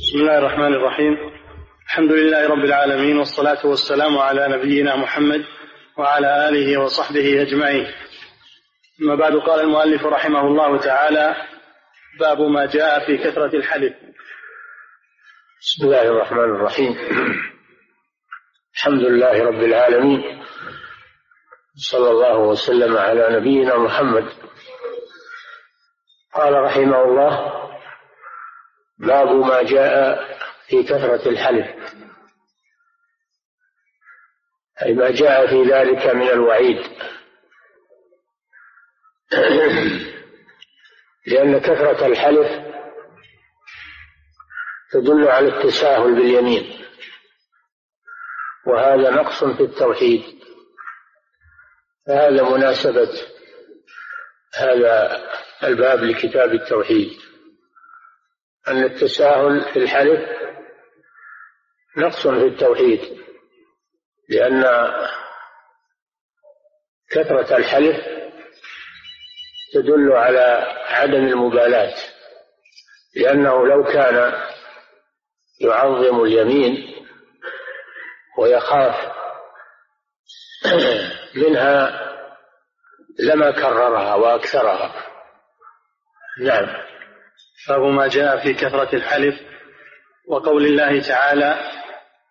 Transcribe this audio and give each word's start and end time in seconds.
بسم 0.00 0.18
الله 0.18 0.38
الرحمن 0.38 0.74
الرحيم. 0.74 1.18
الحمد 1.86 2.12
لله 2.12 2.48
رب 2.48 2.64
العالمين 2.64 3.18
والصلاة 3.18 3.66
والسلام 3.66 4.18
على 4.18 4.48
نبينا 4.48 4.96
محمد 4.96 5.44
وعلى 5.96 6.48
آله 6.48 6.80
وصحبه 6.80 7.42
أجمعين. 7.42 7.86
أما 9.02 9.14
بعد 9.14 9.32
قال 9.32 9.60
المؤلف 9.60 10.06
رحمه 10.06 10.40
الله 10.40 10.78
تعالى 10.78 11.36
باب 12.20 12.40
ما 12.40 12.66
جاء 12.66 13.06
في 13.06 13.18
كثرة 13.18 13.56
الحلف. 13.56 13.94
بسم 15.60 15.86
الله 15.86 16.02
الرحمن 16.02 16.38
الرحيم. 16.38 16.96
الحمد 18.74 19.02
لله 19.02 19.44
رب 19.44 19.62
العالمين 19.62 20.42
صلى 21.74 22.10
الله 22.10 22.38
وسلم 22.38 22.96
على 22.96 23.28
نبينا 23.30 23.76
محمد. 23.76 24.28
قال 26.34 26.52
رحمه 26.52 27.02
الله 27.02 27.67
باب 28.98 29.28
ما 29.28 29.62
جاء 29.62 30.18
في 30.68 30.82
كثرة 30.82 31.28
الحلف. 31.28 31.66
أي 34.82 34.94
ما 34.94 35.10
جاء 35.10 35.46
في 35.46 35.62
ذلك 35.62 36.06
من 36.06 36.28
الوعيد. 36.28 36.78
لأن 41.26 41.58
كثرة 41.58 42.06
الحلف 42.06 42.68
تدل 44.92 45.28
على 45.28 45.48
التساهل 45.48 46.14
باليمين. 46.14 46.84
وهذا 48.66 49.10
نقص 49.10 49.44
في 49.44 49.62
التوحيد. 49.62 50.22
فهذا 52.06 52.42
مناسبة 52.42 53.10
هذا 54.54 55.22
الباب 55.62 56.04
لكتاب 56.04 56.54
التوحيد. 56.54 57.27
أن 58.70 58.84
التساهل 58.84 59.60
في 59.72 59.78
الحلف 59.78 60.20
نقص 61.96 62.26
في 62.26 62.46
التوحيد 62.46 63.00
لأن 64.28 64.64
كثرة 67.10 67.56
الحلف 67.56 67.96
تدل 69.74 70.12
على 70.12 70.74
عدم 70.86 71.26
المبالاة 71.26 71.94
لأنه 73.16 73.66
لو 73.66 73.84
كان 73.84 74.32
يعظم 75.60 76.22
اليمين 76.22 77.06
ويخاف 78.38 79.12
منها 81.42 82.08
لما 83.18 83.50
كررها 83.50 84.14
وأكثرها. 84.14 84.92
نعم. 86.40 86.87
باب 87.68 87.80
ما 87.80 88.06
جاء 88.08 88.42
في 88.42 88.54
كثرة 88.54 88.96
الحلف 88.96 89.34
وقول 90.28 90.66
الله 90.66 91.08
تعالى 91.08 91.58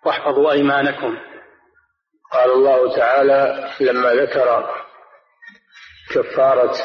واحفظوا 0.06 0.52
أيمانكم. 0.52 1.18
قال 2.32 2.52
الله 2.52 2.96
تعالى 2.96 3.70
لما 3.80 4.14
ذكر 4.14 4.70
كفارة 6.10 6.76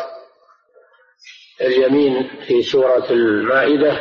اليمين 1.61 2.45
في 2.47 2.63
سورة 2.63 3.11
المائدة 3.11 4.01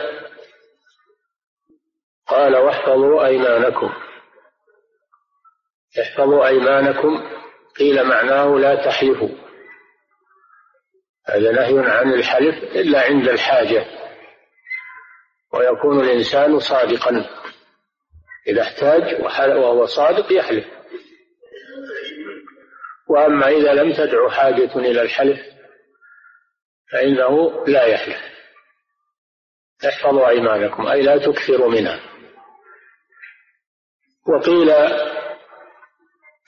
قال 2.28 2.55
واحفظوا 2.55 3.26
أيمانكم. 3.26 3.94
احفظوا 6.02 6.48
أيمانكم 6.48 7.30
قيل 7.80 8.03
معناه 8.03 8.45
لا 8.45 8.76
تحلفوا. 8.76 9.30
هذا 11.28 11.52
نهي 11.52 11.80
عن 11.80 12.14
الحلف 12.14 12.55
إلا 12.64 13.02
عند 13.02 13.30
الحاجة. 13.30 14.00
ويكون 15.53 15.99
الإنسان 15.99 16.59
صادقا. 16.59 17.30
إذا 18.47 18.61
احتاج 18.61 19.21
وهو 19.58 19.85
صادق 19.85 20.33
يحلف. 20.33 20.66
وأما 23.09 23.47
إذا 23.47 23.73
لم 23.73 23.93
تدع 23.93 24.30
حاجة 24.30 24.76
إلى 24.76 25.02
الحلف 25.02 25.39
فإنه 26.92 27.64
لا 27.67 27.86
يحلف. 27.86 28.17
احفظوا 29.87 30.30
أيمانكم. 30.30 30.87
أي 30.87 31.02
لا 31.02 31.17
تكثروا 31.17 31.70
منها. 31.70 31.99
وقيل 34.27 34.71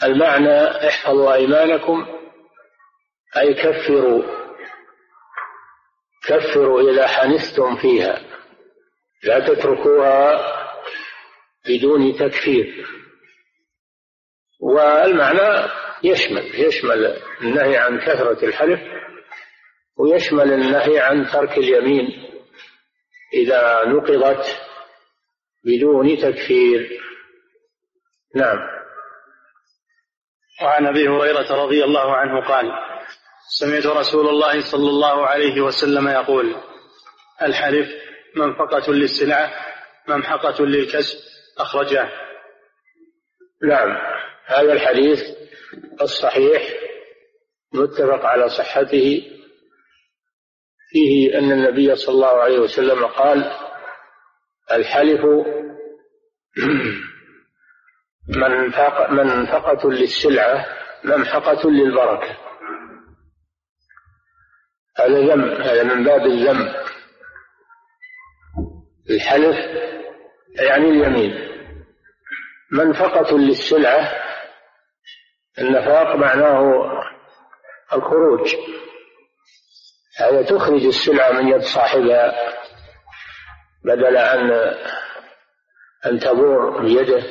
المعنى 0.03 0.87
احفظوا 0.87 1.33
أيمانكم 1.33 2.19
أي 3.37 3.53
كفروا. 3.53 4.23
كفروا 6.23 6.91
إذا 6.91 7.07
حنثتم 7.07 7.75
فيها. 7.75 8.32
لا 9.23 9.39
تتركوها 9.39 10.41
بدون 11.67 12.17
تكفير. 12.17 12.87
والمعنى 14.59 15.69
يشمل 16.03 16.65
يشمل 16.65 17.21
النهي 17.41 17.77
عن 17.77 17.99
كثرة 17.99 18.45
الحلف 18.45 18.79
ويشمل 19.97 20.53
النهي 20.53 20.99
عن 20.99 21.27
ترك 21.27 21.57
اليمين 21.57 22.07
إذا 23.33 23.83
نقضت 23.85 24.45
بدون 25.65 26.17
تكفير. 26.17 26.99
نعم. 28.35 28.57
وعن 30.63 30.87
أبي 30.87 31.07
هريرة 31.07 31.63
رضي 31.65 31.83
الله 31.83 32.15
عنه 32.15 32.47
قال 32.47 32.71
سمعت 33.59 33.85
رسول 33.85 34.29
الله 34.29 34.71
صلى 34.71 34.89
الله 34.89 35.27
عليه 35.27 35.61
وسلم 35.61 36.07
يقول 36.07 36.55
الحلف 37.41 38.02
منفقة 38.35 38.93
للسلعة 38.93 39.51
ممحقة 40.07 40.65
للكسب 40.65 41.17
أخرجاه. 41.57 42.11
نعم. 43.63 43.97
هذا 44.45 44.73
الحديث 44.73 45.19
الصحيح 46.01 46.63
متفق 47.73 48.25
على 48.25 48.49
صحته. 48.49 49.29
فيه 50.89 51.39
أن 51.39 51.51
النبي 51.51 51.95
صلى 51.95 52.15
الله 52.15 52.41
عليه 52.41 52.59
وسلم 52.59 53.05
قال 53.05 53.51
الحلف 54.71 55.21
منفقة 59.09 59.91
للسلعة 59.91 60.65
ممحقة 61.03 61.69
للبركة. 61.69 62.37
هذا 64.97 65.19
ذم 65.19 65.51
هذا 65.51 65.83
من 65.83 66.03
باب 66.03 66.25
الذم. 66.25 66.73
الحلف 69.09 69.57
يعني 70.59 70.89
اليمين. 70.89 71.53
منفقة 72.71 73.37
للسلعة 73.37 74.23
النفاق 75.59 76.15
معناه 76.15 76.91
الخروج. 77.93 78.55
هذا 80.17 80.41
تخرج 80.41 80.85
السلعة 80.85 81.31
من 81.31 81.47
يد 81.47 81.61
صاحبها 81.61 82.53
بدل 83.85 84.17
أن 84.17 84.51
أن 86.05 86.19
تبور 86.19 86.81
بيده. 86.81 87.23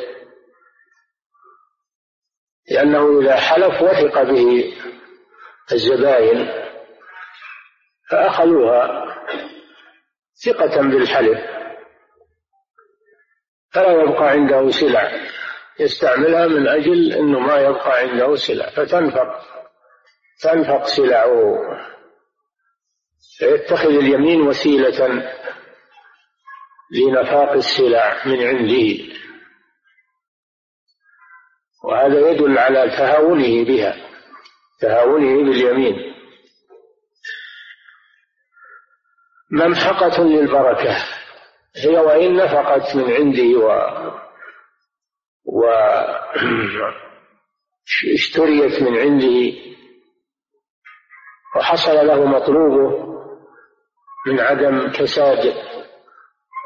لأنه 2.71 3.21
إذا 3.21 3.37
حلف 3.37 3.83
وثق 3.83 4.23
به 4.23 4.75
الزباين 5.73 6.51
فأخذوها 8.11 9.15
ثقة 10.45 10.83
بالحلف. 10.83 11.62
فلا 13.75 14.03
يبقى 14.03 14.29
عنده 14.29 14.71
سلع. 14.71 15.13
يستعملها 15.81 16.47
من 16.47 16.69
أجل 16.69 17.13
أنه 17.13 17.39
ما 17.39 17.57
يبقى 17.57 17.99
عنده 17.99 18.35
سلع. 18.35 18.71
فتنفق. 18.71 19.45
تنفق 20.43 20.85
سلعه. 20.85 21.59
فيتخذ 23.39 23.89
اليمين 23.89 24.41
وسيلة 24.41 25.23
لنفاق 26.93 27.53
السلع 27.53 28.27
من 28.27 28.47
عنده. 28.47 29.13
وهذا 31.85 32.31
يدل 32.31 32.59
على 32.59 32.91
تهاونه 32.91 33.65
بها. 33.65 33.97
تهاونه 34.81 35.45
باليمين. 35.45 35.97
ممحقة 39.51 40.25
للبركة. 40.25 41.22
هي 41.77 41.99
وإن 41.99 42.37
نفقت 42.37 42.97
من 42.97 43.13
عندي 43.13 43.57
و 43.57 43.69
و 45.45 45.67
اشتريت 48.15 48.83
من 48.83 48.99
عنده 48.99 49.59
وحصل 51.57 52.07
له 52.07 52.25
مطلوبه 52.25 53.13
من 54.27 54.41
عدم 54.41 54.93
كساد 54.93 55.55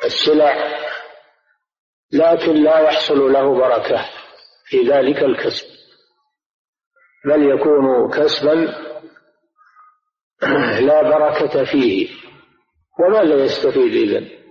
السلع 0.05 0.77
لكن 2.13 2.55
لا 2.55 2.79
يحصل 2.79 3.33
له 3.33 3.55
بركة 3.55 4.05
في 4.67 4.77
ذلك 4.83 5.23
الكسب 5.23 5.67
بل 7.25 7.51
يكون 7.51 8.11
كسبا 8.11 8.55
لا 10.81 11.03
بركة 11.03 11.65
فيه 11.65 12.09
وماذا 13.01 13.45
يستفيد 13.45 13.93
إذن. 13.93 14.46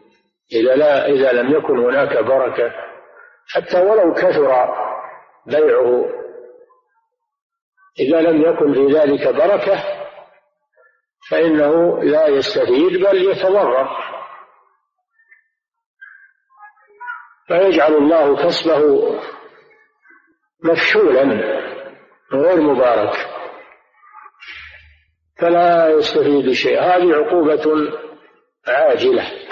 إذا 0.53 0.75
لا 0.75 1.05
إذا 1.05 1.31
لم 1.31 1.55
يكن 1.57 1.79
هناك 1.79 2.23
بركة 2.23 2.71
حتى 3.47 3.81
ولو 3.81 4.13
كثر 4.13 4.75
بيعه 5.45 6.05
إذا 7.99 8.21
لم 8.21 8.41
يكن 8.41 8.73
في 8.73 8.97
ذلك 8.97 9.27
بركة 9.27 10.05
فإنه 11.29 12.03
لا 12.03 12.27
يستفيد 12.27 13.01
بل 13.01 13.31
يتضرر. 13.31 13.89
فيجعل 17.47 17.93
الله 17.93 18.45
كسبه 18.45 19.11
مفشولا 20.63 21.23
غير 22.33 22.61
مبارك. 22.61 23.13
فلا 25.39 25.89
يستفيد 25.89 26.51
شيء. 26.51 26.79
هذه 26.79 27.15
عقوبة 27.15 27.91
عاجلة. 28.67 29.44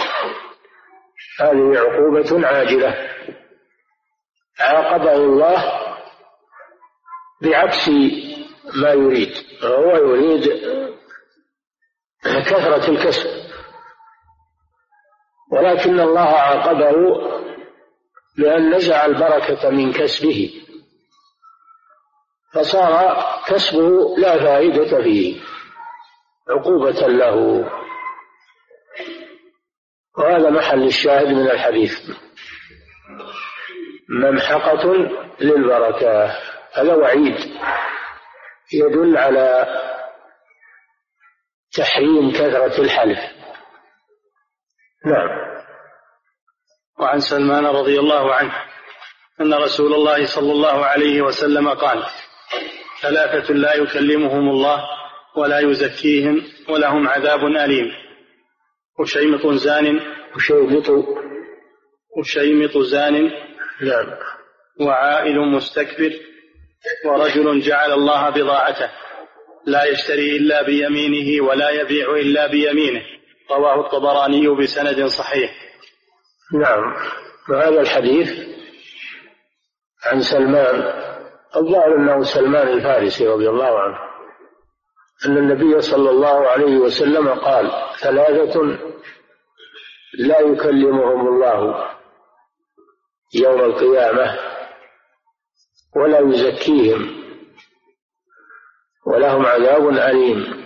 هذه 1.40 1.80
عقوبة 1.80 2.48
عاجلة. 2.48 3.10
عاقبه 4.60 5.16
الله 5.16 5.82
بعكس 7.42 7.90
ما 8.76 8.90
يريد 8.90 9.34
هو 9.64 9.96
يريد 9.96 10.44
كثرة 12.24 12.92
الكسب. 12.92 13.30
ولكن 15.52 16.00
الله 16.00 16.22
عاقبه 16.22 16.94
بأن 18.38 18.76
نزع 18.76 19.06
البركة 19.06 19.70
من 19.70 19.94
كسبه. 19.94 20.54
فصار 22.54 23.26
كسبه 23.48 24.16
لا 24.18 24.40
فائدة 24.40 25.02
فيه 25.04 25.42
عقوبة 26.50 27.08
له. 27.08 27.66
وهذا 30.18 30.50
محل 30.50 30.84
الشاهد 30.84 31.28
من 31.28 31.52
الحديث. 31.52 31.92
ممحقة 34.10 34.94
للبركة. 35.42 36.26
هذا 36.74 36.96
وعيد. 36.96 37.38
يدل 38.74 39.18
على 39.18 39.68
تحريم 41.78 42.32
كثرة 42.32 42.82
الحلف. 42.82 43.20
نعم. 45.06 45.30
وعن 47.00 47.20
سلمان 47.20 47.66
رضي 47.66 48.00
الله 48.00 48.36
عنه 48.36 48.54
أن 49.42 49.54
رسول 49.54 49.94
الله 49.94 50.26
صلى 50.26 50.52
الله 50.52 50.86
عليه 50.86 51.22
وسلم 51.22 51.70
قال 51.70 52.04
ثلاثة 53.02 53.54
لا 53.54 53.76
يكلمهم 53.76 54.50
الله 54.50 54.84
ولا 55.36 55.60
يزكيهم 55.60 56.44
ولهم 56.70 57.08
عذاب 57.08 57.46
أليم. 57.46 58.03
وشيمط 59.00 59.48
زان 59.54 60.00
وشيمط. 60.36 60.90
وشيمط 62.18 62.78
زان. 62.78 63.32
نعم. 63.82 64.18
وعائل 64.82 65.40
مستكبر. 65.40 66.12
ورجل 67.06 67.60
جعل 67.60 67.92
الله 67.92 68.30
بضاعته. 68.30 68.92
لا 69.66 69.84
يشتري 69.86 70.38
إلا 70.38 70.64
بيمينه 70.64 71.44
ولا 71.44 71.70
يبيع 71.70 72.12
إلا 72.12 72.48
بيمينه. 72.48 73.02
رواه 73.52 73.86
الطبراني 73.86 74.48
بسند 74.50 75.06
صحيح. 75.06 75.52
نعم. 76.54 76.96
وهذا 77.50 77.82
الحديث 77.82 78.30
عن 80.06 80.22
سلمان. 80.22 81.04
الظاهر 81.56 81.96
أنه 81.98 82.24
سلمان 82.24 82.68
الفارسي 82.68 83.28
رضي 83.28 83.50
الله 83.50 83.80
عنه. 83.80 84.13
أن 85.26 85.38
النبي 85.38 85.82
صلى 85.82 86.10
الله 86.10 86.50
عليه 86.50 86.78
وسلم 86.78 87.30
قال 87.30 87.72
ثلاثة 88.02 88.62
لا 90.20 90.40
يكلمهم 90.40 91.28
الله 91.28 91.90
يوم 93.34 93.60
القيامة 93.60 94.40
ولا 95.96 96.20
يزكيهم 96.20 97.24
ولهم 99.06 99.46
عذاب 99.46 99.90
أليم. 99.90 100.66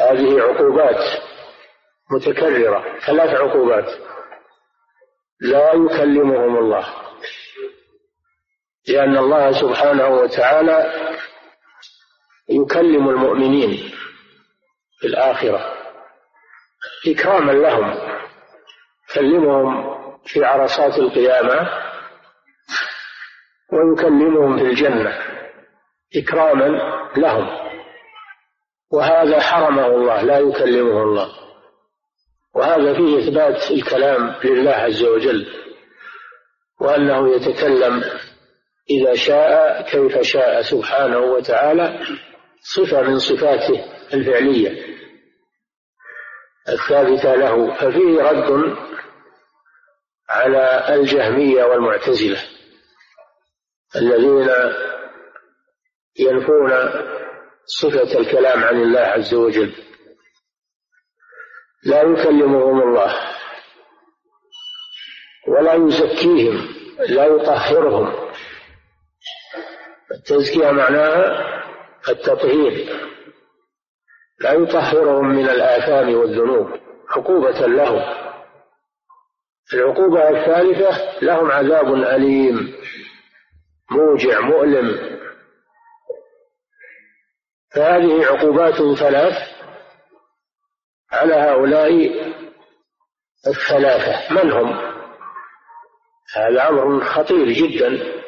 هذه 0.00 0.40
عقوبات 0.40 1.04
متكررة 2.10 2.98
ثلاث 2.98 3.30
عقوبات. 3.30 4.10
لا 5.40 5.72
يكلمهم 5.72 6.58
الله 6.58 6.86
لأن 8.88 9.16
الله 9.16 9.52
سبحانه 9.52 10.08
وتعالى 10.08 11.09
يكلم 12.50 13.08
المؤمنين 13.08 13.90
في 15.00 15.06
الآخرة 15.06 15.74
إكراما 17.08 17.52
لهم 17.52 18.10
يكلمهم 19.10 20.00
في 20.24 20.44
عرصات 20.44 20.98
القيامة 20.98 21.68
ويكلمهم 23.72 24.58
في 24.58 24.64
الجنة 24.64 25.18
إكراما 26.16 26.66
لهم. 27.16 27.70
وهذا 28.92 29.40
حرمه 29.40 29.86
الله 29.86 30.22
لا 30.22 30.38
يكلمه 30.38 31.02
الله. 31.02 31.28
وهذا 32.54 32.94
فيه 32.94 33.18
إثبات 33.18 33.70
الكلام 33.70 34.34
لله 34.44 34.72
عز 34.72 35.04
وجل 35.04 35.46
وأنه 36.80 37.34
يتكلم 37.34 38.04
إذا 38.90 39.14
شاء 39.14 39.82
كيف 39.82 40.20
شاء 40.20 40.62
سبحانه 40.62 41.18
وتعالى. 41.18 42.00
صفة 42.62 43.02
من 43.02 43.18
صفاته 43.18 43.84
الفعلية. 44.14 44.90
الثابتة 46.68 47.34
له 47.34 47.74
ففيه 47.74 48.22
رد 48.22 48.76
على 50.28 50.94
الجهمية 50.94 51.64
والمعتزلة 51.64 52.38
الذين 53.96 54.48
ينفون 56.18 56.70
صفة 57.64 58.18
الكلام 58.18 58.64
عن 58.64 58.82
الله 58.82 59.00
عز 59.00 59.34
وجل. 59.34 59.74
لا 61.84 62.02
يكلمهم 62.02 62.82
الله 62.82 63.16
ولا 65.48 65.74
يزكيهم 65.74 66.68
لا 67.08 67.24
يطهرهم. 67.24 68.30
التزكية 70.12 70.70
معناها 70.70 71.49
التطهير 72.08 73.00
لا 74.40 74.52
يطهرهم 74.52 75.28
من 75.28 75.48
الآثام 75.48 76.14
والذنوب 76.14 76.80
عقوبة 77.08 77.66
لهم. 77.66 78.20
العقوبة 79.74 80.28
الثالثة 80.28 81.20
لهم 81.22 81.50
عذاب 81.50 81.94
أليم 81.94 82.74
موجع 83.90 84.40
مؤلم. 84.40 85.18
فهذه 87.74 88.26
عقوبات 88.26 88.98
ثلاث 88.98 89.34
على 91.12 91.34
هؤلاء 91.34 92.10
الثلاثة. 93.46 94.34
من 94.34 94.52
هم؟ 94.52 94.90
هذا 96.34 96.68
أمر 96.68 97.04
خطير 97.04 97.48
جدا. 97.48 98.19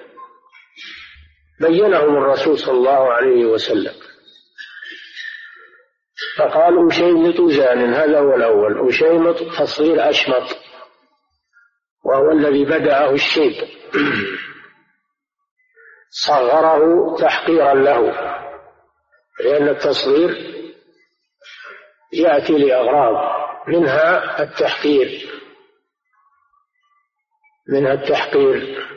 بينهم 1.62 2.16
الرسول 2.16 2.58
صلى 2.58 2.74
الله 2.74 3.12
عليه 3.12 3.44
وسلم. 3.44 3.94
فقال 6.38 6.86
أشيمط 6.86 7.50
زان 7.50 7.94
هذا 7.94 8.18
هو 8.18 8.34
الأول. 8.34 8.88
أشيمط 8.88 9.36
تصغير 9.36 10.10
أشمط 10.10 10.56
وهو 12.04 12.30
الذي 12.30 12.64
بدأه 12.64 13.10
الشيب. 13.10 13.52
صغره 16.26 17.16
تحقيرا 17.16 17.74
له 17.74 18.00
لأن 19.40 19.68
التصغير 19.68 20.30
يأتي 22.12 22.52
لأغراض 22.52 23.42
منها 23.68 24.42
التحقير. 24.42 25.32
منها 27.68 27.92
التحقير 27.92 28.88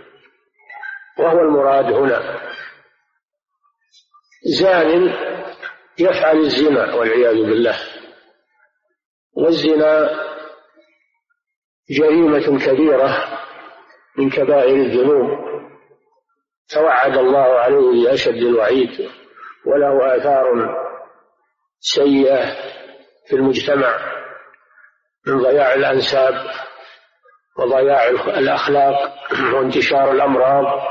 وهو 1.20 1.40
المراد 1.40 1.86
هنا. 1.86 2.55
زان 4.46 5.14
يفعل 6.00 6.38
الزنا 6.38 6.96
والعياذ 6.96 7.36
بالله. 7.36 7.78
والزنا 9.34 10.10
جريمة 11.90 12.66
كبيرة 12.66 13.40
من 14.18 14.30
كبائر 14.30 14.76
الذنوب. 14.76 15.46
توعد 16.70 17.18
الله 17.18 17.60
عليه 17.60 18.04
بأشد 18.06 18.34
الوعيد 18.34 19.10
وله 19.66 20.16
آثار 20.18 20.76
سيئة 21.80 22.46
في 23.28 23.36
المجتمع 23.36 24.00
من 25.28 25.38
ضياع 25.42 25.74
الأنساب 25.74 26.34
وضياع 27.60 28.08
الأخلاق 28.38 29.14
وانتشار 29.54 30.12
الأمراض 30.12 30.82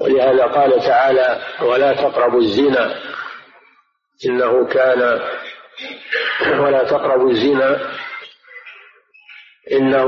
ولهذا 0.00 0.44
قال 0.44 0.80
تعالى 0.80 1.40
ولا 1.62 1.92
تقربوا 1.92 2.40
الزنا. 2.40 2.94
إنه 4.26 4.66
كان 4.66 5.20
ولا 6.60 6.84
تقربوا 6.84 7.30
الزنا. 7.30 7.92
إنه 9.72 10.04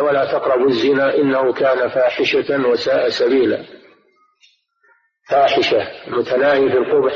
ولا 0.00 0.24
تقربوا 0.32 0.68
الزنا. 0.68 1.14
إنه 1.14 1.52
كان 1.52 1.88
فاحشة 1.88 2.68
وساء 2.68 3.08
سبيلا. 3.08 3.64
فاحشة 5.30 5.88
متناهي 6.06 6.68
في 6.68 6.78
القبح 6.78 7.14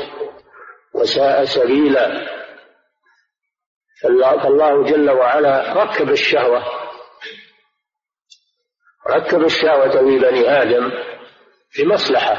وساء 0.93 1.45
سبيلا. 1.45 2.29
فالله 4.03 4.83
جل 4.83 5.09
وعلا 5.09 5.73
ركب 5.73 6.09
الشهوة. 6.09 6.78
ركب 9.07 9.43
الشهوة 9.43 9.89
في 9.89 10.19
بني 10.19 10.49
آدم 10.61 10.91
في 11.71 11.85
مصلحة 11.85 12.35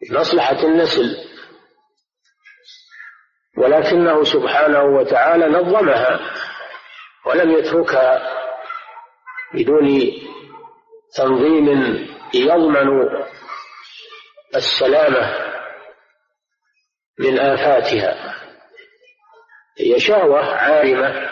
في 0.00 0.14
مصلحة 0.14 0.64
النسل. 0.64 1.16
ولكنه 3.58 4.24
سبحانه 4.24 4.82
وتعالى 4.82 5.46
نظمها 5.46 6.20
ولم 7.26 7.50
يتركها 7.50 8.36
بدون 9.54 10.12
تنظيم 11.16 11.68
يضمن 12.34 13.08
السلامة 14.56 15.46
من 17.18 17.38
آفاتها. 17.38 18.34
هي 19.78 20.00
شهوة 20.00 20.44
عارمة. 20.44 21.30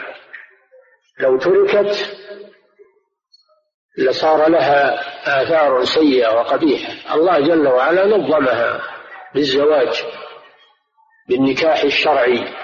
لو 1.21 1.39
تركت 1.39 2.17
لصار 3.99 4.49
لها 4.49 5.01
آثار 5.43 5.85
سيئة 5.85 6.29
وقبيحة. 6.29 7.15
الله 7.15 7.41
جل 7.41 7.69
وعلا 7.69 8.07
نظمها 8.07 8.83
بالزواج 9.35 10.05
بالنكاح 11.29 11.83
الشرعي. 11.83 12.55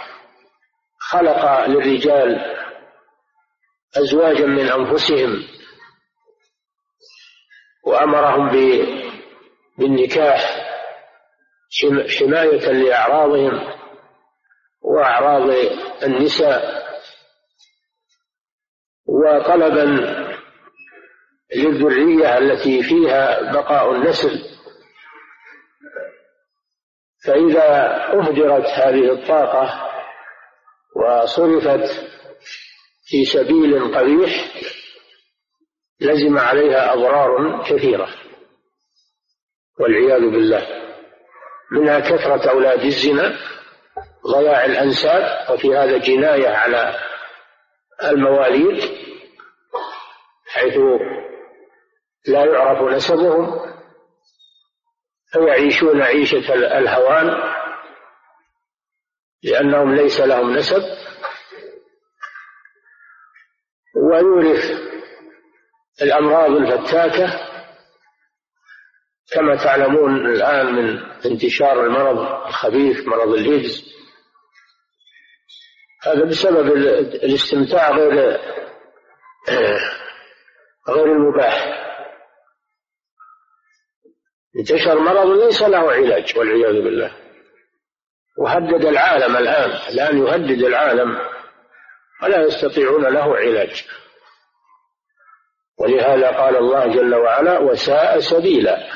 خلق 1.10 1.66
للرجال 1.66 2.56
أزواجا 3.96 4.46
من 4.46 4.70
أنفسهم 4.70 5.46
وأمرهم 7.86 8.50
بالنكاح 9.78 10.66
حماية 12.18 12.72
لأعراضهم 12.72 13.74
وأعراض 14.82 15.50
النساء. 16.02 16.80
وطلبا 19.06 20.19
للذرية 21.56 22.38
التي 22.38 22.82
فيها 22.82 23.52
بقاء 23.52 23.92
النسل. 23.92 24.44
فإذا 27.26 27.96
أهدرت 28.12 28.66
هذه 28.66 29.12
الطاقة 29.12 29.90
وصرفت 30.96 32.10
في 33.04 33.24
سبيل 33.24 33.94
قبيح 33.94 34.44
لزم 36.00 36.38
عليها 36.38 36.92
أضرار 36.92 37.62
كثيرة 37.64 38.08
والعياذ 39.80 40.20
بالله. 40.20 40.66
منها 41.72 42.00
كثرة 42.00 42.50
أولاد 42.50 42.80
الزنا 42.80 43.36
ضياع 44.26 44.64
الأنساب 44.64 45.52
وفي 45.54 45.76
هذا 45.76 45.98
جناية 45.98 46.48
على 46.48 46.94
المواليد 48.04 48.82
حيث 50.46 50.74
لا 52.30 52.44
يعرف 52.44 52.94
نسبهم 52.94 53.70
فيعيشون 55.32 56.02
عيشة 56.02 56.54
الهوان 56.54 57.50
لأنهم 59.42 59.94
ليس 59.94 60.20
لهم 60.20 60.56
نسب. 60.56 60.82
ويورث 63.96 64.64
الأمراض 66.02 66.50
الفتاكة 66.50 67.50
كما 69.32 69.56
تعلمون 69.64 70.26
الآن 70.26 70.66
من 70.66 70.98
انتشار 71.26 71.86
المرض 71.86 72.46
الخبيث 72.46 73.06
مرض 73.06 73.28
الإيدز. 73.28 73.94
هذا 76.02 76.24
بسبب 76.24 76.72
الاستمتاع 77.24 77.90
غير 77.90 78.40
غير 80.88 81.12
المباح. 81.12 81.89
انتشر 84.58 84.98
مرض 84.98 85.26
ليس 85.26 85.62
له 85.62 85.92
علاج 85.92 86.38
والعياذ 86.38 86.82
بالله. 86.82 87.16
وهدد 88.38 88.84
العالم 88.84 89.36
الآن 89.36 89.70
الآن 89.70 90.18
يهدد 90.18 90.62
العالم 90.62 91.18
ولا 92.22 92.42
يستطيعون 92.42 93.02
له 93.02 93.36
علاج. 93.36 93.84
ولهذا 95.78 96.30
قال 96.30 96.56
الله 96.56 96.86
جل 96.86 97.14
وعلا 97.14 97.58
وساء 97.58 98.20
سبيلا. 98.20 98.90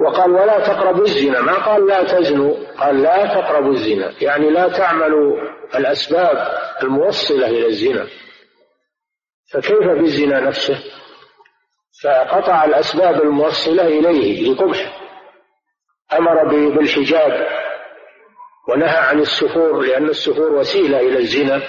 وقال 0.00 0.30
ولا 0.30 0.66
تقربوا 0.66 1.04
الزنا. 1.04 1.40
ما 1.40 1.66
قال 1.66 1.86
لا 1.86 2.02
تزنوا؟ 2.02 2.74
قال 2.78 3.02
لا 3.02 3.26
تقربوا 3.26 3.72
الزنا. 3.72 4.14
يعني 4.20 4.50
لا 4.50 4.68
تعملوا 4.68 5.40
الأسباب 5.74 6.58
الموصلة 6.82 7.46
إلى 7.46 7.66
الزنا. 7.66 8.06
فكيف 9.52 9.88
بالزنا 9.88 10.40
نفسه؟ 10.40 11.03
فقطع 12.04 12.64
الأسباب 12.64 13.22
الموصلة 13.22 13.86
إليه 13.86 14.52
لقبح. 14.52 15.00
أمر 16.12 16.44
بالحجاب 16.48 17.48
ونهى 18.68 18.96
عن 18.98 19.18
السفور 19.20 19.80
لأن 19.80 20.08
السفور 20.08 20.52
وسيلة 20.52 21.00
إلى 21.00 21.18
الزنا. 21.18 21.62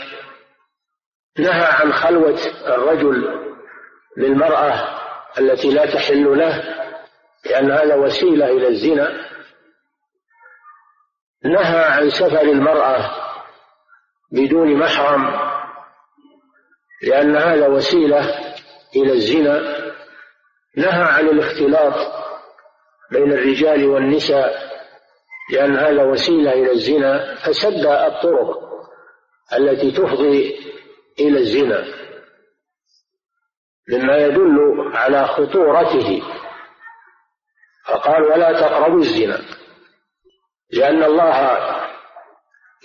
نهى 1.39 1.65
عن 1.65 1.94
خلوة 1.94 2.39
الرجل 2.68 3.46
بالمرأة 4.18 5.00
التي 5.39 5.70
لا 5.70 5.86
تحل 5.86 6.38
له 6.38 6.63
لأن 7.46 7.72
هذا 7.72 7.96
وسيلة 7.96 8.46
إلى 8.46 8.68
الزنا. 8.68 9.25
نهى 11.44 11.84
عن 11.84 12.10
سفر 12.10 12.42
المرأة 12.42 13.12
بدون 14.32 14.80
محرم 14.80 15.39
لأن 17.04 17.36
هذا 17.36 17.68
وسيلة 17.68 18.39
إلى 18.96 19.13
الزنا. 19.13 19.85
نهى 20.77 21.03
عن 21.03 21.29
الاختلاط 21.29 21.94
بين 23.12 23.32
الرجال 23.32 23.86
والنساء 23.86 24.75
لأن 25.51 25.77
هذا 25.77 26.03
وسيلة 26.03 26.53
إلى 26.53 26.72
الزنا 26.72 27.36
فسد 27.36 27.86
الطرق 27.86 28.65
التي 29.53 29.91
تفضي 29.91 30.60
إلى 31.20 31.39
الزنا. 31.39 31.86
مما 33.89 34.17
يدل 34.17 34.58
على 34.94 35.27
خطورته. 35.27 36.22
فقال 37.86 38.24
ولا 38.24 38.60
تقربوا 38.62 39.00
الزنا 39.00 39.39
لأن 40.74 41.03
الله 41.03 41.36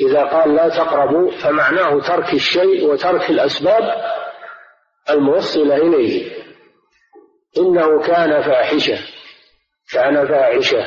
إذا 0.01 0.25
قال 0.25 0.55
لا 0.55 0.69
تقربوا 0.69 1.31
فمعناه 1.31 2.01
ترك 2.01 2.35
الشيء 2.35 2.87
وترك 2.87 3.31
الأسباب 3.31 4.03
الموصلة 5.11 5.77
إليه. 5.77 6.41
إنه 7.59 8.03
كان 8.07 8.43
فاحشة 8.43 8.99
كان 9.93 10.29
فاحشة. 10.29 10.87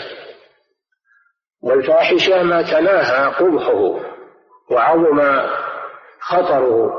والفاحشة 1.63 2.43
ما 2.43 2.61
تناهى 2.61 3.33
قبحه 3.33 3.99
وعظم 4.71 5.47
خطره. 6.19 6.93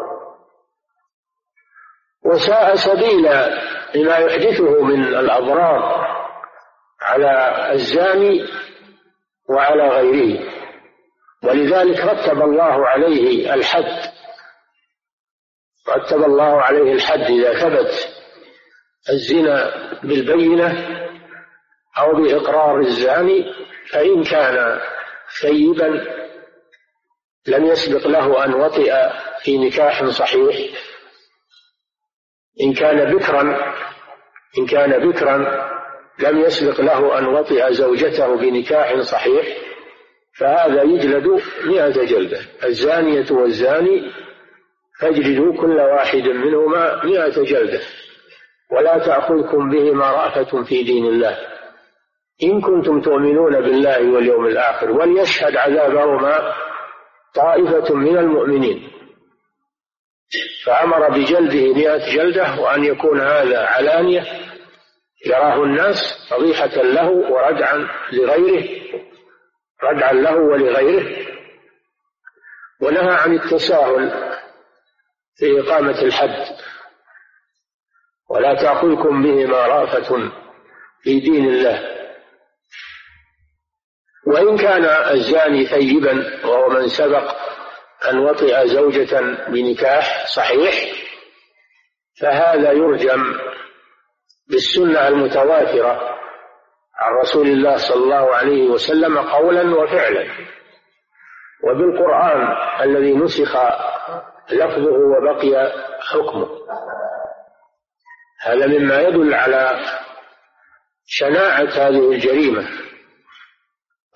وساء 2.25 2.75
سبيلا 2.75 3.49
لما 3.95 4.17
يحدثه 4.17 4.83
من 4.83 5.05
الأضرار 5.05 6.07
على 7.03 7.73
الزاني 7.73 8.47
وعلى 9.49 9.89
غيره. 9.89 10.55
ولذلك 11.43 12.01
رتب 12.01 12.43
الله 12.43 12.89
عليه 12.89 13.55
الحد 13.55 14.13
رتب 15.89 16.25
الله 16.25 16.63
عليه 16.63 16.93
الحد 16.93 17.21
إذا 17.21 17.53
ثبت. 17.53 18.14
الزنا 19.11 19.73
بالبينة 20.03 21.01
أو 21.99 22.23
بإقرار 22.23 22.81
الزاني 22.81 23.55
فإن 23.91 24.25
كان 24.25 24.81
ثيبا 25.41 26.05
لم 27.47 27.65
يسبق 27.65 28.07
له 28.07 28.45
أن 28.45 28.55
وطئ 28.55 28.93
في 29.43 29.59
نكاح 29.59 30.05
صحيح. 30.05 30.57
إن 32.61 32.73
كان 32.75 33.17
بكرا 33.17 33.75
إن 34.59 34.67
كان 34.67 35.11
بكرا 35.11 35.65
لم 36.19 36.39
يسبق 36.39 36.81
له 36.81 37.19
أن 37.19 37.27
وطئ 37.27 37.73
زوجته 37.73 38.37
بنكاح 38.37 39.01
صحيح 39.01 39.47
فهذا 40.39 40.83
يجلد 40.83 41.43
مئة 41.65 42.05
جلدة. 42.05 42.41
الزانية 42.65 43.27
والزاني 43.31 44.13
فاجلدوا 45.01 45.61
كل 45.61 45.77
واحد 45.77 46.29
منهما 46.29 47.05
مئة 47.05 47.43
جلدة. 47.43 47.81
ولا 48.77 48.99
تأخذكم 48.99 49.71
بهما 49.71 50.11
رأفة 50.11 50.63
في 50.63 50.83
دين 50.83 51.07
الله. 51.07 51.39
إن 52.43 52.61
كنتم 52.61 53.01
تؤمنون 53.01 53.61
بالله 53.61 54.13
واليوم 54.15 54.47
الآخر 54.47 54.91
وليشهد 54.91 55.57
عذابهما 55.57 56.55
طائفة 57.35 57.95
من 57.95 58.19
المؤمنين. 58.19 58.91
فأمر 60.65 61.09
بجلده 61.09 61.75
مئة 61.75 62.15
جلدة 62.17 62.61
وأن 62.61 62.85
يكون 62.85 63.21
هذا 63.21 63.67
علانية 63.67 64.25
يراه 65.27 65.63
الناس 65.63 66.29
فضيحة 66.31 66.83
له 66.83 67.11
وردعا 67.11 67.89
لغيره 68.13 68.69
ردعا 69.83 70.13
له 70.13 70.37
ولغيره. 70.37 71.27
ونهى 72.81 73.15
عن 73.15 73.35
التساهل 73.35 74.35
في 75.37 75.61
إقامة 75.61 76.03
الحد. 76.03 76.64
ولا 78.35 78.55
تأخذكم 78.55 79.23
بهما 79.23 79.67
رأفة 79.67 80.31
في 81.03 81.21
دين 81.21 81.49
الله. 81.49 81.95
وإن 84.27 84.57
كان 84.57 84.85
الزاني 84.85 85.67
ثيبا 85.67 86.41
وهو 86.45 86.69
من 86.69 86.89
سبق 86.89 87.35
أن 88.11 88.19
وطئ 88.19 88.67
زوجة 88.67 89.21
بنكاح 89.49 90.27
صحيح 90.27 90.75
فهذا 92.21 92.73
يرجم 92.73 93.35
بالسنة 94.51 95.09
المتواترة 95.09 96.19
عن 96.97 97.13
رسول 97.23 97.47
الله 97.47 97.77
صلى 97.77 98.05
الله 98.05 98.35
عليه 98.35 98.69
وسلم 98.69 99.19
قولا 99.19 99.77
وفعلا. 99.77 100.27
وبالقرآن 101.65 102.57
الذي 102.81 103.17
نسخ 103.17 103.57
لفظه 104.51 104.93
وبقي 104.93 105.73
حكمه. 106.01 106.49
هذا 108.45 108.67
مما 108.67 109.01
يدل 109.01 109.35
على 109.35 109.81
شناعة 111.07 111.65
هذه 111.65 112.13
الجريمة 112.13 112.69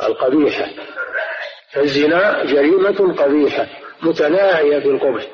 القبيحة. 0.02 0.66
فالزنا 1.73 2.44
جريمة 2.44 3.14
قبيحة 3.14 3.66
متناهية 4.02 4.78
في 4.78 4.88
القبح. 4.88 5.26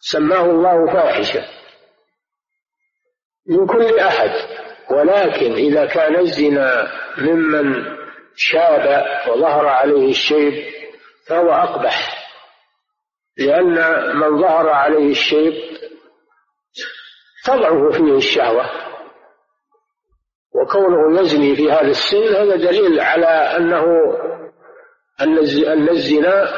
سماه 0.00 0.44
الله 0.44 0.92
فاحشة. 0.92 1.44
من 3.48 3.66
كل 3.66 3.98
أحد. 3.98 4.30
ولكن 4.90 5.52
إذا 5.52 5.86
كان 5.86 6.16
الزنا 6.16 6.92
ممن 7.18 7.96
شاب 8.36 9.06
وظهر 9.28 9.66
عليه 9.66 10.10
الشيب 10.10 10.64
فهو 11.26 11.50
أقبح. 11.52 12.28
لأن 13.38 13.74
من 14.16 14.40
ظهر 14.40 14.68
عليه 14.68 15.10
الشيب 15.10 15.52
تضعف 17.44 17.96
فيه 17.96 18.16
الشهوة 18.16 18.70
وكونه 20.54 21.20
يزني 21.20 21.56
في 21.56 21.72
هذا 21.72 21.88
السن 21.88 22.34
هذا 22.34 22.56
دليل 22.56 23.00
على 23.00 23.26
أنه 23.26 23.84
أن 25.20 25.88
الزنا 25.88 26.54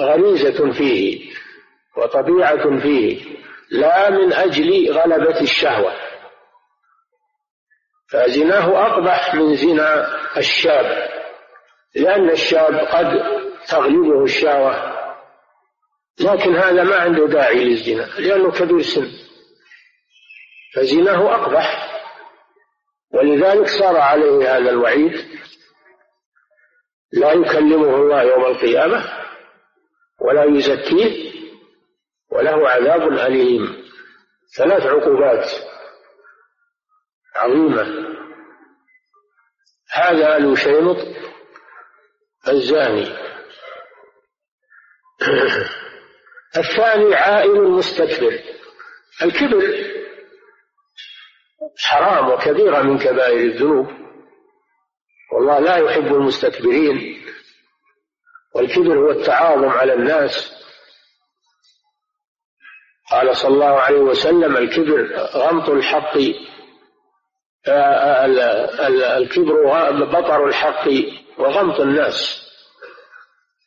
غريزة 0.00 0.72
فيه 0.72 1.30
وطبيعة 1.96 2.80
فيه 2.80 3.34
لا 3.70 4.10
من 4.10 4.32
أجل 4.32 4.92
غلبة 4.92 5.40
الشهوة. 5.40 5.92
فزناه 8.08 8.86
أقبح 8.86 9.34
من 9.34 9.54
زنا 9.54 10.06
الشاب 10.36 11.08
لأن 11.94 12.30
الشاب 12.30 12.74
قد 12.74 13.06
تغلبه 13.68 14.22
الشهوة 14.24 14.94
لكن 16.20 16.56
هذا 16.56 16.82
ما 16.82 16.96
عنده 16.96 17.26
داعي 17.26 17.64
للزنا 17.64 18.02
لأنه 18.18 18.50
كبير 18.50 18.82
سن. 18.82 19.23
فزناه 20.74 21.34
أقبح. 21.34 21.94
ولذلك 23.10 23.66
صار 23.66 23.96
عليه 23.96 24.56
هذا 24.56 24.70
الوعيد. 24.70 25.40
لا 27.12 27.32
يكلمه 27.32 27.96
الله 27.96 28.22
يوم 28.22 28.44
القيامة 28.44 29.24
ولا 30.20 30.44
يزكيه 30.44 31.32
وله 32.30 32.68
عذاب 32.68 33.12
أليم. 33.12 33.84
ثلاث 34.56 34.82
عقوبات 34.82 35.50
عظيمة. 37.36 38.14
هذا 39.92 40.38
لشيمط 40.38 40.96
الزاني. 42.48 43.16
الثاني 46.56 47.14
عائل 47.14 47.62
مستكبر. 47.62 48.40
الكبر 49.22 49.93
حرام 51.78 52.28
وكبيرة 52.28 52.82
من 52.82 52.98
كبائر 52.98 53.40
الذنوب. 53.40 53.86
والله 55.32 55.58
لا 55.58 55.76
يحب 55.76 56.14
المستكبرين. 56.14 57.24
والكبر 58.54 58.98
هو 58.98 59.10
التعاظم 59.10 59.68
على 59.68 59.92
الناس. 59.92 60.64
قال 63.10 63.36
صلى 63.36 63.54
الله 63.54 63.80
عليه 63.80 64.00
وسلم 64.00 64.56
الكبر 64.56 65.16
غمط 65.16 65.68
الحق 65.68 66.16
آه، 67.66 68.24
الكبر 69.16 69.64
بطر 70.04 70.46
الحق 70.46 70.88
وغمط 71.38 71.80
الناس. 71.80 72.44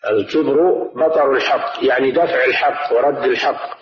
الكبر 0.10 0.84
بطر 0.96 1.32
الحق 1.32 1.86
يعني 1.86 2.12
دفع 2.12 2.44
الحق 2.44 2.94
ورد 2.94 3.24
الحق. 3.24 3.78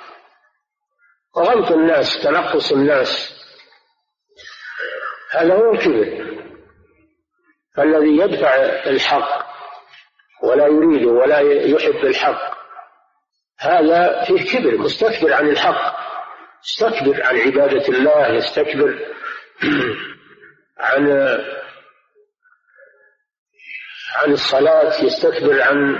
وغمط 1.35 1.71
الناس 1.71 2.23
تنقص 2.23 2.71
الناس. 2.71 3.35
هذا 5.41 5.53
هو 5.53 5.71
الكبر. 5.71 6.25
فالذي 7.75 8.17
يدفع 8.17 8.55
الحق 8.87 9.45
ولا 10.43 10.67
يريده 10.67 11.11
ولا 11.11 11.39
يحب 11.39 12.05
الحق 12.05 12.55
هذا 13.59 14.23
فيه 14.23 14.59
كبر 14.59 14.77
مستكبر 14.77 15.33
عن 15.33 15.47
الحق 15.47 15.95
يستكبر 16.63 17.23
عن 17.23 17.37
عبادة 17.37 17.87
الله 17.87 18.27
يستكبر 18.27 18.99
عن 20.79 21.11
عن 24.15 24.31
الصلاة 24.31 25.03
يستكبر 25.03 25.61
عن 25.61 25.95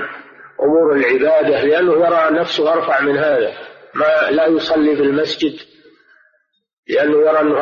أمور 0.61 0.95
العبادة 0.95 1.61
لأنه 1.61 1.93
يرى 1.93 2.39
نفسه 2.39 2.73
أرفع 2.73 3.01
من 3.01 3.17
هذا 3.17 3.57
ما 3.93 4.31
لا 4.31 4.45
يصلي 4.45 4.95
في 4.95 5.01
المسجد 5.01 5.74
لأنه 6.87 7.17
يرى 7.17 7.39
أنه 7.39 7.59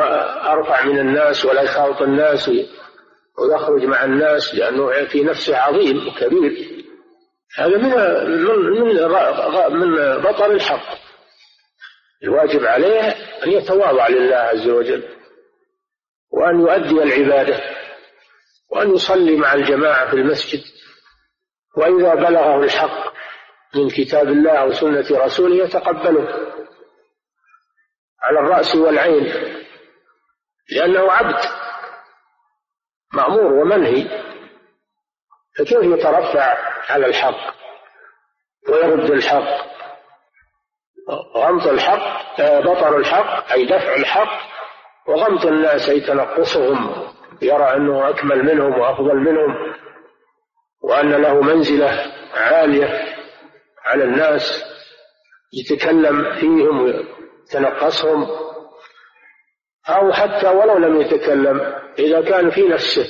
أرفع 0.53 0.85
من 0.85 0.99
الناس 0.99 1.45
ولا 1.45 1.61
يخالط 1.61 2.01
الناس 2.01 2.51
ويخرج 3.37 3.83
مع 3.85 4.05
الناس 4.05 4.55
لأنه 4.55 5.05
في 5.05 5.23
نفسه 5.23 5.57
عظيم 5.57 6.07
وكبير. 6.07 6.83
هذا 7.57 7.77
من 7.77 7.89
من 8.79 8.99
من 9.79 10.21
بطل 10.21 10.51
الحق. 10.51 10.97
الواجب 12.23 12.65
عليه 12.65 13.01
أن 13.45 13.51
يتواضع 13.51 14.07
لله 14.07 14.35
عز 14.35 14.69
وجل 14.69 15.03
وأن 16.31 16.61
يؤدي 16.61 17.03
العبادة 17.03 17.61
وأن 18.69 18.95
يصلي 18.95 19.35
مع 19.35 19.53
الجماعة 19.53 20.09
في 20.09 20.15
المسجد. 20.15 20.61
وإذا 21.77 22.15
بلغه 22.15 22.63
الحق 22.63 23.13
من 23.75 23.89
كتاب 23.89 24.27
الله 24.27 24.65
وسنة 24.65 25.25
رسوله 25.25 25.65
يتقبله. 25.65 26.27
على 28.23 28.39
الرأس 28.39 28.75
والعين 28.75 29.33
لأنه 30.71 31.11
عبد 31.11 31.39
مأمور 33.13 33.53
ومنهي 33.53 34.07
فكيف 35.57 35.83
يترفع 35.83 36.57
على 36.89 37.05
الحق؟ 37.05 37.53
ويرد 38.69 39.11
الحق. 39.11 39.73
غمط 41.35 41.67
الحق 41.67 42.41
بطر 42.41 42.97
الحق 42.97 43.51
أي 43.51 43.65
دفع 43.65 43.95
الحق 43.95 44.53
وغمط 45.07 45.45
الناس 45.45 45.89
أي 45.89 45.99
تنقصهم 45.99 47.07
يرى 47.41 47.75
أنه 47.75 48.09
أكمل 48.09 48.45
منهم 48.45 48.79
وأفضل 48.79 49.15
منهم 49.15 49.73
وأن 50.81 51.11
له 51.11 51.41
منزلة 51.41 52.13
عالية 52.33 53.15
على 53.85 54.03
الناس 54.03 54.63
يتكلم 55.53 56.33
فيهم 56.33 57.05
تنقصهم 57.53 58.27
أو 59.89 60.13
حتى 60.13 60.47
ولو 60.47 60.77
لم 60.77 61.01
يتكلم 61.01 61.75
إذا 61.99 62.21
كان 62.21 62.49
في 62.49 62.67
نفسه 62.67 63.05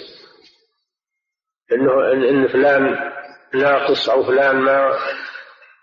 إنه 1.71 2.11
إن 2.29 2.47
فلان 2.47 3.11
ناقص 3.53 4.09
أو 4.09 4.23
فلان 4.23 4.55
ما 4.55 4.97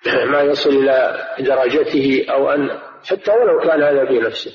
ما 0.33 0.41
يصل 0.43 0.71
إلى 0.71 1.27
درجته 1.39 2.27
أو 2.31 2.51
أن 2.51 2.81
حتى 3.11 3.31
ولو 3.31 3.61
كان 3.61 3.83
هذا 3.83 4.07
في 4.07 4.19
نفسه. 4.19 4.51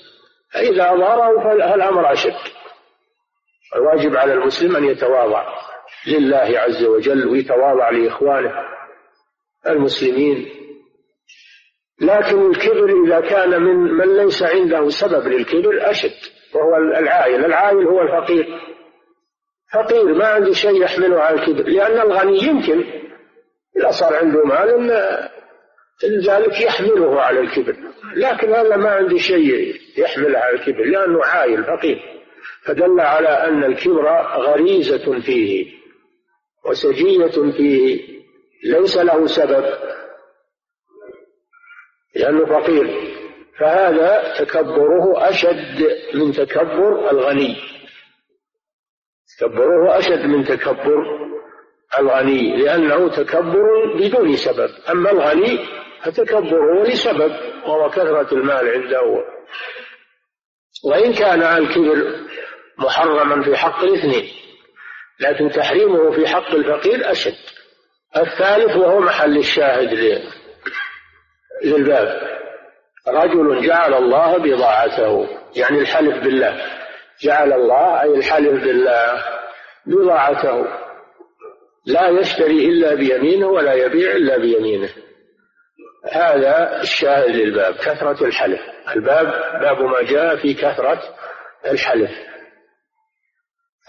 فإذا 0.54 0.94
أظهره 0.94 1.44
فالأمر 1.44 2.14
أشد. 2.14 2.36
الواجب 3.76 4.16
على 4.16 4.34
المسلم 4.34 4.76
أن 4.76 4.86
يتواضع 4.86 5.54
لله 6.08 6.60
عز 6.60 6.84
وجل 6.84 7.28
ويتواضع 7.28 7.90
لإخوانه 7.90 8.54
المسلمين. 9.68 10.55
لكن 12.02 12.50
الكبر 12.52 13.06
إذا 13.06 13.20
كان 13.20 13.62
من 13.62 13.76
من 13.76 14.18
ليس 14.18 14.44
عنده 14.44 14.90
سبب 14.90 15.28
للكبر 15.28 15.90
أشد 15.90 16.12
وهو 16.56 16.76
العائل 16.76 17.46
العائل 17.46 17.88
هو 17.88 18.02
الفقير. 18.02 18.48
فقير 19.74 20.14
ما 20.14 20.26
عنده 20.26 20.52
شيء 20.52 20.82
يحمله 20.82 21.20
على 21.20 21.36
الكبر. 21.36 21.70
لأن 21.70 22.12
الغني 22.12 22.44
يمكن 22.44 22.84
إذا 23.78 23.92
صار 23.92 24.16
عنده 24.16 24.44
مال 24.44 24.92
ذلك 26.28 26.62
يحمله 26.62 27.22
على 27.22 27.40
الكبر. 27.40 27.76
لكن 28.16 28.54
هذا 28.54 28.76
ما 28.76 28.90
عنده 28.90 29.18
شيء 29.18 29.76
يحمله 29.98 30.40
على 30.40 30.56
الكبر 30.56 30.84
لأنه 30.84 31.26
عايل 31.26 31.64
فقير. 31.64 32.00
فدل 32.66 33.00
على 33.00 33.28
أن 33.28 33.64
الكبر 33.64 34.08
غريزة 34.38 35.20
فيه 35.20 35.66
وسجية 36.66 37.52
فيه. 37.52 38.02
ليس 38.64 38.98
له 38.98 39.28
سبب. 39.28 39.66
لأنه 42.16 42.46
فقير. 42.46 43.16
فهذا 43.60 44.34
تكبره 44.40 45.30
أشد 45.30 45.88
من 46.14 46.32
تكبر 46.32 47.12
الغني. 47.12 47.56
تكبره 49.40 49.98
أشد 49.98 50.26
من 50.26 50.44
تكبر 50.44 51.26
الغني 52.00 52.58
لأنه 52.58 53.10
تكبر 53.10 53.96
بدون 53.96 54.36
سبب. 54.36 54.70
أما 54.92 55.12
الغني 55.12 55.60
فتكبره 56.04 56.84
لسبب 56.84 57.32
وهو 57.66 57.90
كثرة 57.90 58.34
المال 58.34 58.68
عنده 58.70 59.24
وإن 60.86 61.14
كان 61.14 61.42
الكبر 61.44 62.16
محرما 62.78 63.44
في 63.44 63.58
حق 63.58 63.84
الاثنين 63.84 64.30
لكن 65.20 65.50
تحريمه 65.50 66.12
في 66.12 66.28
حق 66.28 66.52
الفقير 66.56 67.12
أشد. 67.12 67.36
الثالث 68.18 68.76
وهو 68.76 69.00
محل 69.00 69.38
الشاهد 69.38 69.94
للباب 71.64 72.40
رجل 73.08 73.68
جعل 73.68 73.94
الله 73.94 74.38
بضاعته 74.38 75.28
يعني 75.56 75.80
الحلف 75.80 76.24
بالله. 76.24 76.66
جعل 77.22 77.54
الله 77.54 78.02
أي 78.02 78.16
الحلف 78.16 78.64
بالله 78.64 79.24
بضاعته. 79.86 80.66
لا 81.86 82.08
يشتري 82.08 82.66
إلا 82.66 82.96
بيمينه 82.96 83.48
ولا 83.48 83.74
يبيع 83.74 84.12
إلا 84.12 84.38
بيمينه. 84.38 84.90
هذا 86.12 86.82
الشاهد 86.82 87.30
للباب 87.30 87.74
كثرة 87.74 88.26
الحلف. 88.26 88.62
الباب 88.96 89.26
باب 89.62 89.82
ما 89.82 90.02
جاء 90.02 90.36
في 90.36 90.54
كثرة 90.54 91.02
الحلف. 91.66 92.12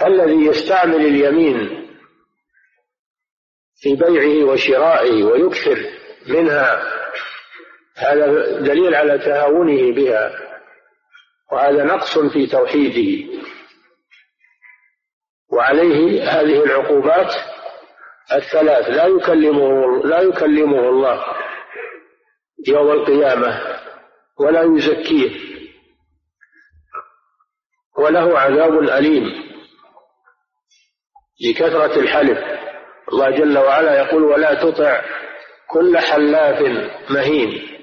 الذي 0.06 0.46
يستعمل 0.46 1.06
اليمين 1.06 1.86
في 3.76 3.94
بيعه 3.94 4.52
وشرائه 4.52 5.24
ويكثر 5.24 5.78
منها 6.26 6.82
هذا 7.96 8.58
دليل 8.60 8.94
على 8.94 9.18
تهاونه 9.18 9.94
بها 9.94 10.32
وهذا 11.52 11.84
نقص 11.84 12.18
في 12.18 12.46
توحيده. 12.46 13.32
وعليه 15.52 16.30
هذه 16.30 16.64
العقوبات 16.64 17.34
الثلاث 18.32 18.88
لا 18.88 19.06
يكلمه 19.06 20.02
لا 20.04 20.20
يكلمه 20.20 20.88
الله 20.88 21.24
يوم 22.68 22.90
القيامة 22.90 23.78
ولا 24.40 24.62
يزكيه 24.62 25.30
وله 27.98 28.38
عذاب 28.38 28.78
أليم 28.78 29.46
لكثرة 31.48 32.00
الحلف. 32.00 32.38
الله 33.12 33.30
جل 33.30 33.58
وعلا 33.58 33.98
يقول 33.98 34.22
ولا 34.22 34.54
تطع 34.54 35.02
كل 35.70 35.98
حلاف 35.98 36.62
مهين. 37.10 37.75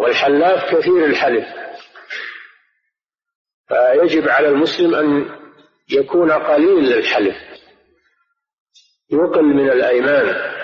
والحلاف 0.00 0.74
كثير 0.74 1.04
الحلف. 1.04 1.44
فيجب 3.68 4.28
على 4.28 4.48
المسلم 4.48 4.94
أن 4.94 5.38
يكون 5.92 6.32
قليل 6.32 6.92
الحلف. 6.92 7.36
يقل 9.10 9.44
من 9.44 9.70
الأيمان 9.70 10.54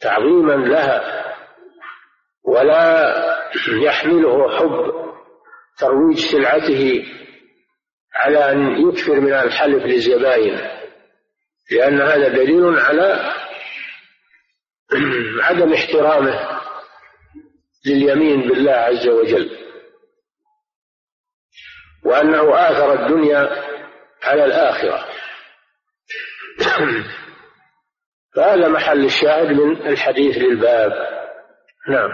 تعظيما 0.00 0.52
لها 0.52 1.24
ولا 2.44 3.14
يحمله 3.68 4.58
حب 4.58 4.92
ترويج 5.78 6.18
سلعته 6.18 7.04
على 8.14 8.52
أن 8.52 8.88
يكثر 8.88 9.20
من 9.20 9.32
الحلف 9.32 9.84
للزبائن 9.84 10.70
لأن 11.70 12.00
هذا 12.00 12.28
دليل 12.28 12.78
على 12.78 13.32
عدم 15.42 15.72
احترامه. 15.72 16.53
لليمين 17.86 18.40
بالله 18.40 18.72
عز 18.72 19.08
وجل 19.08 19.58
وأنه 22.04 22.54
آثر 22.54 22.92
الدنيا 22.92 23.64
على 24.22 24.44
الآخرة. 24.44 25.04
فهذا 28.36 28.68
محل 28.68 29.04
الشاهد 29.04 29.46
من 29.46 29.86
الحديث 29.86 30.38
للباب. 30.38 30.92
نعم. 31.88 32.10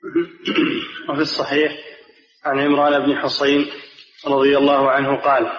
وفي 1.08 1.20
الصحيح 1.20 1.72
عن 2.44 2.60
عمران 2.60 3.06
بن 3.06 3.18
حصين 3.18 3.70
رضي 4.26 4.56
الله 4.58 4.90
عنه 4.90 5.16
قال 5.20 5.52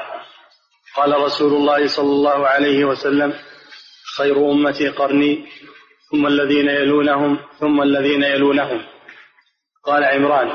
قال 0.96 1.22
رسول 1.22 1.54
الله 1.54 1.88
صلى 1.88 2.10
الله 2.10 2.48
عليه 2.48 2.86
وسلم 2.86 3.34
خير 4.18 4.52
أمتي 4.52 4.90
قرني 4.90 5.48
ثم 6.12 6.28
الذين 6.28 6.70
يلونهم 6.70 7.40
ثم 7.60 7.82
الذين 7.82 8.24
يلونهم. 8.24 8.86
قال 9.84 10.04
عمران 10.04 10.52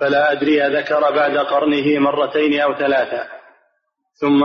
فلا 0.00 0.32
أدري 0.32 0.62
أذكر 0.62 1.00
بعد 1.00 1.36
قرنه 1.38 1.98
مرتين 1.98 2.60
أو 2.60 2.74
ثلاثة. 2.74 3.28
ثم 4.20 4.44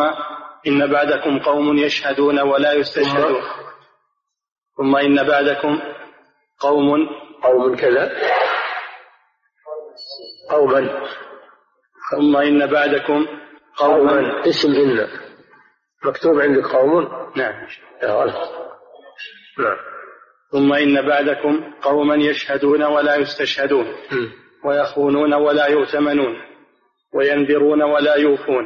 إن 0.68 0.92
بعدكم 0.92 1.40
قوم 1.40 1.78
يشهدون 1.78 2.40
ولا 2.40 2.74
يستشهدون. 2.74 3.42
ثم 4.78 4.96
إن 4.96 5.28
بعدكم 5.28 5.80
قوم 6.60 7.10
قوم 7.44 7.76
كذا؟ 7.76 8.12
قوما. 10.50 11.08
ثم 12.12 12.38
إن 12.38 12.66
بعدكم 12.66 13.26
قوما. 13.78 14.42
اسم 14.50 14.72
إن. 14.72 15.08
مكتوب 16.06 16.40
عندك 16.40 16.66
قوم؟ 16.66 17.08
نعم 17.36 17.68
يا 18.04 18.08
غلط. 18.08 18.36
نعم. 19.60 19.93
ثم 20.54 20.74
إن 20.74 21.02
بعدكم 21.02 21.74
قوما 21.82 22.16
يشهدون 22.16 22.84
ولا 22.84 23.16
يستشهدون 23.16 23.96
ويخونون 24.66 25.34
ولا 25.34 25.68
يؤتمنون 25.68 26.36
وينذرون 27.14 27.82
ولا 27.82 28.16
يوفون 28.16 28.66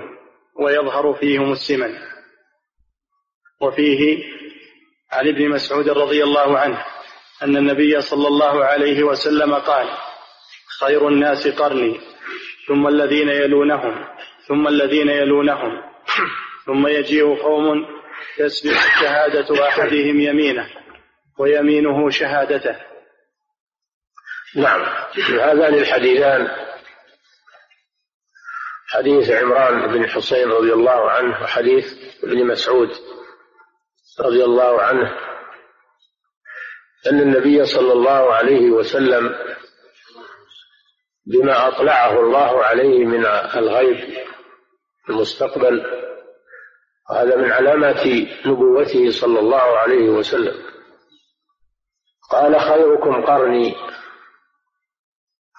ويظهر 0.59 1.13
فيهم 1.13 1.51
السمن. 1.51 1.93
وفيه 3.61 4.23
عن 5.11 5.27
ابن 5.27 5.49
مسعود 5.49 5.89
رضي 5.89 6.23
الله 6.23 6.59
عنه 6.59 6.85
أن 7.43 7.57
النبي 7.57 8.01
صلى 8.01 8.27
الله 8.27 8.65
عليه 8.65 9.03
وسلم 9.03 9.53
قال 9.55 9.87
خير 10.79 11.07
الناس 11.07 11.47
قرني 11.47 11.99
ثم 12.67 12.87
الذين 12.87 13.29
يلونهم 13.29 14.05
ثم 14.47 14.67
الذين 14.67 15.09
يلونهم 15.09 15.81
ثم 16.65 16.87
يجيء 16.87 17.35
قوم 17.35 17.85
تسبق 18.37 18.73
شهادة 19.01 19.67
أحدهم 19.67 20.19
يمينه 20.19 20.67
ويمينه 21.37 22.09
شهادته. 22.09 22.75
نعم. 24.55 24.81
هذان 25.29 25.73
الحديثان. 25.73 26.47
حديث 28.87 29.31
عمران 29.31 29.87
بن 29.87 30.09
حسين 30.09 30.49
رضي 30.49 30.73
الله 30.73 31.11
عنه 31.11 31.43
وحديث 31.43 31.85
ابن 32.23 32.45
مسعود 32.45 32.89
رضي 34.19 34.43
الله 34.43 34.81
عنه. 34.81 35.17
أن 37.11 37.19
النبي 37.19 37.65
صلى 37.65 37.93
الله 37.93 38.33
عليه 38.33 38.69
وسلم 38.69 39.35
بما 41.25 41.67
أطلعه 41.67 42.19
الله 42.19 42.63
عليه 42.63 43.05
من 43.05 43.25
الغيب 43.55 44.17
المستقبل 45.09 45.85
وهذا 47.09 47.35
من 47.35 47.51
علامات 47.51 48.07
نبوته 48.45 49.11
صلى 49.11 49.39
الله 49.39 49.77
عليه 49.77 50.09
وسلم. 50.09 50.66
قال 52.31 52.59
خيركم 52.59 53.25
قرني. 53.25 53.75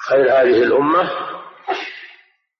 خير 0.08 0.32
هذه 0.32 0.62
الأمة. 0.62 1.10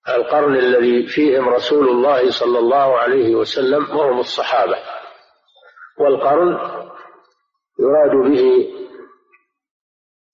القرن 0.09 0.57
الذي 0.57 1.07
فيهم 1.07 1.49
رسول 1.49 1.89
الله 1.89 2.31
صلى 2.31 2.59
الله 2.59 2.99
عليه 2.99 3.35
وسلم 3.35 3.97
وهم 3.97 4.19
الصحابة. 4.19 4.79
والقرن 5.99 6.53
يراد 7.81 8.31
به 8.31 8.69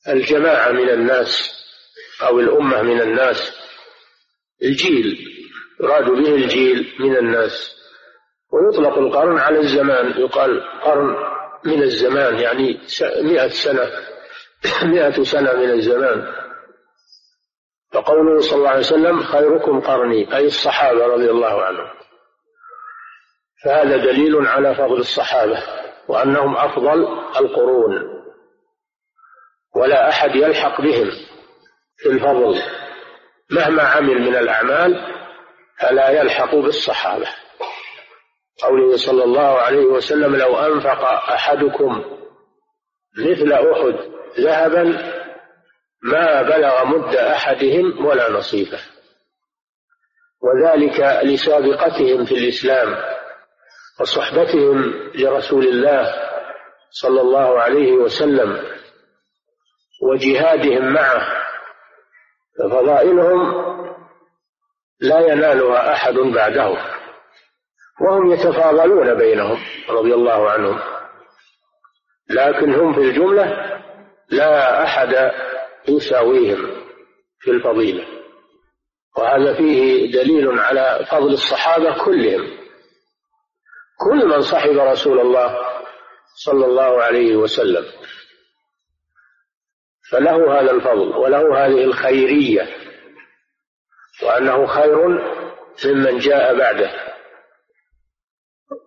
الجماعة 0.08 0.70
من 0.70 0.90
الناس 0.90 1.52
أو 2.22 2.40
الأمة 2.40 2.82
من 2.82 3.00
الناس. 3.00 3.52
الجيل 4.62 5.18
يراد 5.80 6.04
به 6.04 6.34
الجيل 6.34 6.96
من 7.00 7.16
الناس. 7.16 7.76
ويطلق 8.52 8.98
القرن 8.98 9.38
على 9.38 9.58
الزمان. 9.58 10.20
يقال 10.20 10.62
قرن 10.82 11.33
من 11.64 11.82
الزمان 11.82 12.38
يعني 12.38 12.80
مئة 13.22 13.48
سنة 13.48 13.90
مئة 14.82 15.22
سنة 15.22 15.52
من 15.52 15.70
الزمان. 15.70 16.34
فقوله 17.92 18.40
صلى 18.40 18.58
الله 18.58 18.68
عليه 18.68 18.80
وسلم 18.80 19.22
خيركم 19.22 19.80
قرني 19.80 20.36
أي 20.36 20.46
الصحابة 20.46 21.06
رضي 21.06 21.30
الله 21.30 21.64
عنهم. 21.64 21.90
فهذا 23.64 23.96
دليل 23.96 24.46
على 24.46 24.74
فضل 24.74 24.98
الصحابة 24.98 25.62
وأنهم 26.08 26.56
أفضل 26.56 27.02
القرون. 27.36 28.24
ولا 29.76 30.08
أحد 30.08 30.36
يلحق 30.36 30.80
بهم 30.80 31.10
في 31.96 32.08
الفضل. 32.08 32.62
مهما 33.50 33.82
عمل 33.82 34.20
من 34.20 34.36
الأعمال 34.36 35.14
فلا 35.80 36.10
يلحق 36.10 36.54
بالصحابة. 36.54 37.28
قوله 38.62 38.96
صلى 38.96 39.24
الله 39.24 39.58
عليه 39.58 39.84
وسلم 39.84 40.36
لو 40.36 40.56
أنفق 40.56 41.04
أحدكم 41.32 42.04
مثل 43.18 43.52
أحد 43.52 44.10
ذهبا 44.40 44.84
ما 46.02 46.42
بلغ 46.42 46.84
مد 46.84 47.14
أحدهم 47.16 48.06
ولا 48.06 48.30
نصيفه 48.30 48.78
وذلك 50.42 51.00
لسابقتهم 51.24 52.24
في 52.24 52.34
الإسلام 52.34 52.96
وصحبتهم 54.00 54.92
لرسول 55.14 55.68
الله 55.68 56.14
صلى 56.90 57.20
الله 57.20 57.60
عليه 57.60 57.92
وسلم 57.92 58.64
وجهادهم 60.02 60.92
معه 60.92 61.44
ففضائلهم 62.58 63.64
لا 65.00 65.20
ينالها 65.20 65.92
أحد 65.92 66.14
بعدهم 66.14 66.93
وهم 68.00 68.32
يتفاضلون 68.32 69.14
بينهم 69.14 69.58
رضي 69.88 70.14
الله 70.14 70.50
عنهم. 70.50 70.80
لكن 72.30 72.74
هم 72.74 72.94
في 72.94 73.00
الجملة 73.00 73.80
لا 74.28 74.84
أحد 74.84 75.32
يساويهم 75.88 76.84
في 77.40 77.50
الفضيلة. 77.50 78.06
وهذا 79.16 79.54
فيه 79.54 80.12
دليل 80.12 80.58
على 80.58 81.06
فضل 81.10 81.32
الصحابة 81.32 82.04
كلهم. 82.04 82.58
كل 84.00 84.26
من 84.26 84.40
صحب 84.40 84.70
رسول 84.70 85.20
الله 85.20 85.58
صلى 86.44 86.66
الله 86.66 87.02
عليه 87.02 87.36
وسلم 87.36 87.84
فله 90.10 90.60
هذا 90.60 90.70
الفضل 90.70 91.16
وله 91.16 91.66
هذه 91.66 91.84
الخيرية 91.84 92.68
وأنه 94.22 94.66
خير 94.66 95.08
ممن 95.84 96.18
جاء 96.18 96.58
بعده. 96.58 97.03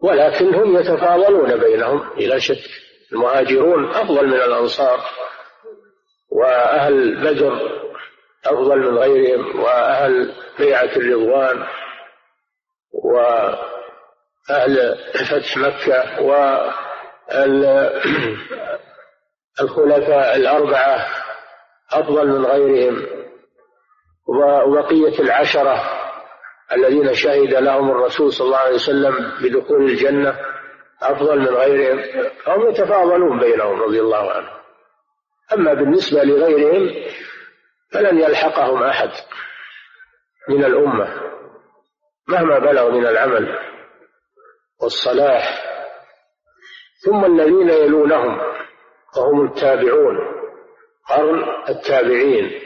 ولكن 0.01 0.55
هم 0.55 0.77
يتفاضلون 0.77 1.57
بينهم 1.59 2.09
بلا 2.17 2.39
شك. 2.39 2.63
المهاجرون 3.13 3.89
أفضل 3.89 4.27
من 4.27 4.33
الأنصار 4.33 4.99
وأهل 6.31 7.15
بدر 7.15 7.81
أفضل 8.45 8.77
من 8.79 8.97
غيرهم 8.97 9.59
وأهل 9.59 10.33
بيعة 10.59 10.95
الرضوان 10.95 11.67
وأهل 13.03 13.57
فتح 15.13 15.57
مكة 15.57 16.21
والخلفاء 19.59 20.35
الأربعة 20.41 21.07
أفضل 21.93 22.27
من 22.27 22.45
غيرهم 22.45 23.07
وبقية 24.65 25.19
العشرة 25.19 25.96
الذين 26.71 27.13
شهد 27.13 27.53
لهم 27.53 27.91
الرسول 27.91 28.33
صلى 28.33 28.45
الله 28.45 28.57
عليه 28.57 28.75
وسلم 28.75 29.31
بدخول 29.41 29.83
الجنة 29.83 30.39
أفضل 31.01 31.39
من 31.39 31.47
غيرهم 31.47 31.99
هم 32.47 32.69
يتفاضلون 32.69 33.39
بينهم 33.39 33.81
رضي 33.81 33.99
الله 33.99 34.31
عنهم. 34.31 34.57
أما 35.53 35.73
بالنسبة 35.73 36.23
لغيرهم 36.23 37.05
فلن 37.93 38.19
يلحقهم 38.19 38.83
أحد 38.83 39.09
من 40.49 40.65
الأمة 40.65 41.21
مهما 42.27 42.59
بلغ 42.59 42.91
من 42.91 43.07
العمل 43.07 43.59
والصلاح. 44.81 45.63
ثم 47.05 47.25
الذين 47.25 47.69
يلونهم 47.69 48.39
وهم 49.17 49.45
التابعون 49.45 50.17
قرن 51.09 51.43
التابعين 51.69 52.61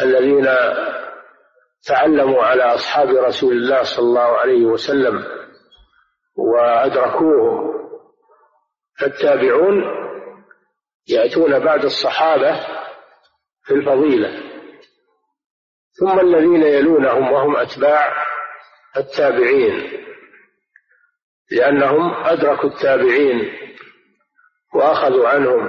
الذين 0.00 0.48
تعلموا 1.86 2.42
على 2.42 2.62
أصحاب 2.62 3.08
رسول 3.08 3.52
الله 3.52 3.82
صلى 3.82 4.04
الله 4.04 4.38
عليه 4.38 4.64
وسلم 4.64 5.24
وأدركوهم 6.36 7.70
فالتابعون 9.00 9.84
يأتون 11.08 11.58
بعد 11.58 11.84
الصحابة 11.84 12.60
في 13.64 13.74
الفضيلة. 13.74 14.50
ثم 16.00 16.20
الذين 16.20 16.62
يلونهم 16.62 17.32
وهم 17.32 17.56
أتباع 17.56 18.26
التابعين 18.96 20.00
لأنهم 21.50 22.14
أدركوا 22.24 22.70
التابعين 22.70 23.52
وأخذوا 24.74 25.28
عنهم 25.28 25.68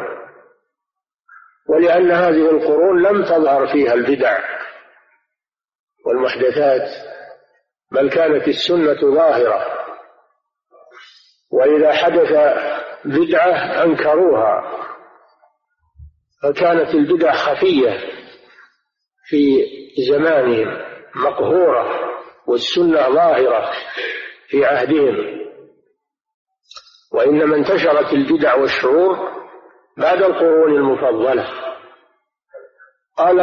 ولأن 1.69 2.11
هذه 2.11 2.49
القرون 2.51 3.01
لم 3.01 3.23
تظهر 3.23 3.67
فيها 3.67 3.93
البدع. 3.93 4.39
والمحدثات 6.05 6.89
بل 7.91 8.09
كانت 8.09 8.47
السنة 8.47 9.15
ظاهرة 9.15 9.65
وإذا 11.51 11.91
حدث 11.93 12.31
بدعة 13.05 13.83
أنكروها 13.83 14.81
فكانت 16.43 16.95
البدع 16.95 17.31
خفية 17.31 17.97
في 19.25 19.65
زمانهم 20.09 20.81
مقهورة 21.15 22.11
والسنة 22.47 23.09
ظاهرة 23.09 23.71
في 24.47 24.65
عهدهم. 24.65 25.41
وإنما 27.13 27.55
انتشرت 27.55 28.13
البدع 28.13 28.55
والشرور 28.55 29.17
بعد 29.97 30.21
القرون 30.21 30.75
المفضلة. 30.75 31.47
قال 33.21 33.41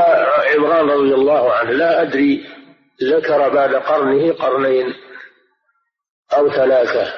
عمران 0.54 0.90
رضي 0.90 1.14
الله 1.14 1.52
عنه 1.52 1.70
لا 1.70 2.02
أدري 2.02 2.46
ذكر 3.02 3.48
بعد 3.48 3.74
قرنه 3.74 4.32
قرنين 4.32 4.94
أو 6.36 6.50
ثلاثة. 6.50 7.14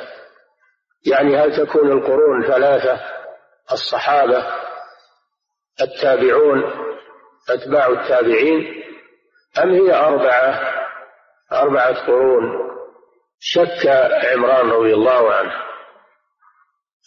يعني 1.06 1.36
هل 1.36 1.56
تكون 1.56 1.92
القرون 1.92 2.46
ثلاثة 2.46 3.00
الصحابة 3.72 4.46
التابعون 5.80 6.64
أتباع 7.50 7.86
التابعين 7.86 8.84
أم 9.62 9.70
هي 9.70 9.94
أربعة 9.94 10.60
أربعة 11.52 12.06
قرون؟ 12.06 12.70
شك 13.40 13.86
عمران 14.32 14.70
رضي 14.70 14.94
الله 14.94 15.34
عنه. 15.34 15.52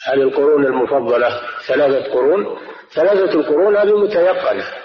هل 0.06 0.22
القرون 0.22 0.66
المفضلة 0.66 1.42
ثلاثة 1.68 2.14
قرون؟ 2.14 2.58
ثلاثة 2.94 3.40
القرون 3.40 3.78
هذه 3.78 3.98
متيقنة. 3.98 4.83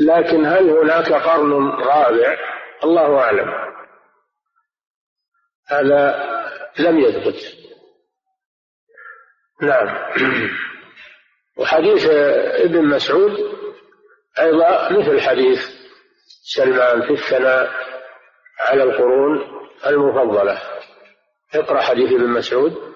لكن 0.00 0.46
هل 0.46 0.70
هناك 0.70 1.12
قرن 1.12 1.68
رابع؟ 1.68 2.36
الله 2.84 3.18
أعلم. 3.18 3.50
هذا 5.68 6.30
لم 6.78 6.98
يثبت. 7.00 7.36
نعم. 9.62 9.88
وحديث 11.58 12.06
ابن 12.64 12.84
مسعود 12.84 13.38
أيضا 14.38 14.92
مثل 14.92 15.20
حديث 15.20 15.60
سلمان 16.42 17.02
في 17.02 17.12
الثناء 17.12 17.70
على 18.60 18.82
القرون 18.82 19.40
المفضلة. 19.86 20.58
اقرأ 21.54 21.80
حديث 21.80 22.12
ابن 22.12 22.26
مسعود. 22.26 22.90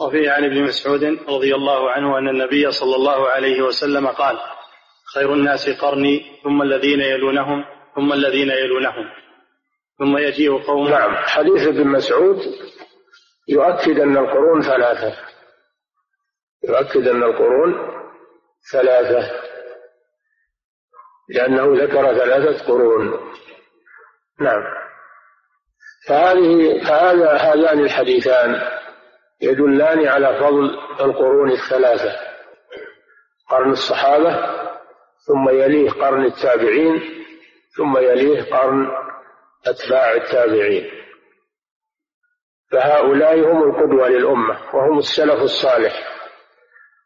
وفيه 0.00 0.30
عن 0.30 0.44
ابن 0.44 0.62
مسعود 0.62 1.04
رضي 1.28 1.54
الله 1.54 1.90
عنه 1.90 2.18
أن 2.18 2.28
النبي 2.28 2.70
صلى 2.70 2.96
الله 2.96 3.28
عليه 3.28 3.62
وسلم 3.62 4.06
قال 4.06 4.38
خير 5.14 5.34
الناس 5.34 5.68
قرني 5.68 6.40
ثم 6.44 6.62
الذين 6.62 7.00
يلونهم 7.00 7.64
ثم 7.94 8.12
الذين 8.12 8.50
يلونهم. 8.50 9.10
ثم 9.98 10.18
يجيء 10.18 10.62
قوم 10.62 10.88
نعم. 10.88 11.14
حديث 11.16 11.68
ابن 11.68 11.88
مسعود 11.88 12.36
يؤكد 13.48 13.98
أن 13.98 14.16
القرون 14.16 14.60
ثلاثة. 14.62 15.16
يؤكد 16.64 17.08
أن 17.08 17.22
القرون 17.22 17.74
ثلاثة. 18.72 19.30
لأنه 21.28 21.84
ذكر 21.84 22.14
ثلاثة 22.18 22.66
قرون. 22.66 23.32
نعم. 24.40 24.62
فهذه 26.08 26.84
فهذا 26.84 27.32
هذان 27.32 27.80
الحديثان 27.80 28.62
يدلان 29.40 30.06
على 30.06 30.40
فضل 30.40 30.78
القرون 31.00 31.50
الثلاثة. 31.50 32.30
قرن 33.48 33.70
الصحابة 33.70 34.59
ثم 35.26 35.48
يليه 35.48 35.90
قرن 35.90 36.24
التابعين 36.24 37.00
ثم 37.76 37.98
يليه 37.98 38.42
قرن 38.42 38.88
أتباع 39.66 40.12
التابعين. 40.12 40.90
فهؤلاء 42.72 43.38
هم 43.38 43.62
القدوة 43.62 44.08
للأمة 44.08 44.74
وهم 44.74 44.98
السلف 44.98 45.42
الصالح. 45.42 45.92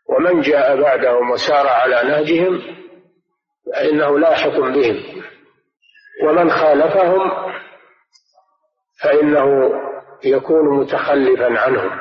ومن 0.09 0.41
جاء 0.41 0.81
بعدهم 0.81 1.31
وسار 1.31 1.69
على 1.69 2.09
نهجهم 2.09 2.63
فإنه 3.73 4.19
لاحق 4.19 4.59
بهم. 4.59 5.23
ومن 6.25 6.51
خالفهم 6.51 7.53
فإنه 9.03 9.73
يكون 10.25 10.81
متخلفا 10.81 11.61
عنهم. 11.61 12.01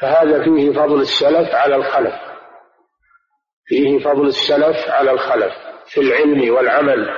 فهذا 0.00 0.44
فيه 0.44 0.72
فضل 0.72 1.00
السلف 1.00 1.54
على 1.54 1.76
الخلف. 1.76 2.33
فيه 3.66 3.98
فضل 3.98 4.26
السلف 4.26 4.88
على 4.88 5.10
الخلف 5.10 5.52
في 5.86 6.00
العلم 6.00 6.54
والعمل 6.54 7.08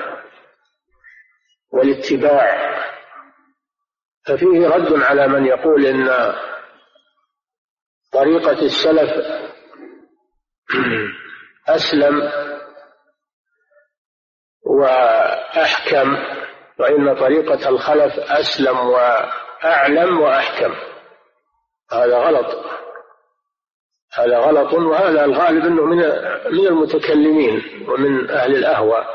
والاتباع. 1.72 2.76
ففيه 4.26 4.68
رد 4.68 5.02
على 5.02 5.28
من 5.28 5.46
يقول 5.46 5.86
إن 5.86 6.34
طريقة 8.12 8.62
السلف 8.62 9.10
أسلم 11.68 12.32
وأحكم 14.66 16.16
وإن 16.78 17.14
طريقة 17.14 17.68
الخلف 17.68 18.18
أسلم 18.18 18.78
وأعلم 18.78 20.20
وأحكم. 20.20 20.74
هذا 21.92 22.16
غلط. 22.18 22.64
هذا 24.18 24.38
غلط 24.38 24.72
وهذا 24.72 25.24
الغالب 25.24 25.64
إنه 25.64 25.84
من 25.84 25.96
من 26.52 26.66
المتكلمين 26.66 27.62
ومن 27.88 28.30
أهل 28.30 28.56
الأهواء. 28.56 29.06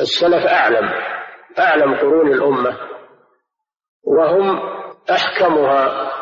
السلف 0.00 0.46
أعلم 0.46 0.90
أعلم 1.58 1.94
قرون 1.94 2.32
الأمة 2.32 2.78
وهم 4.04 4.60
أحكمها 5.10 6.12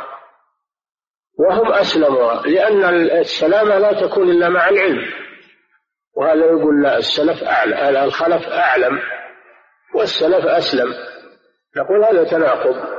وهم 1.38 1.72
أسلمها 1.72 2.42
لأن 2.42 2.84
السلامة 3.18 3.78
لا 3.78 4.06
تكون 4.06 4.30
إلا 4.30 4.48
مع 4.48 4.68
العلم. 4.68 5.12
وهذا 6.16 6.44
يقول 6.44 6.82
لا 6.82 6.96
السلف 6.96 7.42
أعلم 7.44 7.96
الخلف 8.04 8.48
أعلم 8.48 8.98
والسلف 9.94 10.46
أسلم. 10.46 10.94
نقول 11.76 12.04
هذا 12.04 12.24
تناقض. 12.24 12.93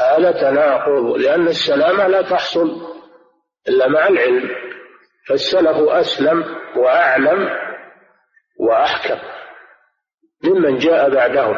هذا 0.00 0.32
تناقض 0.32 1.16
لأن 1.16 1.48
السلامة 1.48 2.06
لا 2.06 2.22
تحصل 2.22 2.96
إلا 3.68 3.88
مع 3.88 4.08
العلم. 4.08 4.50
فالسلف 5.28 5.88
أسلم 5.88 6.44
وأعلم 6.76 7.48
وأحكم 8.60 9.18
ممن 10.44 10.78
جاء 10.78 11.10
بعدهم. 11.10 11.56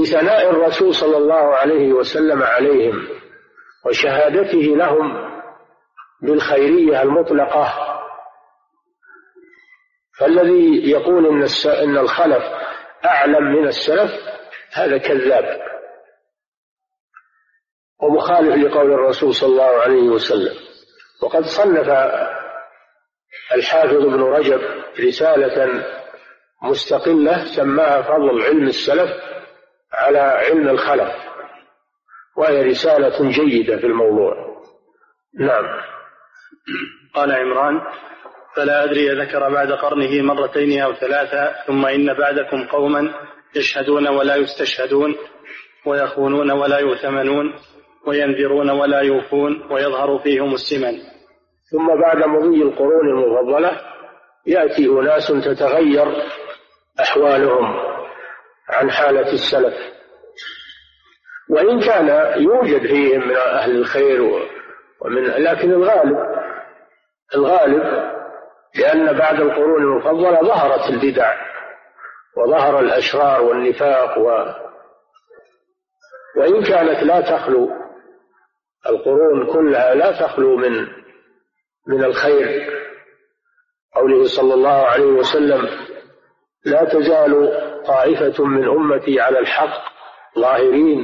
لثناء 0.00 0.50
الرسول 0.50 0.94
صلى 0.94 1.16
الله 1.16 1.56
عليه 1.56 1.92
وسلم 1.92 2.42
عليهم 2.42 3.08
وشهادته 3.86 4.76
لهم 4.76 5.30
بالخيرية 6.22 7.02
المطلقة. 7.02 7.72
فالذي 10.18 10.90
يقول 10.90 11.26
إن 11.66 11.98
الخلف 11.98 12.42
أعلم 13.04 13.44
من 13.44 13.66
السلف 13.66 14.10
هذا 14.72 14.98
كذاب. 14.98 15.75
ومخالف 18.02 18.64
لقول 18.64 18.92
الرسول 18.92 19.34
صلى 19.34 19.48
الله 19.48 19.82
عليه 19.82 20.08
وسلم. 20.08 20.54
وقد 21.22 21.44
صنف 21.44 21.88
الحافظ 23.54 23.96
ابن 23.96 24.22
رجب 24.22 24.60
رسالة 25.00 25.84
مستقلة 26.62 27.44
سماها 27.56 28.02
فضل 28.02 28.42
علم 28.42 28.66
السلف 28.66 29.10
على 29.92 30.18
علم 30.18 30.68
الخلف 30.68 31.12
وهي 32.36 32.62
رسالة 32.62 33.30
جيدة 33.30 33.76
في 33.76 33.86
الموضوع. 33.86 34.34
نعم. 35.40 35.64
قال 37.14 37.32
عمران 37.32 37.80
فلا 38.56 38.84
أدري 38.84 39.20
ذكر 39.20 39.52
بعد 39.52 39.72
قرنه 39.72 40.22
مرتين 40.22 40.82
أو 40.82 40.92
ثلاثة 40.92 41.64
ثم 41.66 41.86
إن 41.86 42.14
بعدكم 42.14 42.66
قوما 42.66 43.14
يشهدون 43.56 44.08
ولا 44.08 44.36
يستشهدون 44.36 45.16
ويخونون 45.86 46.50
ولا 46.50 46.78
يؤتمنون. 46.78 47.54
وينذرون 48.06 48.70
ولا 48.70 49.00
يوفون 49.00 49.72
ويظهر 49.72 50.18
فيهم 50.18 50.54
السمن. 50.54 50.98
ثم 51.72 52.00
بعد 52.00 52.16
مضي 52.16 52.62
القرون 52.62 53.08
المفضلة 53.08 53.80
يأتي 54.46 54.86
أناس 54.86 55.26
تتغير 55.26 56.22
أحوالهم 57.00 57.76
عن 58.68 58.90
حالة 58.90 59.32
السلف. 59.32 59.74
وإن 61.50 61.80
كان 61.80 62.08
يوجد 62.42 62.86
فيهم 62.86 63.28
من 63.28 63.36
أهل 63.36 63.76
الخير 63.76 64.22
ومن 65.00 65.22
لكن 65.24 65.70
الغالب 65.70 66.16
الغالب 67.34 67.82
لأن 68.78 69.12
بعد 69.18 69.40
القرون 69.40 69.82
المفضلة 69.82 70.40
ظهرت 70.40 70.90
البدع 70.90 71.34
وظهر 72.36 72.80
الأشرار 72.80 73.42
والنفاق 73.42 74.18
و 74.18 74.30
وإن 76.36 76.62
كانت 76.62 77.02
لا 77.02 77.20
تخلو 77.20 77.85
القرون 78.88 79.52
كلها 79.52 79.94
لا 79.94 80.26
تخلو 80.26 80.56
من 80.56 80.86
من 81.88 82.04
الخير. 82.04 82.76
قوله 83.94 84.24
صلى 84.36 84.54
الله 84.54 84.86
عليه 84.86 85.06
وسلم 85.06 85.68
لا 86.64 86.84
تزال 86.84 87.52
طائفة 87.86 88.44
من 88.44 88.68
أمتي 88.68 89.20
على 89.20 89.38
الحق 89.38 89.92
ظاهرين 90.38 90.98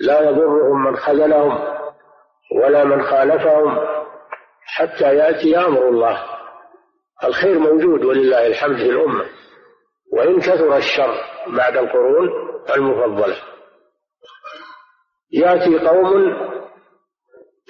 لا 0.00 0.20
يضرهم 0.30 0.84
من 0.84 0.96
خذلهم 0.96 1.58
ولا 2.62 2.84
من 2.84 3.02
خالفهم 3.02 3.78
حتى 4.64 5.16
يأتي 5.16 5.58
أمر 5.58 5.88
الله. 5.88 6.24
الخير 7.24 7.58
موجود 7.58 8.04
ولله 8.04 8.46
الحمد 8.46 8.76
في 8.76 8.90
الأمة 8.90 9.24
وإن 10.12 10.40
كثر 10.40 10.76
الشر 10.76 11.14
بعد 11.46 11.76
القرون 11.76 12.28
المفضلة. 12.76 13.36
يأتي 15.32 15.78
قوم 15.78 16.36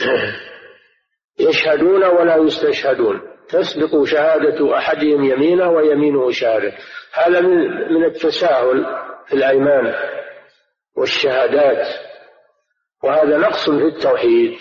يشهدون 1.49 2.05
ولا 2.05 2.37
يستشهدون. 2.37 3.21
تسبق 3.49 4.05
شهادة 4.05 4.77
أحدهم 4.77 5.25
يمينه 5.25 5.71
ويمينه 5.71 6.31
شهادة. 6.31 6.73
هذا 7.13 7.41
من 7.41 7.59
من 7.93 8.05
التساهل 8.05 8.87
في 9.27 9.33
الأيمان 9.33 9.95
والشهادات. 10.97 11.87
وهذا 13.05 13.39
نقص 13.39 13.71
في 13.71 13.85
التوحيد. 13.85 14.59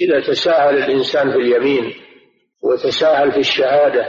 إذا 0.00 0.20
تساهل 0.20 0.76
الإنسان 0.76 1.32
في 1.32 1.38
اليمين 1.38 1.94
وتساهل 2.62 3.32
في 3.32 3.38
الشهادة 3.38 4.06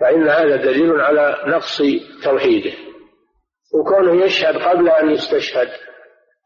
فإن 0.00 0.28
هذا 0.28 0.56
دليل 0.56 1.00
على 1.00 1.44
نقص 1.46 1.82
توحيده. 2.24 2.72
وكونه 3.74 4.24
يشهد 4.24 4.56
قبل 4.56 4.88
أن 4.88 5.10
يستشهد 5.10 5.68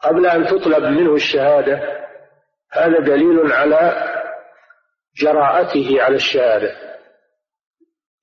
قبل 0.03 0.27
أن 0.27 0.47
تطلب 0.47 0.85
منه 0.85 1.15
الشهادة 1.15 2.08
هذا 2.73 2.99
دليل 2.99 3.53
على 3.53 4.15
جراءته 5.17 6.03
على 6.03 6.15
الشهادة 6.15 6.89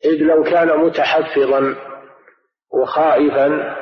إذ 0.05 0.17
لو 0.23 0.43
كان 0.43 0.67
متحفظا 0.79 1.75
وخائفا 2.73 3.75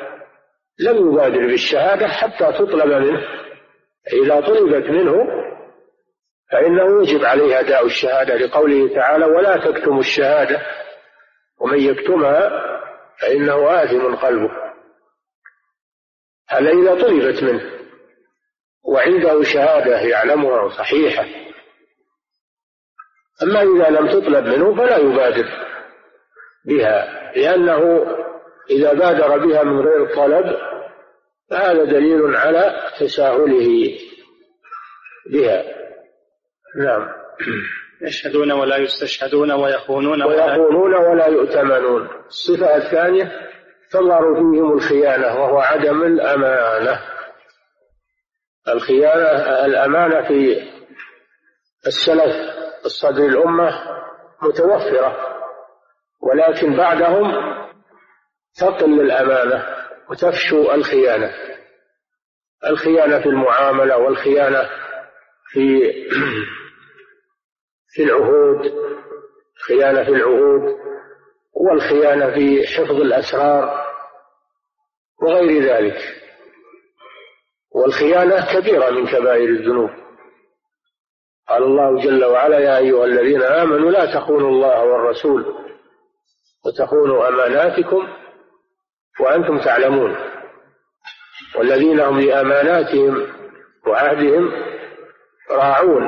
لم 0.80 1.12
يبادر 1.12 1.48
بالشهادة 1.48 2.08
حتى 2.08 2.54
تطلب 2.54 2.88
منه. 2.88 3.22
إذا 4.14 4.42
طلبت 4.42 4.90
منه 4.90 5.14
فإنه 6.52 7.02
يجب 7.02 7.26
عليه 7.26 7.60
أداء 7.60 7.86
الشهادة 7.86 8.36
لقوله 8.36 8.96
تعالى 8.96 9.26
ولا 9.26 9.58
تكتموا 9.58 10.00
الشهادة 10.00 10.62
ومن 11.60 11.80
يكتمها 11.80 12.50
فإنه 13.22 13.84
آثم 13.84 14.16
قلبه. 14.16 14.52
هذا 16.50 16.70
إذا 16.70 17.02
طلبت 17.02 17.44
منه. 17.44 17.83
وعنده 18.94 19.44
شهادة 19.44 19.98
يعلمها 19.98 20.70
صحيحة. 20.70 21.26
أما 23.44 23.62
إذا 23.62 23.90
لم 23.90 24.08
تطلب 24.08 24.46
منه 24.46 24.76
فلا 24.76 24.98
يبادر 24.98 25.46
بها 26.66 27.32
لأنه 27.36 28.06
إذا 28.70 28.94
بادر 28.94 29.38
بها 29.38 29.64
من 29.64 29.80
غير 29.80 30.16
طلب 30.16 30.58
فهذا 31.50 31.84
دليل 31.84 32.36
على 32.36 32.92
تساهله 33.00 33.98
بها. 35.30 35.64
نعم. 36.78 37.08
يشهدون 38.02 38.52
ولا 38.52 38.78
يستشهدون 38.78 39.52
ويخونون 39.52 40.24
ويخونون 40.24 40.94
ولا 40.96 41.28
يؤتمنون. 41.28 42.10
الصفة 42.26 42.76
الثانية 42.76 43.32
تظهر 43.92 44.36
فيهم 44.36 44.74
الخيانة 44.74 45.28
وهو 45.28 45.58
عدم 45.58 46.04
الأمانة. 46.04 47.13
الخيانة 48.68 49.66
الأمانة 49.66 50.28
في 50.28 50.70
السلف 51.88 52.36
الصدر 52.86 53.26
الأمة 53.26 53.84
متوفرة 54.42 55.34
ولكن 56.22 56.78
بعدهم 56.78 57.54
تقل 58.60 59.02
الأمانة 59.02 59.66
وتفشو 60.10 60.72
الخيانة. 60.72 61.34
الخيانة 62.66 63.20
في 63.20 63.26
المعاملة 63.26 63.98
والخيانة 63.98 64.70
في 65.52 65.80
في 67.94 68.04
العهود 68.04 68.74
خيانة 69.68 70.04
في 70.04 70.10
العهود 70.10 70.78
والخيانة 71.54 72.34
في 72.34 72.68
حفظ 72.68 73.02
الأسرار 73.02 73.86
وغير 75.22 75.64
ذلك. 75.64 76.23
والخيانة 77.84 78.54
كبيرة 78.54 78.90
من 78.90 79.08
كبائر 79.08 79.50
الذنوب. 79.50 79.90
قال 81.50 81.64
الله 81.64 82.02
جل 82.02 82.26
وعلا 82.26 82.60
يا 82.60 82.78
أيها 82.78 83.06
الذين 83.06 83.42
آمنوا 83.42 83.92
لا 83.92 84.14
تخونوا 84.16 84.50
الله 84.50 84.84
والرسول 84.84 85.56
وتخونوا 86.66 87.28
أماناتكم 87.28 88.08
وأنتم 89.20 89.60
تعلمون. 89.60 90.16
والذين 91.56 92.00
هم 92.00 92.20
لأماناتهم 92.20 93.28
وعهدهم 93.88 94.52
راعون. 95.52 96.04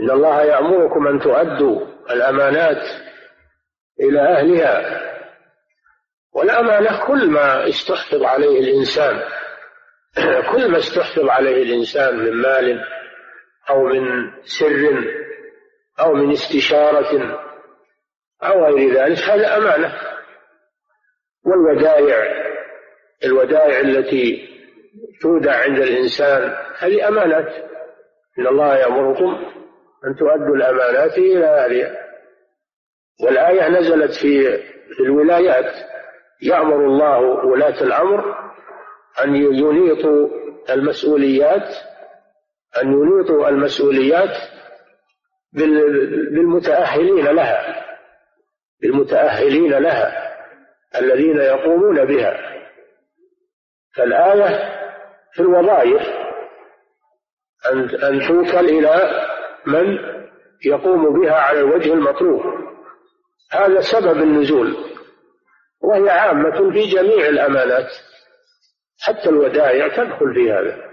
إن 0.00 0.10
الله 0.10 0.42
يأمركم 0.42 1.06
أن 1.06 1.20
تؤدوا 1.20 1.86
الأمانات 2.10 2.82
إلى 4.00 4.20
أهلها. 4.20 5.02
والأمانة 6.34 7.06
كل 7.06 7.30
ما 7.30 7.68
استحفظ 7.68 8.22
عليه 8.22 8.60
الإنسان. 8.60 9.22
كل 10.52 10.70
ما 10.70 10.78
استحفظ 10.78 11.28
عليه 11.28 11.62
الإنسان 11.62 12.16
من 12.16 12.32
مال 12.32 12.84
أو 13.70 13.84
من 13.84 14.30
سر 14.44 15.04
أو 16.00 16.14
من 16.14 16.32
استشارة 16.32 17.40
أو 18.42 18.64
غير 18.64 18.94
ذلك 18.94 19.18
هذا 19.18 19.56
أمانة. 19.56 19.94
والودائع 21.44 22.46
الودائع 23.24 23.80
التي 23.80 24.48
تودع 25.22 25.62
عند 25.62 25.78
الإنسان 25.78 26.56
هذه 26.78 27.08
أمانات. 27.08 27.48
إن 28.38 28.46
الله 28.46 28.76
يأمركم 28.76 29.44
أن 30.06 30.16
تؤدوا 30.18 30.56
الأمانات 30.56 31.18
إلى 31.18 31.46
أهلها. 31.46 31.96
والآية 33.24 33.68
نزلت 33.68 34.12
في 34.14 34.62
الولايات. 35.00 35.72
يأمر 36.42 36.86
الله 36.86 37.18
ولاة 37.20 37.82
الأمر 37.82 38.45
أن 39.24 39.36
ينيطوا 39.36 40.28
المسؤوليات 40.70 41.68
أن 42.82 42.92
ينيطوا 42.92 43.48
المسؤوليات 43.48 44.36
بالمتأهلين 46.32 47.24
لها 47.24 47.84
بالمتأهلين 48.82 49.72
لها 49.72 50.36
الذين 51.00 51.36
يقومون 51.36 52.04
بها. 52.04 52.56
فالآية 53.96 54.76
في 55.32 55.40
الوظائف 55.40 56.02
أن 57.72 57.88
أن 57.90 58.28
توكل 58.28 58.64
إلى 58.64 59.26
من 59.66 59.98
يقوم 60.64 61.20
بها 61.20 61.34
على 61.34 61.60
الوجه 61.60 61.92
المطلوب. 61.92 62.42
هذا 63.52 63.80
سبب 63.80 64.16
النزول 64.22 64.76
وهي 65.82 66.10
عامة 66.10 66.70
في 66.70 66.86
جميع 66.86 67.28
الأمانات. 67.28 67.88
حتى 69.00 69.28
الودائع 69.28 69.88
تدخل 69.88 70.34
في 70.34 70.52
هذا. 70.52 70.86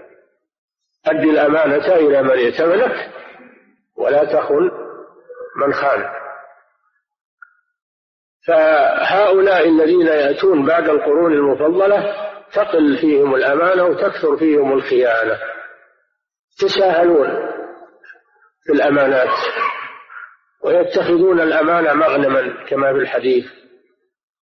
أدي 1.06 1.30
الأمانة 1.30 1.94
إلى 1.94 2.22
من 2.22 2.30
ائتمنك 2.30 3.10
ولا 3.96 4.24
تخن 4.24 4.70
من 5.56 5.72
خانك. 5.72 6.12
فهؤلاء 8.46 9.68
الذين 9.68 10.06
يأتون 10.06 10.66
بعد 10.66 10.88
القرون 10.88 11.32
المفضلة 11.32 12.30
تقل 12.52 12.98
فيهم 13.00 13.34
الأمانة 13.34 13.84
وتكثر 13.84 14.36
فيهم 14.36 14.72
الخيانة. 14.72 15.38
تساهلون 16.58 17.28
في 18.64 18.72
الأمانات 18.72 19.38
ويتخذون 20.64 21.40
الأمانة 21.40 21.92
مغنما 21.92 22.64
كما 22.64 22.92
في 22.92 22.98
الحديث 22.98 23.44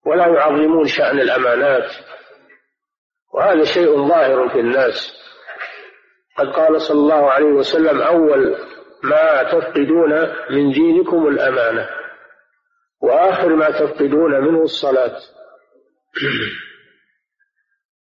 ولا 0.06 0.26
يعظمون 0.26 0.86
شأن 0.86 1.20
الأمانات. 1.20 1.90
وهذا 3.34 3.64
شيء 3.64 4.08
ظاهر 4.08 4.48
في 4.48 4.60
الناس. 4.60 5.24
قد 6.36 6.46
قال 6.46 6.80
صلى 6.80 6.98
الله 6.98 7.30
عليه 7.30 7.46
وسلم 7.52 8.02
أول 8.02 8.56
ما 9.02 9.42
تفقدون 9.42 10.12
من 10.50 10.72
دينكم 10.72 11.28
الأمانة 11.28 11.88
وآخر 13.02 13.48
ما 13.48 13.70
تفقدون 13.70 14.40
منه 14.40 14.62
الصلاة. 14.62 15.16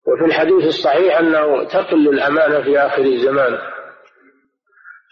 وفي 0.08 0.26
الحديث 0.26 0.66
الصحيح 0.66 1.18
أنه 1.18 1.64
تقل 1.64 2.08
الأمانة 2.10 2.64
في 2.64 2.80
آخر 2.80 3.02
الزمان 3.02 3.58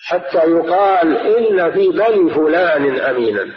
حتى 0.08 0.38
يقال 0.38 1.18
إن 1.18 1.72
في 1.72 1.90
بني 1.90 2.34
فلان 2.34 3.00
أمينا. 3.00 3.56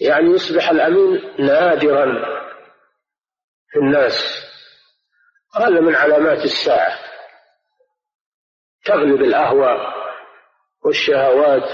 يعني 0.00 0.30
يصبح 0.30 0.70
الأمين 0.70 1.32
نادرا 1.38 2.24
في 3.72 3.78
الناس. 3.78 4.49
هذا 5.54 5.80
من 5.80 5.94
علامات 5.94 6.44
الساعة. 6.44 6.98
تغلب 8.84 9.22
الأهوى 9.22 9.94
والشهوات 10.84 11.68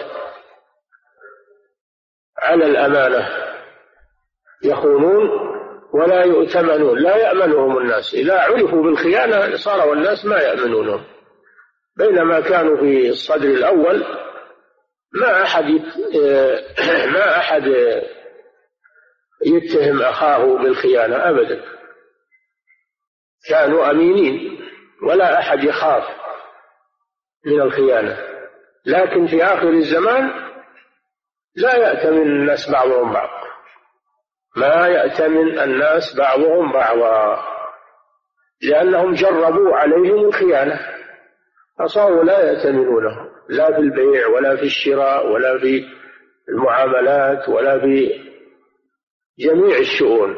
على 2.38 2.66
الأمانة. 2.66 3.28
يخونون 4.64 5.30
ولا 5.92 6.24
يؤتمنون. 6.24 6.98
لا 6.98 7.16
يأمنهم 7.16 7.78
الناس. 7.78 8.14
إذا 8.14 8.40
عرفوا 8.40 8.82
بالخيانة 8.82 9.56
صاروا 9.56 9.94
الناس 9.94 10.24
ما 10.24 10.38
يأمنونهم. 10.38 11.04
بينما 11.96 12.40
كانوا 12.40 12.76
في 12.76 13.08
الصدر 13.08 13.48
الأول 13.48 14.04
ما 15.12 15.42
أحد 15.42 15.64
ما 17.14 17.36
أحد 17.36 17.62
يتهم 19.46 20.02
أخاه 20.02 20.58
بالخيانة 20.58 21.16
أبدا. 21.16 21.75
كانوا 23.48 23.90
أمينين 23.90 24.60
ولا 25.02 25.38
أحد 25.38 25.64
يخاف 25.64 26.04
من 27.46 27.60
الخيانة. 27.60 28.18
لكن 28.86 29.26
في 29.26 29.44
آخر 29.44 29.68
الزمان 29.68 30.30
لا 31.56 31.76
يأتمن 31.76 32.22
الناس 32.22 32.70
بعضهم 32.70 33.12
بعض. 33.12 33.46
ما 34.56 34.88
يأتمن 34.88 35.58
الناس 35.58 36.16
بعضهم 36.18 36.72
بعضا. 36.72 37.44
لأنهم 38.62 39.12
جربوا 39.12 39.76
عليهم 39.76 40.24
الخيانة 40.24 40.80
فصاروا 41.78 42.24
لا 42.24 42.40
يأتمنونه 42.40 43.30
لا 43.48 43.66
في 43.72 43.78
البيع 43.78 44.26
ولا 44.26 44.56
في 44.56 44.62
الشراء 44.62 45.32
ولا 45.32 45.58
في 45.58 45.84
المعاملات 46.48 47.48
ولا 47.48 47.80
في 47.80 48.20
جميع 49.38 49.78
الشؤون. 49.78 50.36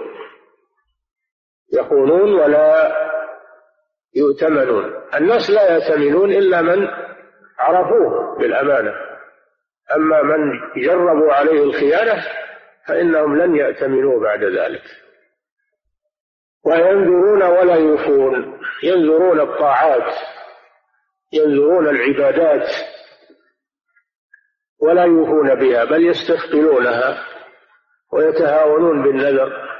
يخونون 1.72 2.40
ولا 2.40 2.92
يؤتمنون. 4.16 5.02
الناس 5.14 5.50
لا 5.50 5.72
يأتمنون 5.72 6.32
إلا 6.32 6.62
من 6.62 6.88
عرفوه 7.58 8.38
بالأمانة. 8.38 8.94
أما 9.96 10.22
من 10.22 10.60
جربوا 10.82 11.32
عليه 11.32 11.62
الخيانة 11.62 12.24
فإنهم 12.88 13.36
لن 13.36 13.56
يأتمنوا 13.56 14.20
بعد 14.20 14.44
ذلك. 14.44 14.82
وينذرون 16.64 17.42
ولا 17.42 17.74
يوفون. 17.74 18.60
ينذرون 18.82 19.40
الطاعات. 19.40 20.14
ينذرون 21.32 21.88
العبادات. 21.88 22.68
ولا 24.82 25.04
يوفون 25.04 25.54
بها 25.54 25.84
بل 25.84 26.06
يستثقلونها 26.06 27.24
ويتهاونون 28.12 29.02
بالنذر. 29.02 29.77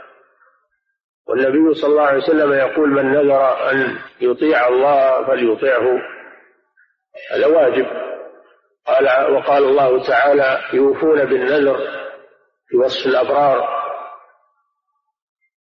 والنبي 1.28 1.74
صلى 1.74 1.90
الله 1.90 2.02
عليه 2.02 2.18
وسلم 2.18 2.52
يقول 2.52 2.90
من 2.90 3.12
نذر 3.12 3.70
أن 3.70 3.98
يطيع 4.20 4.68
الله 4.68 5.26
فليطيعه. 5.26 6.02
هذا 7.32 7.46
واجب. 7.46 7.86
قال 8.86 9.32
وقال 9.32 9.64
الله 9.64 10.06
تعالى 10.06 10.58
يوفون 10.72 11.24
بالنذر 11.24 11.78
في 12.68 12.76
وصف 12.76 13.06
الأبرار. 13.06 13.78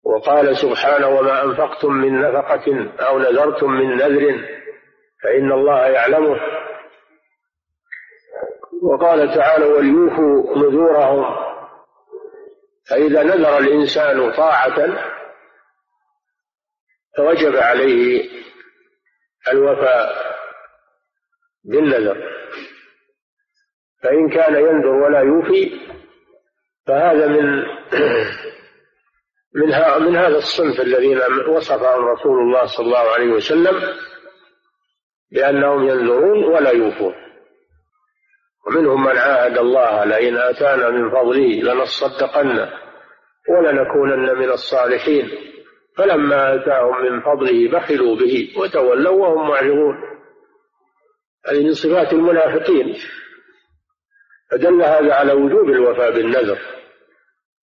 وقال 0.05 0.57
سبحانه 0.57 1.09
وما 1.09 1.45
أنفقتم 1.45 1.93
من 1.93 2.21
نفقة 2.21 2.91
أو 3.01 3.19
نذرتم 3.19 3.71
من 3.71 3.97
نذر 3.97 4.49
فإن 5.23 5.53
الله 5.53 5.87
يعلمه. 5.87 6.41
وقال 8.83 9.35
تعالى 9.35 9.65
وليوفوا 9.65 10.57
نذورهم. 10.57 11.37
فإذا 12.91 13.23
نذر 13.23 13.59
الإنسان 13.59 14.33
طاعة 14.33 15.12
فوجب 17.17 17.57
عليه 17.57 18.31
الوفاء 19.53 20.37
بالنذر. 21.65 22.33
فإن 24.03 24.29
كان 24.29 24.55
ينذر 24.55 24.89
ولا 24.89 25.21
يوفي 25.21 25.81
فهذا 26.87 27.27
من 27.27 27.45
من 29.55 29.69
من 30.07 30.17
هذا 30.17 30.39
الصنف 30.39 30.81
الذين 30.81 31.21
وصفهم 31.49 32.05
رسول 32.05 32.39
الله 32.39 32.67
صلى 32.67 32.87
الله 32.87 33.13
عليه 33.13 33.33
وسلم 33.33 33.81
بأنهم 35.33 35.89
ينذرون 35.89 36.45
ولا 36.45 36.71
يوفون. 36.71 37.15
ومنهم 38.67 39.05
من 39.05 39.19
عاهد 39.19 39.59
الله 39.59 40.05
لئن 40.05 40.37
آتانا 40.37 40.91
من 40.91 41.11
فضله 41.11 41.63
لنصدقن 41.63 42.69
ولنكونن 43.49 44.39
من 44.39 44.51
الصالحين. 44.51 45.52
فلما 45.97 46.55
آتاهم 46.55 47.05
من 47.05 47.21
فضله 47.21 47.71
بخلوا 47.71 48.17
به 48.17 48.55
وتولوا 48.57 49.27
وهم 49.27 49.49
معرضون. 49.49 49.97
هذه 51.47 51.65
من 51.65 51.75
صفات 51.75 52.13
المنافقين. 52.13 52.97
فدل 54.51 54.83
هذا 54.83 55.15
على 55.15 55.33
وجوب 55.33 55.69
الوفاء 55.69 56.11
بالنذر. 56.11 56.59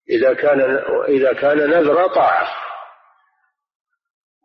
إذا 0.09 0.34
كان 0.34 0.61
إذا 1.07 1.34
كان 1.34 1.57
نذر 1.57 2.07
طاعة. 2.07 2.47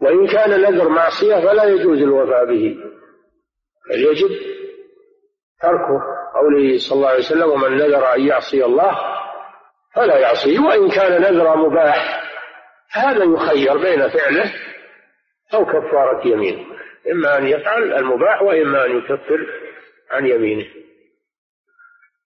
وإن 0.02 0.26
كان 0.26 0.60
نذر 0.60 0.88
معصية 0.88 1.34
فلا 1.34 1.64
يجوز 1.64 1.98
الوفاء 1.98 2.44
به. 2.44 2.76
بل 3.90 4.00
يجب 4.00 4.30
تركه 5.62 6.00
قوله 6.34 6.78
صلى 6.78 6.96
الله 6.96 7.08
عليه 7.08 7.18
وسلم 7.18 7.50
ومن 7.50 7.76
نذر 7.76 8.14
أن 8.14 8.26
يعصي 8.26 8.64
الله 8.64 8.98
فلا 9.94 10.18
يعصيه. 10.18 10.58
وإن 10.58 10.90
كان 10.90 11.22
نذر 11.22 11.56
مباح 11.56 12.23
هذا 12.94 13.24
يخير 13.24 13.76
بين 13.76 14.08
فعله 14.08 14.54
أو 15.54 15.64
كفارة 15.66 16.28
يمين 16.28 16.66
إما 17.12 17.38
أن 17.38 17.46
يفعل 17.46 17.92
المباح 17.92 18.42
وإما 18.42 18.86
أن 18.86 18.98
يكفر 18.98 19.46
عن 20.10 20.26
يمينه. 20.26 20.66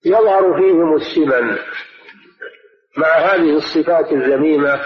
يظهر 0.05 0.55
فيهم 0.55 0.97
السمن. 0.97 1.59
مع 2.97 3.09
هذه 3.09 3.57
الصفات 3.57 4.13
الذميمة 4.13 4.81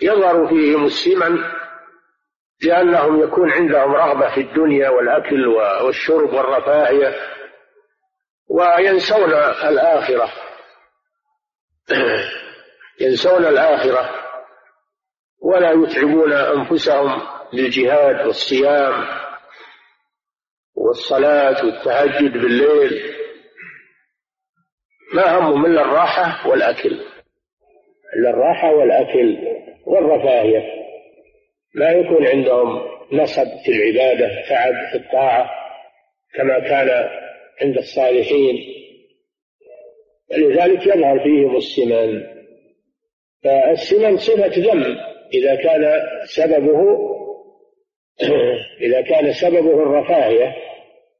يظهر 0.00 0.48
فيهم 0.48 0.84
السمن 0.84 1.44
لأنهم 2.62 3.22
يكون 3.22 3.50
عندهم 3.50 3.94
رغبة 3.94 4.34
في 4.34 4.40
الدنيا 4.40 4.88
والأكل 4.88 5.46
والشرب 5.46 6.32
والرفاهية 6.32 7.14
وينسون 8.48 9.32
الآخرة. 9.68 10.32
ينسون 13.00 13.46
الآخرة. 13.46 14.19
ولا 15.50 15.70
يتعبون 15.70 16.32
أنفسهم 16.32 17.22
بالجهاد 17.52 18.26
والصيام 18.26 19.04
والصلاة 20.76 21.64
والتهجد 21.64 22.32
بالليل. 22.32 23.02
ما 25.14 25.38
همهم 25.38 25.66
إلا 25.66 25.80
الراحة 25.80 26.48
والأكل؟ 26.48 27.00
إلا 28.16 28.30
الراحة 28.30 28.74
والأكل 28.74 29.38
والرفاهية. 29.86 30.62
لا 31.74 31.92
يكون 31.92 32.26
عندهم 32.26 32.82
نصب 33.12 33.48
في 33.64 33.72
العبادة 33.72 34.48
تعب 34.48 34.74
في 34.92 34.98
الطاعة 34.98 35.50
كما 36.34 36.58
كان 36.58 37.08
عند 37.62 37.76
الصالحين. 37.76 38.56
لذلك 40.30 40.86
يظهر 40.86 41.20
فيهم 41.22 41.56
السمن. 41.56 42.22
فالسمن 43.44 44.16
صفة 44.16 44.52
ذم. 44.56 45.09
إذا 45.34 45.54
كان 45.54 46.00
سببه 46.24 47.10
إذا 48.86 49.00
كان 49.00 49.32
سببه 49.32 49.82
الرفاهية 49.82 50.56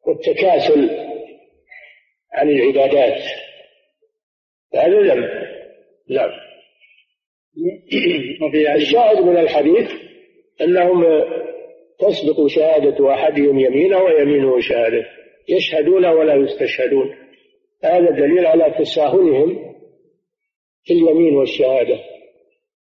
والتكاسل 0.07 0.91
عن 2.33 2.51
العبادات. 2.51 3.23
هذا 4.75 5.01
ذنب. 5.01 5.31
نعم. 6.11 6.31
الشاهد 8.77 9.19
من 9.19 9.37
الحديث 9.37 9.91
أنهم 10.61 11.05
تسبق 11.99 12.47
شهادة 12.47 13.15
أحدهم 13.15 13.59
يمينه 13.59 13.99
ويمينه 13.99 14.61
شهادة. 14.61 15.07
يشهدون 15.49 16.07
ولا 16.07 16.35
يستشهدون. 16.35 17.15
هذا 17.85 18.11
دليل 18.11 18.47
على 18.47 18.75
تساهلهم 18.79 19.75
في 20.85 20.93
اليمين 20.93 21.37
والشهادة. 21.37 22.10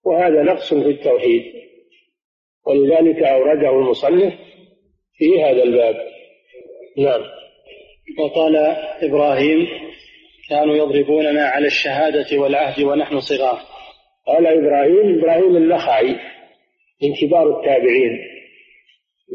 وهذا 0.06 0.44
نقص 0.44 0.74
في 0.74 0.90
التوحيد. 0.90 1.44
ولذلك 2.68 3.24
أورده 3.24 3.70
المصنف 3.70 4.34
في 5.18 5.44
هذا 5.44 5.64
الباب. 5.64 5.96
نعم. 6.98 7.22
وقال 8.20 8.56
إبراهيم 9.02 9.68
كانوا 10.50 10.76
يضربوننا 10.76 11.46
على 11.46 11.68
الشهادة 11.68 12.40
والعهد 12.40 12.84
ونحن 12.84 13.20
صغار. 13.20 13.60
قال 14.28 14.48
إبراهيم 14.48 15.20
إبراهيم 15.20 15.56
النخعي 15.58 16.16
من 17.02 17.16
كبار 17.22 17.60
التابعين 17.60 18.20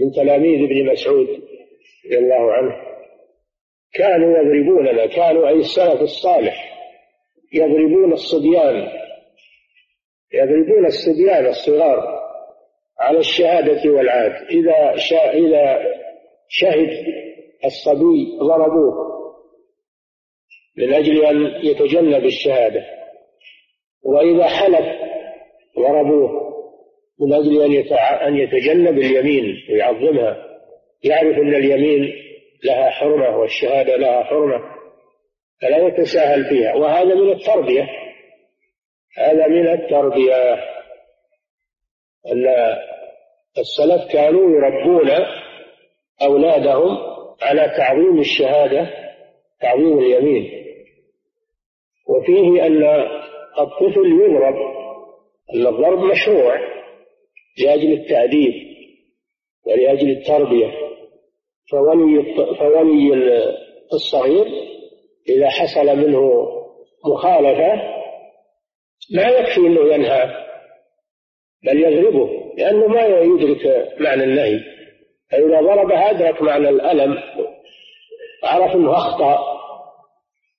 من 0.01 0.11
تلاميذ 0.13 0.65
ابن 0.65 0.93
مسعود 0.93 1.29
رضي 2.07 2.19
الله 2.19 2.53
عنه. 2.53 2.87
كانوا 3.95 4.39
يضربوننا 4.39 5.07
كانوا 5.07 5.49
أي 5.49 5.55
السلف 5.55 6.01
الصالح 6.01 6.77
يضربون 7.53 8.13
الصبيان 8.13 8.89
يضربون 10.35 10.87
الصبيان 10.87 11.47
الصغار 11.47 12.27
على 13.01 13.19
الشهادة 13.19 13.91
والعهد. 13.91 14.33
إذا 14.51 14.97
شا 14.97 15.33
إذا 15.33 15.79
شهد 16.49 16.91
الصبي 17.65 18.39
ضربوه 18.41 19.17
من 20.77 20.95
أجل 20.95 21.25
أن 21.25 21.67
يتجنب 21.67 22.25
الشهادة. 22.25 22.85
وإذا 24.03 24.47
حلف 24.47 24.87
ضربوه 25.79 26.47
من 27.21 27.33
أجل 27.33 27.63
أن 27.63 27.97
أن 27.99 28.37
يتجنب 28.37 28.99
اليمين 28.99 29.45
ويعظمها. 29.71 30.47
يعرف 31.05 31.37
أن 31.39 31.55
اليمين 31.55 32.13
لها 32.65 32.91
حرمة 32.91 33.39
والشهادة 33.39 33.97
لها 33.97 34.23
حرمة 34.23 34.61
فلا 35.63 35.79
يتساهل 35.79 36.45
فيها. 36.45 36.75
وهذا 36.75 37.15
من 37.15 37.33
التربية. 37.33 38.06
هذا 39.17 39.47
من 39.47 39.69
التربية. 39.69 40.55
أن 42.33 42.47
السلف 43.59 44.13
كانوا 44.13 44.51
يربون 44.51 45.11
أولادهم 46.23 46.99
على 47.43 47.73
تعظيم 47.77 48.19
الشهادة 48.19 48.91
تعظيم 49.61 49.99
اليمين. 49.99 50.51
وفيه 52.09 52.67
أن 52.67 52.85
الطفل 53.59 54.07
يضرب 54.07 54.55
أن 55.55 55.67
الضرب 55.67 55.99
مشروع 55.99 56.59
لأجل 57.65 57.93
التأديب 57.93 58.53
ولأجل 59.67 60.11
التربية. 60.11 60.73
فولي 61.71 62.35
فولي 62.59 63.15
الصغير 63.93 64.47
إذا 65.29 65.49
حصل 65.49 65.97
منه 65.97 66.49
مخالفة 67.05 67.96
لا 69.11 69.29
يكفي 69.29 69.61
أنه 69.61 69.95
ينهى 69.95 70.47
بل 71.65 71.85
يضربه 71.85 72.55
لأنه 72.59 72.87
ما 72.87 73.07
يدرك 73.07 73.89
معنى 74.01 74.25
النهي. 74.25 74.61
فإذا 75.31 75.61
ضرب 75.61 75.93
أدرك 75.93 76.43
معنى 76.43 76.69
الألم 76.69 77.19
عرف 78.45 78.75
أنه 78.75 78.93
أخطأ 78.93 79.39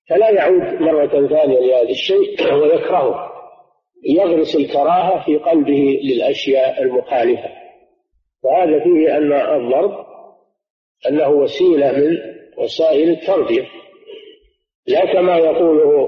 فلا 0.09 0.29
يعود 0.29 0.81
مرة 0.81 1.27
ثانية 1.27 1.59
لهذا 1.59 1.89
الشيء 1.89 2.53
ويكرهه 2.53 3.31
يغرس 4.05 4.55
الكراهة 4.55 5.25
في 5.25 5.37
قلبه 5.37 5.99
للأشياء 6.03 6.81
المخالفة. 6.81 7.49
وهذا 8.43 8.83
فيه 8.83 9.17
أن 9.17 9.33
الضرب 9.33 10.05
أنه 11.09 11.29
وسيلة 11.29 11.91
من 11.91 12.17
وسائل 12.57 13.09
التربية 13.09 13.67
لا 14.87 15.13
كما 15.13 15.37
يقوله 15.37 16.07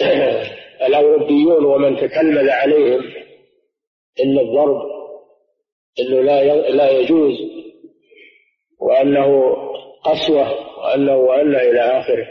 الأوروبيون 0.86 1.64
ومن 1.64 1.96
تكلم 1.96 2.50
عليهم 2.50 3.00
إن 4.24 4.38
الضرب 4.38 4.82
إنه 6.00 6.20
لا 6.20 6.70
لا 6.70 6.90
يجوز 6.90 7.38
وأنه 8.80 9.56
قسوة 10.04 10.78
وأنه 10.78 11.16
وأن 11.16 11.56
إلى 11.56 11.80
آخره. 11.80 12.26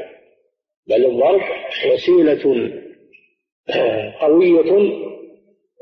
بل 0.87 1.05
الضرب 1.05 1.41
وسيلة 1.93 2.71
قوية 4.21 4.91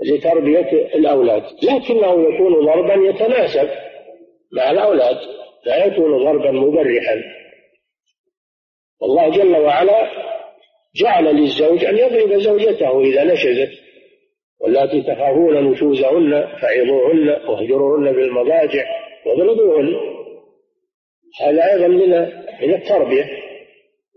لتربية 0.03 0.72
الأولاد. 0.95 1.43
لكنه 1.63 2.34
يكون 2.34 2.66
ضربا 2.66 2.93
يتناسب 2.93 3.70
مع 4.51 4.72
الأولاد 4.72 5.18
لا 5.66 5.86
يكون 5.86 6.24
ضربا 6.24 6.51
مبرحا. 6.51 7.22
والله 9.01 9.30
جل 9.30 9.55
وعلا 9.55 10.25
جعل 10.96 11.36
للزوج 11.36 11.86
أن 11.86 11.98
يضرب 11.98 12.38
زوجته 12.39 13.02
إذا 13.02 13.24
نشزت 13.24 13.86
واللاتي 14.60 15.02
تخافون 15.02 15.72
نشوزهن 15.72 16.48
فعظوهن 16.62 17.30
واهجروهن 17.30 18.12
بالمضاجع 18.12 18.86
واضربوهن. 19.26 19.96
هذا 21.41 21.74
أيضا 21.74 21.88
من 21.88 22.10
من 22.62 22.74
التربية. 22.74 23.26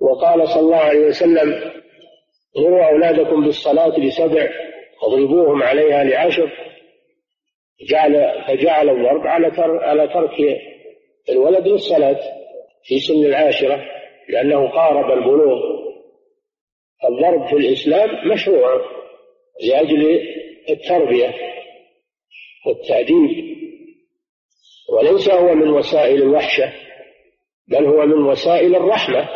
وقال 0.00 0.48
صلى 0.48 0.60
الله 0.60 0.76
عليه 0.76 1.06
وسلم 1.06 1.72
مروا 2.56 2.84
أولادكم 2.84 3.44
بالصلاة 3.44 3.98
لسبع 3.98 4.48
واضربوهم 5.02 5.62
عليها 5.62 6.04
لعشر. 6.04 6.50
جعل 7.90 8.44
فجعل 8.48 8.88
الضرب 8.90 9.26
على 9.26 9.52
على 9.60 10.08
ترك 10.08 10.60
الولد 11.28 11.68
للصلاة 11.68 12.20
في 12.84 12.98
سن 12.98 13.26
العاشرة 13.26 13.84
لأنه 14.28 14.68
قارب 14.68 15.18
البلوغ. 15.18 15.77
الضرب 17.04 17.46
في 17.48 17.56
الإسلام 17.56 18.28
مشروع 18.32 18.80
لأجل 19.62 20.20
التربية 20.70 21.34
والتأديب 22.66 23.58
وليس 24.88 25.28
هو 25.28 25.54
من 25.54 25.68
وسائل 25.68 26.22
الوحشة 26.22 26.72
بل 27.68 27.84
هو 27.84 28.06
من 28.06 28.22
وسائل 28.22 28.76
الرحمة 28.76 29.28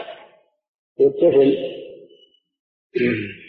للطفل. 1.00 1.56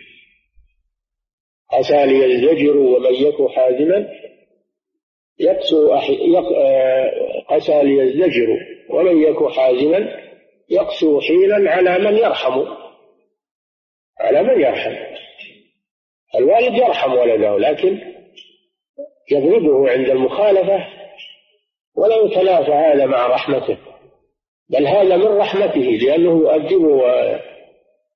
عسى 1.72 2.06
ليزدجر 2.06 2.78
ومن 2.78 3.14
يك 3.14 3.52
حازما 3.52 4.10
يقسو 5.40 5.94
آه، 5.94 7.84
ليزدجر 7.84 8.48
ومن 8.90 9.22
يك 9.22 9.44
حازما 9.44 10.24
يقسو 10.70 11.22
حيلا 11.22 11.72
على 11.72 12.00
من 12.00 12.18
يرحم. 12.18 12.83
على 14.24 14.44
من 14.44 14.62
يرحم؟ 14.62 14.96
الوالد 16.36 16.74
يرحم 16.74 17.14
ولده 17.14 17.58
لكن 17.58 18.14
يضربه 19.32 19.90
عند 19.90 20.10
المخالفة 20.10 20.88
ولا 21.96 22.16
يتلافى 22.16 22.72
هذا 22.72 23.06
مع 23.06 23.28
رحمته. 23.28 23.78
بل 24.70 24.88
هذا 24.88 25.18
من 25.18 25.28
رحمته 25.28 25.82
لأنه 25.82 26.32
يؤدبه 26.32 26.88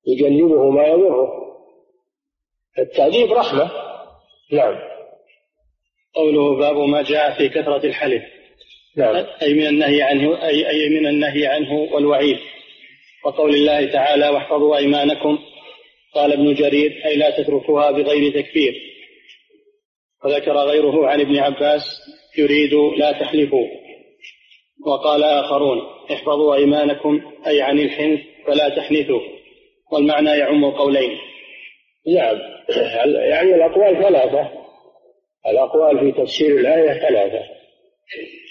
ويجنبه 0.08 0.70
ما 0.70 0.88
يضره. 0.88 1.28
التأديب 2.80 3.32
رحمة. 3.32 3.72
نعم. 4.52 4.76
قوله 6.16 6.58
باب 6.58 6.76
ما 6.76 7.02
جاء 7.02 7.38
في 7.38 7.50
كثرة 7.50 7.86
الحلف. 7.86 8.24
نعم. 8.98 9.26
أي 9.42 9.54
من 9.54 9.68
النهي 9.68 10.02
عنه 10.02 10.48
أي 10.48 10.70
أي 10.70 10.90
من 10.90 11.08
النهي 11.08 11.48
عنه 11.48 11.74
والوعيد. 11.94 12.38
وقول 13.26 13.56
الله 13.56 13.92
تعالى 13.92 14.30
واحفظوا 14.30 14.78
أيمانكم 14.78 15.40
قال 16.18 16.34
ابن 16.34 16.54
جرير 16.54 17.02
أي 17.06 17.16
لا 17.16 17.44
تتركوها 17.44 17.92
بغير 17.92 18.42
تكفير. 18.42 18.74
وذكر 20.26 20.58
غيره 20.58 21.08
عن 21.08 21.22
ابن 21.22 21.38
عباس 21.38 21.84
يريد 22.38 22.74
لا 22.74 23.12
تحلفوا. 23.12 23.68
وقال 24.86 25.24
آخرون 25.24 25.78
احفظوا 26.12 26.56
أيمانكم 26.56 27.22
أي 27.48 27.62
عن 27.62 27.80
الحنث 27.80 28.20
فلا 28.48 28.70
تحنثوا. 28.70 29.22
والمعنى 29.92 30.30
يعم 30.30 30.66
قولين 30.72 31.18
نعم. 32.08 32.38
يعني 33.32 33.56
الأقوال 33.56 34.04
ثلاثة. 34.04 34.52
الأقوال 35.48 36.00
في 36.00 36.22
تفسير 36.22 36.60
الآية 36.60 37.08
ثلاثة. 37.08 37.42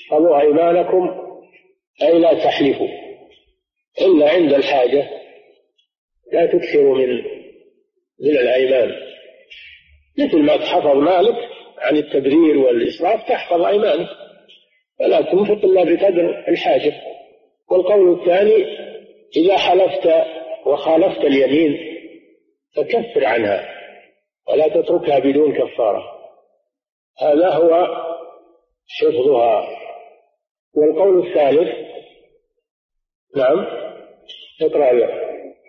احفظوا 0.04 0.40
أيمانكم 0.40 1.26
أي 2.02 2.18
لا 2.18 2.34
تحلفوا. 2.34 2.88
إلا 4.00 4.30
عند 4.30 4.52
الحاجة 4.52 5.10
لا 6.32 6.46
تكثروا 6.46 6.98
من 6.98 7.35
من 8.20 8.30
الأيمان. 8.30 8.92
مثل 10.18 10.42
ما 10.42 10.56
تحفظ 10.56 10.96
مالك 10.96 11.36
عن 11.78 11.96
التبذير 11.96 12.58
والإسراف 12.58 13.28
تحفظ 13.28 13.62
أيمانك 13.62 14.08
فلا 14.98 15.20
تنفق 15.20 15.64
إلا 15.64 15.84
بقدر 15.84 16.44
الحاجة. 16.48 16.92
والقول 17.70 18.20
الثاني 18.20 18.64
إذا 19.36 19.56
حلفت 19.56 20.08
وخالفت 20.66 21.24
اليمين 21.24 21.78
فكفر 22.76 23.24
عنها 23.24 23.68
ولا 24.48 24.68
تتركها 24.68 25.18
بدون 25.18 25.52
كفارة. 25.52 26.02
هذا 27.20 27.48
هو 27.48 27.86
حفظها. 28.88 29.86
والقول 30.76 31.26
الثالث 31.26 31.86
نعم 33.36 33.66
اقرأ 34.62 34.90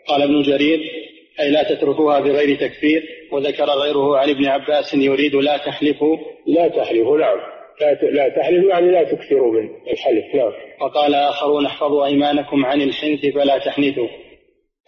قال 0.07 0.21
ابن 0.21 0.41
جرير 0.41 0.96
أي 1.39 1.51
لا 1.51 1.63
تتركوها 1.63 2.19
بغير 2.19 2.55
تكفير 2.55 3.03
وذكر 3.31 3.65
غيره 3.65 4.17
عن 4.17 4.29
ابن 4.29 4.45
عباس 4.45 4.93
يريد 4.93 5.35
لا 5.35 5.57
تحلفوا. 5.57 6.17
لا 6.47 6.67
تحلفوا 6.67 7.17
نعم. 7.17 7.37
لا 7.81 7.93
لا 7.93 8.29
تحلفوا 8.29 8.69
يعني 8.69 8.91
لا 8.91 9.03
تكثروا 9.03 9.53
من 9.53 9.69
الحلف 9.91 10.35
نعم. 10.35 10.51
وقال 10.81 11.15
آخرون 11.15 11.65
احفظوا 11.65 12.05
أيمانكم 12.05 12.65
عن 12.65 12.81
الحنث 12.81 13.25
فلا 13.35 13.57
تحنثوا. 13.57 14.07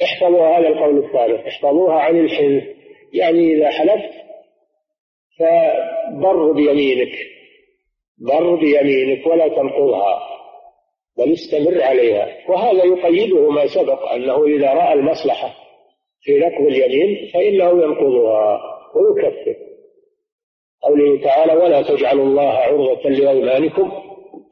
احفظوا 0.03 0.47
هذا 0.57 0.67
القول 0.67 1.05
الثالث 1.05 1.47
احفظوها 1.47 1.99
عن 1.99 2.19
الحنث. 2.19 2.63
يعني 3.13 3.55
إذا 3.55 3.69
حلفت 3.69 4.13
فبر 5.39 6.51
بيمينك. 6.51 7.11
بر 8.17 8.55
بيمينك 8.55 9.27
ولا 9.27 9.47
تنقضها 9.47 10.19
بل 11.17 11.33
استمر 11.33 11.83
عليها. 11.83 12.27
وهذا 12.49 12.83
يقيده 12.83 13.49
ما 13.49 13.67
سبق 13.67 14.11
أنه 14.11 14.45
إذا 14.45 14.73
رأى 14.73 14.93
المصلحة 14.93 15.58
في 16.21 16.39
نقض 16.39 16.65
اليمين 16.65 17.29
فإنه 17.33 17.83
ينقضها 17.83 18.61
ويكفر. 18.95 19.55
قوله 20.81 21.23
تعالى 21.23 21.53
ولا 21.53 21.81
تجعلوا 21.81 22.25
الله 22.25 22.49
عرضة 22.49 23.09
لأيمانكم 23.09 23.91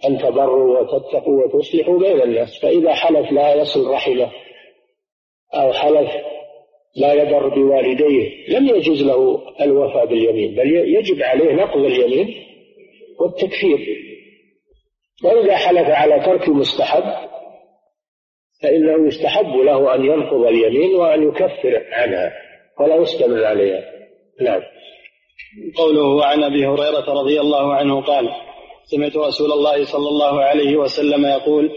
أن 0.09 0.17
تبروا 0.17 0.79
وتتقوا 0.79 1.43
وتصلحوا 1.43 1.99
بين 1.99 2.21
الناس. 2.21 2.59
فإذا 2.61 2.93
حلف 2.93 3.31
لا 3.31 3.55
يصل 3.55 3.87
رحمه 3.91 4.31
أو 5.53 5.73
حلف 5.73 6.11
لا 6.95 7.13
يبر 7.13 7.47
بوالديه 7.47 8.47
لم 8.49 8.67
يجوز 8.67 9.03
له 9.03 9.41
الوفاء 9.61 10.05
باليمين 10.05 10.55
بل 10.55 10.75
يجب 10.75 11.21
عليه 11.21 11.53
نقض 11.53 11.79
اليمين 11.85 12.43
والتكفير. 13.19 13.97
وإذا 15.23 15.55
حلف 15.55 15.89
على 15.89 16.19
ترك 16.19 16.49
مستحب 16.49 17.03
فإنه 18.63 19.07
يستحب 19.07 19.55
له 19.55 19.95
أن 19.95 20.05
ينقض 20.05 20.45
اليمين 20.45 20.95
وأن 20.95 21.27
يكفر 21.27 21.83
عنها. 21.91 22.33
ولا 22.79 22.95
يستمر 22.95 23.45
عليها. 23.45 23.81
نعم. 24.41 24.61
قوله 25.75 26.25
عن 26.25 26.43
أبي 26.43 26.67
هريرة 26.67 27.13
رضي 27.21 27.41
الله 27.41 27.73
عنه 27.73 28.01
قال 28.01 28.29
سمعت 28.85 29.17
رسول 29.17 29.51
الله 29.51 29.85
صلى 29.85 30.09
الله 30.09 30.41
عليه 30.41 30.77
وسلم 30.77 31.25
يقول 31.25 31.71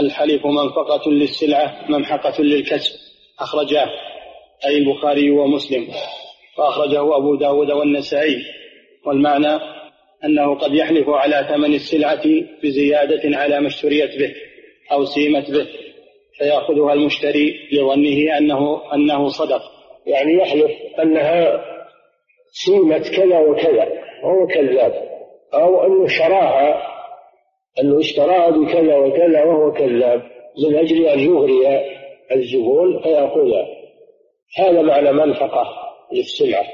الحلف 0.00 0.46
منفقة 0.46 1.10
للسلعة 1.10 1.84
ممحقة 1.88 2.42
للكسب. 2.42 2.92
أخرجاه 3.40 3.88
أي 4.66 4.78
البخاري 4.78 5.30
ومسلم. 5.30 5.88
وأخرجه 6.58 7.16
أبو 7.16 7.34
داود 7.34 7.70
والنسائي. 7.70 8.36
والمعنى 9.06 9.60
أنه 10.24 10.54
قد 10.54 10.74
يحلف 10.74 11.08
على 11.08 11.46
ثمن 11.48 11.74
السلعة 11.74 12.22
بزيادة 12.62 13.36
على 13.38 13.60
ما 13.60 13.66
اشتريت 13.66 14.18
به 14.18 14.34
أو 14.92 15.04
سيمت 15.04 15.50
به. 15.50 15.89
فيأخذها 16.40 16.92
المشتري 16.92 17.68
لظنه 17.72 18.38
أنه 18.38 18.80
أنه 18.94 19.28
صدق. 19.28 19.62
يعني 20.06 20.34
يحلف 20.34 20.70
أنها 21.02 21.64
سيمت 22.52 23.08
كذا 23.08 23.38
وكذا 23.38 23.88
وهو 24.24 24.46
كذاب. 24.46 24.92
أو 25.54 25.86
أنه 25.86 26.06
شراها 26.06 26.82
أنه 27.80 27.98
اشتراها 27.98 28.50
بكذا 28.50 28.96
وكذا 28.96 29.44
وهو 29.44 29.72
كذاب. 29.72 30.22
من 30.68 30.76
أجل 30.76 31.06
أن 31.06 31.20
يغري 31.20 31.80
الزبون 32.32 33.02
فيأخذها. 33.02 33.66
هذا 34.58 34.82
معنى 34.82 35.12
منفقة 35.12 35.66
للسلعة 36.12 36.64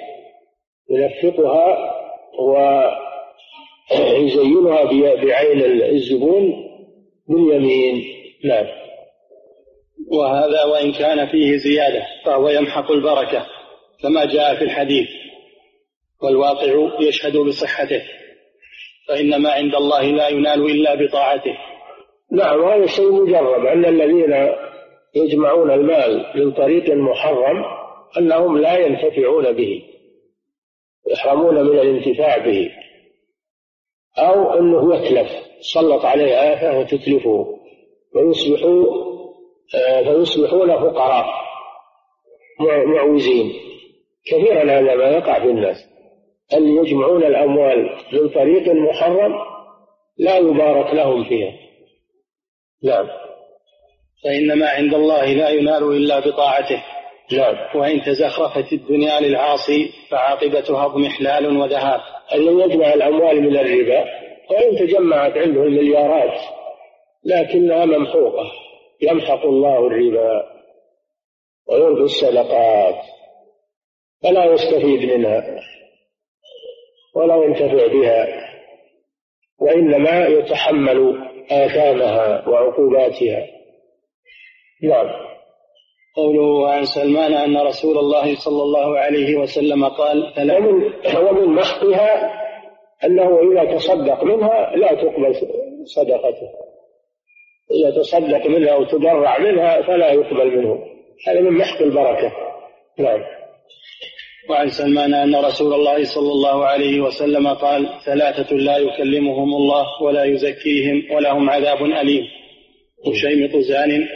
ينفقها 0.90 1.92
ويزينها 3.90 4.84
بعين 5.14 5.62
الزبون 5.82 6.54
باليمين 7.28 8.04
نعم. 8.44 8.85
وهذا 10.12 10.64
وإن 10.64 10.92
كان 10.92 11.26
فيه 11.26 11.56
زيادة 11.56 12.06
فهو 12.24 12.48
يمحق 12.48 12.90
البركة 12.90 13.46
كما 14.02 14.24
جاء 14.24 14.54
في 14.54 14.64
الحديث 14.64 15.08
والواقع 16.22 16.90
يشهد 17.00 17.36
بصحته 17.36 18.02
فإن 19.08 19.42
ما 19.42 19.50
عند 19.52 19.74
الله 19.74 20.02
لا 20.02 20.28
ينال 20.28 20.70
إلا 20.70 20.94
بطاعته. 20.94 21.56
نعم 22.32 22.64
هذا 22.64 22.86
شيء 22.86 23.12
مجرب 23.12 23.66
أن 23.66 23.84
الذين 23.84 24.52
يجمعون 25.14 25.70
المال 25.70 26.32
من 26.34 26.52
طريق 26.52 26.90
محرم 26.90 27.64
أنهم 28.18 28.58
لا 28.58 28.78
ينتفعون 28.78 29.52
به 29.52 29.82
يحرمون 31.12 31.54
من 31.54 31.78
الانتفاع 31.78 32.38
به 32.38 32.70
أو 34.18 34.52
أنه 34.52 34.96
يتلف 34.96 35.30
سلط 35.60 36.04
عليه 36.04 36.34
آفة 36.34 36.78
وتتلفه 36.78 37.58
ويصبحوا 38.14 38.84
آه، 38.84 39.15
فيصبحون 40.04 40.76
فقراء 40.76 41.26
معوزين 42.86 43.52
كثيرا 44.26 44.62
هذا 44.62 44.94
ما 44.94 45.04
يقع 45.04 45.38
في 45.38 45.50
الناس. 45.50 45.76
اللي 46.54 46.76
يجمعون 46.76 47.24
الأموال 47.24 47.90
من 48.12 48.28
طريق 48.28 48.68
محرم 48.68 49.32
لا 50.18 50.36
يبارك 50.36 50.94
لهم 50.94 51.24
فيها. 51.24 51.52
نعم. 52.84 53.06
فإن 54.24 54.58
ما 54.58 54.68
عند 54.68 54.94
الله 54.94 55.24
لا 55.24 55.48
ينال 55.48 55.82
إلا 55.82 56.20
بطاعته. 56.20 56.82
نعم. 57.32 57.80
وإن 57.80 58.02
تزخرفت 58.02 58.72
الدنيا 58.72 59.20
للعاصي 59.20 59.90
فعاقبتها 60.10 60.86
اضمحلال 60.86 61.56
وذهاب. 61.56 62.00
اللي 62.34 62.62
يجمع 62.64 62.94
الأموال 62.94 63.42
من 63.42 63.56
الربا 63.56 64.04
وإن 64.50 64.76
تجمعت 64.76 65.32
عنده 65.32 65.62
المليارات 65.62 66.40
لكنها 67.24 67.84
ممحوقة. 67.84 68.52
يمحق 69.02 69.46
الله 69.46 69.86
الربا 69.86 70.46
ويربي 71.68 72.02
الصدقات 72.02 73.04
فلا 74.22 74.44
يستفيد 74.44 75.12
منها 75.12 75.60
ولا 77.14 77.36
ينتفع 77.44 77.86
بها 77.86 78.26
وإنما 79.58 80.26
يتحمل 80.26 81.28
آثامها 81.50 82.48
وعقوباتها. 82.48 83.46
نعم. 84.82 85.26
قوله 86.16 86.70
عن 86.70 86.84
سلمان 86.84 87.34
أن 87.34 87.56
رسول 87.56 87.98
الله 87.98 88.34
صلى 88.34 88.62
الله 88.62 88.98
عليه 88.98 89.36
وسلم 89.36 89.84
قال 89.84 90.32
ومن, 90.38 90.92
ومن 91.16 91.54
محقها 91.54 92.32
أنه 93.04 93.40
إذا 93.52 93.74
تصدق 93.74 94.24
منها 94.24 94.76
لا 94.76 94.94
تقبل 94.94 95.34
صدقته. 95.84 96.65
إذا 97.80 98.02
تصدق 98.02 98.46
منها 98.46 98.72
أو 98.72 98.84
تضرع 98.84 99.38
منها 99.38 99.82
فلا 99.82 100.12
يقبل 100.12 100.56
منه. 100.56 100.78
هذا 101.28 101.40
من 101.40 101.50
محق 101.50 101.82
البركة. 101.82 102.32
نعم. 102.98 103.20
وعن 104.50 104.68
سلمان 104.68 105.14
أن 105.14 105.36
رسول 105.36 105.74
الله 105.74 106.04
صلى 106.04 106.32
الله 106.32 106.66
عليه 106.66 107.00
وسلم 107.00 107.48
قال 107.48 107.88
ثلاثة 108.06 108.56
لا 108.56 108.78
يكلمهم 108.78 109.54
الله 109.54 110.02
ولا 110.02 110.24
يزكيهم 110.24 111.02
ولهم 111.10 111.50
عذاب 111.50 111.84
أليم. 111.84 112.24
وشيمط 113.06 113.56
زان 113.56 114.08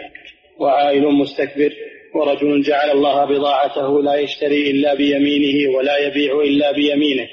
وعائل 0.61 1.03
مستكبر 1.03 1.73
ورجل 2.15 2.63
جعل 2.63 2.91
الله 2.91 3.25
بضاعته 3.25 4.03
لا 4.03 4.15
يشتري 4.15 4.71
إلا 4.71 4.95
بيمينه 4.95 5.77
ولا 5.77 5.99
يبيع 5.99 6.41
إلا 6.41 6.73
بيمينه. 6.73 7.29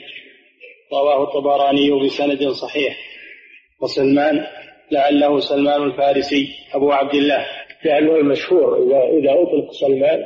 رواه 0.93 1.23
الطبراني 1.23 2.05
بسند 2.05 2.49
صحيح. 2.49 2.97
وسلمان 3.81 4.45
لعله 4.91 5.39
سلمان 5.39 5.83
الفارسي 5.83 6.47
أبو 6.73 6.91
عبد 6.91 7.13
الله. 7.13 7.45
لأنه 7.85 8.15
المشهور 8.15 8.77
إذا 8.83 9.03
إذا 9.03 9.31
أطلق 9.31 9.71
سلمان 9.71 10.23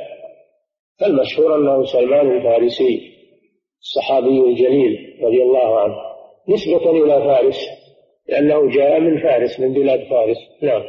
فالمشهور 1.00 1.56
أنه 1.56 1.84
سلمان 1.84 2.36
الفارسي 2.36 3.12
الصحابي 3.80 4.40
الجليل 4.40 5.18
رضي 5.22 5.42
الله 5.42 5.80
عنه. 5.80 5.96
نسبة 6.48 6.90
إلى 6.90 7.24
فارس 7.24 7.56
لأنه 8.28 8.70
جاء 8.70 9.00
من 9.00 9.22
فارس 9.22 9.60
من 9.60 9.72
بلاد 9.72 10.00
فارس. 10.10 10.36
نعم. 10.62 10.82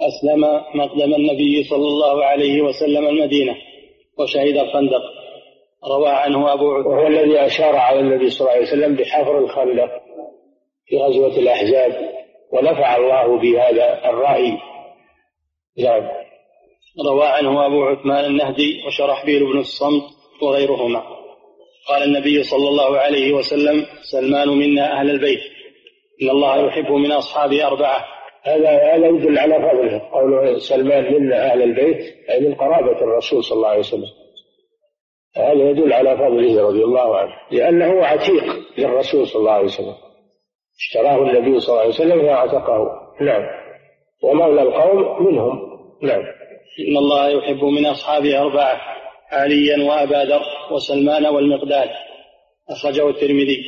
أسلم 0.00 0.40
مقدم 0.74 1.14
النبي 1.14 1.64
صلى 1.64 1.86
الله 1.86 2.24
عليه 2.24 2.62
وسلم 2.62 3.06
المدينة 3.06 3.54
وشهد 4.18 4.56
الخندق. 4.56 5.02
روى 5.84 6.08
عنه 6.08 6.52
أبو 6.52 6.72
عثمان 6.72 6.92
وهو 6.92 7.06
الذي 7.06 7.46
أشار 7.46 7.76
على 7.76 8.00
النبي 8.00 8.30
صلى 8.30 8.40
الله 8.40 8.52
عليه 8.52 8.66
وسلم 8.66 8.96
بحفر 8.96 9.38
الخندق 9.38 9.90
في 10.86 10.96
غزوة 10.96 11.38
الأحزاب. 11.38 12.11
ونفع 12.52 12.96
الله 12.96 13.38
بهذا 13.38 14.10
الرأي. 14.10 14.58
نعم. 15.78 16.08
روى 17.06 17.26
عنه 17.26 17.66
أبو 17.66 17.84
عثمان 17.84 18.24
النهدي 18.24 18.82
وشرحبيل 18.86 19.52
بن 19.52 19.58
الصمت 19.58 20.02
وغيرهما. 20.42 21.02
قال 21.88 22.02
النبي 22.02 22.42
صلى 22.42 22.68
الله 22.68 22.98
عليه 22.98 23.32
وسلم 23.32 23.86
سلمان 24.12 24.48
منا 24.48 25.00
أهل 25.00 25.10
البيت. 25.10 25.40
إن 26.22 26.30
الله 26.30 26.66
يحب 26.66 26.92
من 26.92 27.12
أصحابه 27.12 27.66
أربعة. 27.66 28.04
هذا 28.42 28.68
هذا 28.68 29.06
يدل 29.06 29.38
على 29.38 29.54
فضله 29.54 29.98
قول 30.12 30.60
سلمان 30.60 31.14
منا 31.14 31.52
أهل 31.52 31.62
البيت 31.62 32.14
أي 32.30 32.40
من 32.40 32.54
قرابة 32.54 33.00
الرسول 33.00 33.44
صلى 33.44 33.56
الله 33.56 33.68
عليه 33.68 33.80
وسلم. 33.80 34.10
هذا 35.36 35.70
يدل 35.70 35.92
على 35.92 36.16
فضله 36.16 36.62
رضي 36.68 36.84
الله 36.84 37.16
عنه 37.16 37.32
لأنه 37.50 38.06
عتيق 38.06 38.44
للرسول 38.78 39.26
صلى 39.26 39.40
الله 39.40 39.52
عليه 39.52 39.64
وسلم. 39.64 40.11
اشتراه 40.78 41.16
النبي 41.16 41.60
صلى 41.60 41.68
الله 41.68 41.80
عليه 41.80 41.94
وسلم 41.94 42.22
فاعتقه 42.22 43.02
نعم. 43.20 43.42
ومولى 44.22 44.62
القوم 44.62 45.26
منهم. 45.26 45.58
نعم. 46.02 46.22
إن 46.88 46.96
الله 46.96 47.28
يحب 47.28 47.64
من 47.64 47.86
أصحابه 47.86 48.40
أربعة 48.40 48.80
عليا 49.32 49.88
وأبا 49.88 50.24
ذر 50.24 50.42
وسلمان 50.72 51.26
والمقداد. 51.26 51.88
أخرجه 52.70 53.08
الترمذي. 53.08 53.62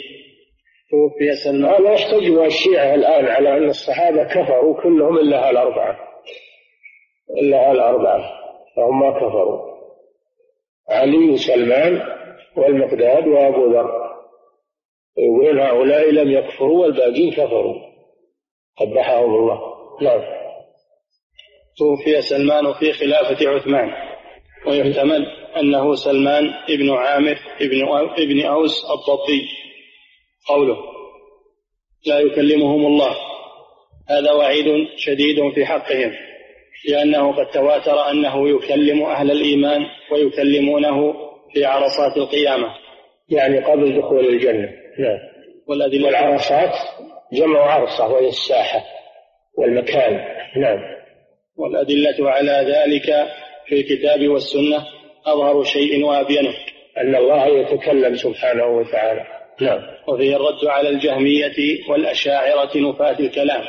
توفي 0.90 1.34
سلمان. 1.44 1.74
هذا 1.74 1.92
يحتج 1.92 2.38
الشيعة 2.38 2.94
الآن 2.94 3.26
على 3.26 3.56
أن 3.56 3.64
الصحابة 3.64 4.24
كفروا 4.24 4.82
كلهم 4.82 5.18
إلا 5.18 5.48
هالأربعة 5.48 5.96
إلا 7.40 7.70
هالأربعة 7.70 8.30
فهم 8.76 9.00
ما 9.00 9.10
كفروا. 9.10 9.74
علي 10.90 11.30
وسلمان 11.30 12.02
والمقداد 12.56 13.26
وأبو 13.26 13.72
ذر. 13.72 14.03
يقولون 15.18 15.60
هؤلاء 15.60 16.10
لم 16.10 16.30
يكفروا 16.30 16.82
والباقين 16.82 17.32
كفروا. 17.32 17.74
قبحهم 18.80 19.34
الله. 19.34 19.60
نعم. 20.02 20.20
توفي 21.78 22.22
سلمان 22.22 22.72
في 22.72 22.92
خلافة 22.92 23.48
عثمان. 23.48 23.90
ويحتمل 24.66 25.26
أنه 25.56 25.94
سلمان 25.94 26.50
ابن 26.70 26.90
عامر 26.90 27.38
ابن 27.60 27.88
ابن 28.18 28.46
أوس 28.46 28.84
الضبي. 28.90 29.48
قوله 30.48 30.76
لا 32.06 32.20
يكلمهم 32.20 32.86
الله. 32.86 33.16
هذا 34.10 34.32
وعيد 34.32 34.88
شديد 34.96 35.52
في 35.54 35.66
حقهم 35.66 36.12
لأنه 36.88 37.32
قد 37.32 37.50
تواتر 37.50 38.10
أنه 38.10 38.48
يكلم 38.48 39.02
أهل 39.02 39.30
الإيمان 39.30 39.86
ويكلمونه 40.12 41.14
في 41.52 41.64
عرصات 41.64 42.16
القيامة. 42.16 42.74
يعني 43.28 43.58
قبل 43.58 43.98
دخول 43.98 44.26
الجنة. 44.26 44.83
نعم. 44.98 45.18
والعرصات 45.68 46.72
جمع 47.32 47.60
عرصة 47.60 48.12
وهي 48.12 48.28
الساحة 48.28 48.84
والمكان. 49.58 50.12
نعم. 50.56 50.78
والأدلة 51.56 52.30
على 52.30 52.52
ذلك 52.52 53.26
في 53.66 53.74
الكتاب 53.74 54.28
والسنة 54.28 54.84
أظهر 55.26 55.64
شيء 55.64 56.04
وأبينه. 56.04 56.54
أن 56.98 57.14
الله 57.14 57.46
يتكلم 57.46 58.14
سبحانه 58.14 58.66
وتعالى. 58.66 59.24
نعم. 59.60 59.80
وفيه 60.08 60.36
الرد 60.36 60.66
على 60.66 60.88
الجهمية 60.88 61.88
والأشاعرة 61.90 62.70
نفاة 62.76 63.18
الكلام. 63.20 63.62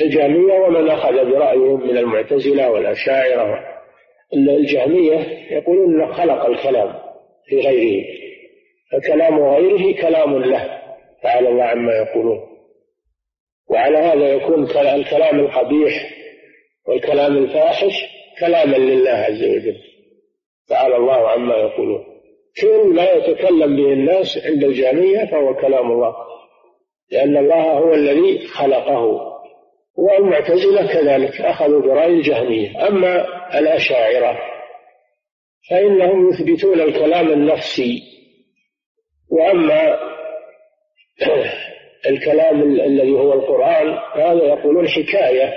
الجهمية 0.00 0.54
ومن 0.54 0.90
أخذ 0.90 1.12
برأيهم 1.12 1.88
من 1.88 1.98
المعتزلة 1.98 2.70
والأشاعرة. 2.70 3.58
الجهمية 4.34 5.18
يقولون 5.50 6.12
خلق 6.12 6.46
الكلام 6.46 6.94
في 7.46 7.60
غيره. 7.60 8.21
فكلام 8.92 9.40
غيره 9.40 10.00
كلام 10.00 10.38
له 10.38 10.82
تعالى 11.22 11.48
الله 11.48 11.64
عما 11.64 11.92
يقولون. 11.92 12.40
وعلى 13.70 13.98
هذا 13.98 14.28
يكون 14.28 14.64
الكلام 14.64 15.40
القبيح 15.40 16.10
والكلام 16.88 17.36
الفاحش 17.36 17.92
كلاما 18.40 18.76
لله 18.76 19.10
عز 19.10 19.42
وجل. 19.42 19.76
تعالى 20.68 20.96
الله 20.96 21.28
عما 21.28 21.54
يقولون. 21.56 22.04
كل 22.60 22.94
ما 22.94 23.10
يتكلم 23.10 23.76
به 23.76 23.92
الناس 23.92 24.38
عند 24.46 24.64
الجهمية 24.64 25.24
فهو 25.24 25.54
كلام 25.54 25.92
الله. 25.92 26.14
لأن 27.10 27.36
الله 27.36 27.72
هو 27.72 27.94
الذي 27.94 28.38
خلقه. 28.38 29.32
والمعتزلة 29.96 30.92
كذلك 30.92 31.40
أخذوا 31.40 31.80
برأي 31.80 32.10
الجهمية. 32.10 32.88
أما 32.88 33.26
الأشاعرة 33.58 34.38
فإنهم 35.70 36.28
يثبتون 36.28 36.80
الكلام 36.80 37.32
النفسي 37.32 38.02
وأما 39.32 39.98
الكلام 42.10 42.62
الذي 42.62 43.12
هو 43.12 43.32
القرآن 43.32 43.98
هذا 44.14 44.44
يقولون 44.44 44.88
حكاية 44.88 45.54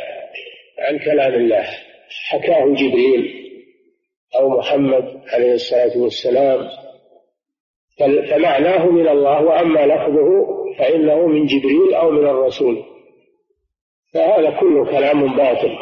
عن 0.80 0.99
كلام 0.99 1.34
الله. 1.34 1.65
حكاه 2.30 2.65
جبريل 2.65 3.51
أو 4.36 4.49
محمد 4.49 5.21
عليه 5.34 5.53
الصلاة 5.53 5.97
والسلام. 5.97 6.69
فمعناه 8.30 8.86
من 8.86 9.07
الله 9.07 9.41
وأما 9.41 9.86
لفظه 9.86 10.45
فإنه 10.78 11.28
من 11.28 11.45
جبريل 11.45 11.93
أو 11.93 12.11
من 12.11 12.28
الرسول. 12.28 12.84
فهذا 14.13 14.59
كله 14.59 14.86
كلام 14.86 15.36
باطل. 15.36 15.78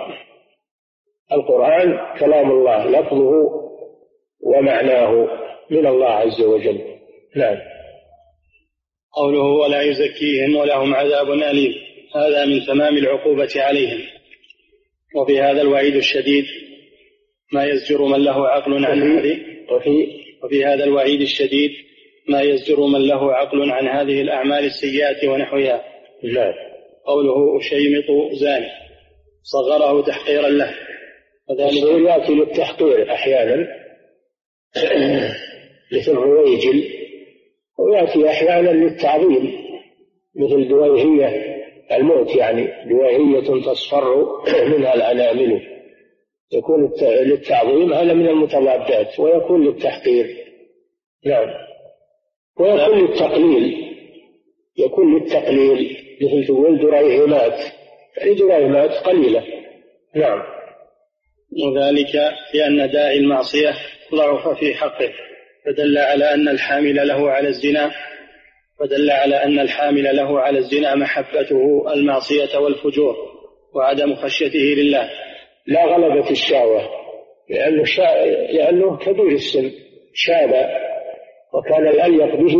القرآن 1.31 2.17
كلام 2.19 2.51
الله 2.51 2.85
لفظه 2.85 3.63
ومعناه 4.43 5.27
من 5.69 5.87
الله 5.87 6.09
عز 6.09 6.41
وجل. 6.41 6.81
نعم. 7.35 7.72
قوله 9.15 9.43
ولا 9.43 9.81
يزكيهم 9.81 10.55
ولهم 10.55 10.93
عذاب 10.93 11.31
أليم. 11.31 11.73
هذا 12.15 12.45
من 12.45 12.65
تمام 12.65 12.97
العقوبة 12.97 13.49
عليهم. 13.55 14.01
وفي 15.15 15.41
هذا 15.41 15.61
الوعيد 15.61 15.95
الشديد 15.95 16.45
ما 17.53 17.65
يزجر 17.65 18.05
من 18.05 18.23
له 18.23 18.47
عقل 18.47 18.85
عن 18.85 19.01
هذه 19.01 19.37
وفي 19.71 20.07
وفي 20.43 20.65
هذا 20.65 20.83
الوعيد 20.83 21.21
الشديد 21.21 21.71
ما 22.29 22.41
يزجر 22.41 22.85
من 22.85 23.07
له 23.07 23.33
عقل 23.33 23.71
عن 23.71 23.87
هذه 23.87 24.21
الأعمال 24.21 24.65
السيئة 24.65 25.29
ونحوها. 25.29 25.83
لا. 26.23 26.53
قوله 27.05 27.59
أشيمط 27.59 28.33
زاني. 28.33 28.69
صغره 29.43 30.01
تحقيرا 30.01 30.49
له. 30.49 30.73
وذلك 31.49 32.07
يأتي 32.09 32.33
للتحقير 32.33 33.13
أحيانا. 33.13 33.67
مثل 35.91 36.11
رويجل 36.11 36.92
ويأتي 37.79 38.29
أحيانا 38.29 38.69
للتعظيم 38.69 39.63
مثل 40.35 40.67
دويهية 40.67 41.53
الموت 41.91 42.35
يعني 42.35 42.89
دويهية 42.89 43.39
تصفر 43.39 44.25
منها 44.77 44.93
الأنامل. 44.93 45.61
يكون 46.53 46.91
للتعظيم 47.01 47.93
هذا 47.93 48.13
من 48.13 48.27
المتضادات 48.27 49.19
ويكون 49.19 49.65
للتحقير. 49.65 50.37
نعم. 51.25 51.49
ويكون 52.59 52.99
للتقليل. 52.99 53.93
يكون 54.77 55.19
للتقليل 55.19 55.97
مثل 56.21 56.47
تقول 56.47 56.79
دريهمات 56.79 57.59
يعني 58.17 58.33
دريهمات 58.33 58.91
قليلة. 58.91 59.43
نعم. 60.15 60.43
وذلك 61.65 62.15
لأن 62.53 62.91
داعي 62.91 63.17
المعصية 63.17 63.73
ضعف 64.15 64.59
في 64.59 64.73
حقه. 64.73 65.13
فدل 65.65 65.97
على 65.97 66.33
أن 66.33 66.47
الحامل 66.47 67.07
له 67.07 67.31
على 67.31 67.47
الزنا 67.47 67.91
فدل 68.79 69.11
على 69.11 69.35
أن 69.43 69.59
الحامل 69.59 70.15
له 70.15 70.39
على 70.39 70.57
الزنا 70.59 70.95
محبته 70.95 71.93
المعصية 71.93 72.57
والفجور 72.59 73.15
وعدم 73.75 74.15
خشيته 74.15 74.59
لله. 74.59 75.09
لا 75.67 75.85
غلبة 75.85 76.29
الشهوة 76.29 76.89
لأنه, 77.49 77.83
شا... 77.83 78.25
لأنه 78.51 78.97
كبير 78.97 79.27
السن 79.27 79.71
شاب 80.13 80.69
وكان 81.53 81.87
الأليق 81.87 82.35
به 82.35 82.55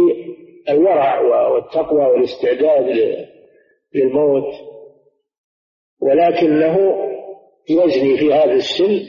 الورع 0.70 1.20
والتقوى 1.48 2.06
والاستعداد 2.06 2.86
للموت. 3.96 4.54
ولكنه 6.02 6.78
يزني 7.70 8.18
في 8.18 8.34
هذا 8.34 8.54
السن 8.54 9.02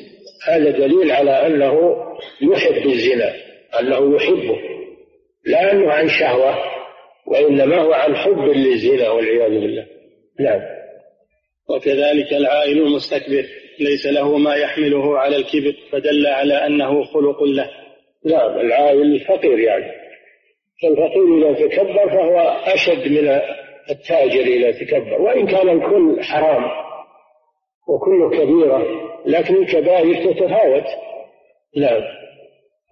هذا 0.49 0.71
دليل 0.71 1.13
على 1.13 1.47
أنه 1.47 1.97
يحب 2.43 2.87
الزنا. 2.87 3.44
أنه 3.81 4.17
يحبه 4.17 4.61
لا 5.47 5.73
أنه 5.73 5.93
عن 5.93 6.09
شهوة 6.09 6.55
وإنما 7.27 7.81
هو 7.81 7.93
عن 7.93 8.17
حب 8.17 8.39
للزنا 8.39 9.11
والعياذ 9.11 9.51
بالله. 9.51 9.87
نعم. 10.41 10.61
وكذلك 11.71 12.33
العائل 12.33 12.79
المستكبر 12.79 13.45
ليس 13.81 14.07
له 14.07 14.39
ما 14.39 14.55
يحمله 14.55 15.19
على 15.19 15.37
الكبر 15.37 15.75
فدل 15.93 16.27
على 16.27 16.67
أنه 16.67 17.05
خلق 17.05 17.43
له. 17.43 17.71
نعم 18.25 18.61
العائل 18.61 19.03
الفقير 19.03 19.59
يعني. 19.59 19.93
فالفقير 20.83 21.39
إذا 21.39 21.67
تكبر 21.67 22.09
فهو 22.09 22.39
أشد 22.67 23.09
من 23.09 23.41
التاجر 23.91 24.41
إذا 24.41 24.71
تكبر 24.71 25.23
وإن 25.23 25.47
كان 25.47 25.69
الكل 25.69 26.23
حرام 26.23 26.65
وكل 27.89 28.39
كبيرة 28.39 28.87
لكن 29.27 29.55
الكبائر 29.55 30.33
تتفاوت. 30.33 30.85
نعم. 31.77 32.03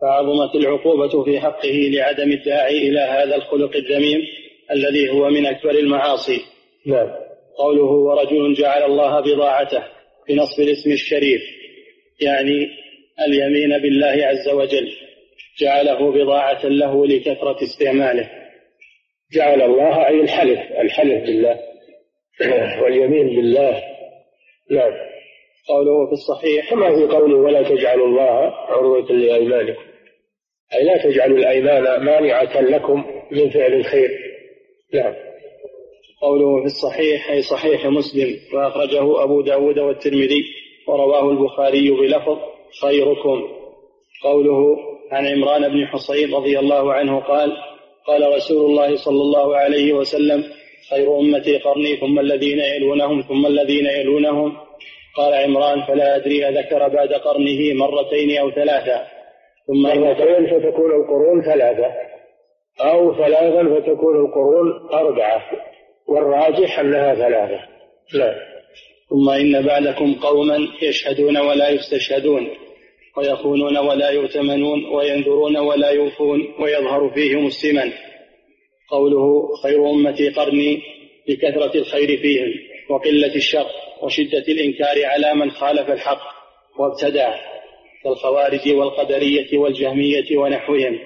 فعظمت 0.02 0.54
العقوبة 0.54 1.24
في 1.24 1.40
حقه 1.40 1.90
لعدم 1.94 2.32
الداعي 2.32 2.88
إلى 2.88 3.00
هذا 3.00 3.36
الخلق 3.36 3.76
الذميم 3.76 4.20
الذي 4.70 5.10
هو 5.10 5.28
من 5.28 5.46
أكبر 5.46 5.70
المعاصي. 5.70 6.40
نعم. 6.86 7.08
قوله 7.58 7.84
ورجل 7.84 8.54
جعل 8.54 8.82
الله 8.82 9.20
بضاعته 9.20 9.82
بنصب 10.28 10.62
الاسم 10.62 10.92
الشريف 10.92 11.42
يعني 12.20 12.68
اليمين 13.26 13.78
بالله 13.78 14.26
عز 14.26 14.48
وجل 14.48 14.92
جعله 15.60 16.12
بضاعة 16.12 16.66
له 16.66 17.06
لكثرة 17.06 17.56
استعماله. 17.62 18.30
جعل 19.32 19.62
الله 19.62 20.06
أي 20.08 20.20
الحلف 20.20 20.60
الحلف 20.80 21.22
بالله 21.22 21.58
واليمين 22.82 23.36
بالله. 23.36 23.82
نعم. 24.70 24.92
قوله 25.68 26.06
في 26.06 26.12
الصحيح 26.12 26.70
كما 26.70 26.94
في 26.96 27.14
قوله 27.14 27.36
ولا 27.36 27.62
تجعلوا 27.62 28.06
الله 28.06 28.52
عروة 28.68 29.12
لأيمانكم. 29.12 29.91
أي 30.74 30.84
لا 30.84 31.02
تجعلوا 31.02 31.38
الأيمان 31.38 32.04
مانعة 32.04 32.60
لكم 32.60 33.04
من 33.30 33.50
فعل 33.50 33.74
الخير. 33.74 34.10
نعم. 34.94 35.14
قوله 36.22 36.60
في 36.60 36.66
الصحيح 36.66 37.30
أي 37.30 37.42
صحيح 37.42 37.86
مسلم 37.86 38.36
وأخرجه 38.54 39.22
أبو 39.22 39.40
داود 39.40 39.78
والترمذي 39.78 40.44
ورواه 40.88 41.30
البخاري 41.30 41.90
بلفظ 41.90 42.38
خيركم. 42.82 43.42
قوله 44.22 44.76
عن 45.12 45.26
عمران 45.26 45.68
بن 45.68 45.86
حصين 45.86 46.34
رضي 46.34 46.58
الله 46.58 46.92
عنه 46.92 47.20
قال 47.20 47.52
قال 48.06 48.36
رسول 48.36 48.70
الله 48.70 48.96
صلى 48.96 49.22
الله 49.22 49.56
عليه 49.56 49.92
وسلم 49.92 50.44
خير 50.90 51.18
أمتي 51.18 51.58
قرني 51.58 51.96
ثم 51.96 52.18
الذين 52.18 52.58
يلونهم 52.58 53.22
ثم 53.22 53.46
الذين 53.46 53.86
يلونهم. 53.86 54.56
قال 55.16 55.34
عمران 55.34 55.82
فلا 55.82 56.16
أدري 56.16 56.48
أذكر 56.48 56.88
بعد 56.88 57.12
قرنه 57.12 57.72
مرتين 57.74 58.38
أو 58.38 58.50
ثلاثا 58.50 59.06
ثم 59.66 60.00
مرتين 60.00 60.46
فتكون 60.46 60.90
القرون 60.90 61.42
ثلاثة. 61.42 61.92
أو 62.80 63.14
ثلاثا 63.14 63.80
فتكون 63.80 64.16
القرون 64.16 64.88
أربعة. 64.92 65.42
والراجح 66.08 66.78
أنها 66.78 67.14
ثلاثة. 67.14 67.60
لا. 68.14 68.34
ثم 69.10 69.30
إن 69.30 69.66
بعدكم 69.66 70.14
قوما 70.14 70.58
يشهدون 70.82 71.38
ولا 71.38 71.68
يستشهدون 71.68 72.48
ويخونون 73.16 73.78
ولا 73.78 74.10
يؤتمنون 74.10 74.84
وينذرون 74.84 75.56
ولا 75.56 75.90
يوفون 75.90 76.54
ويظهر 76.60 77.10
فيهم 77.14 77.46
السمن. 77.46 77.92
قوله 78.90 79.54
خير 79.62 79.90
أمتي 79.90 80.28
قرني 80.28 80.82
لكثرة 81.28 81.78
الخير 81.78 82.16
فيهم 82.16 82.52
وقلة 82.90 83.34
الشر 83.34 83.66
وشدة 84.02 84.44
الإنكار 84.48 85.06
على 85.06 85.34
من 85.34 85.50
خالف 85.50 85.90
الحق 85.90 86.22
وابتدع. 86.78 87.34
كالخوارج 88.04 88.72
والقدرية 88.74 89.58
والجهمية 89.58 90.38
ونحوهم. 90.38 90.98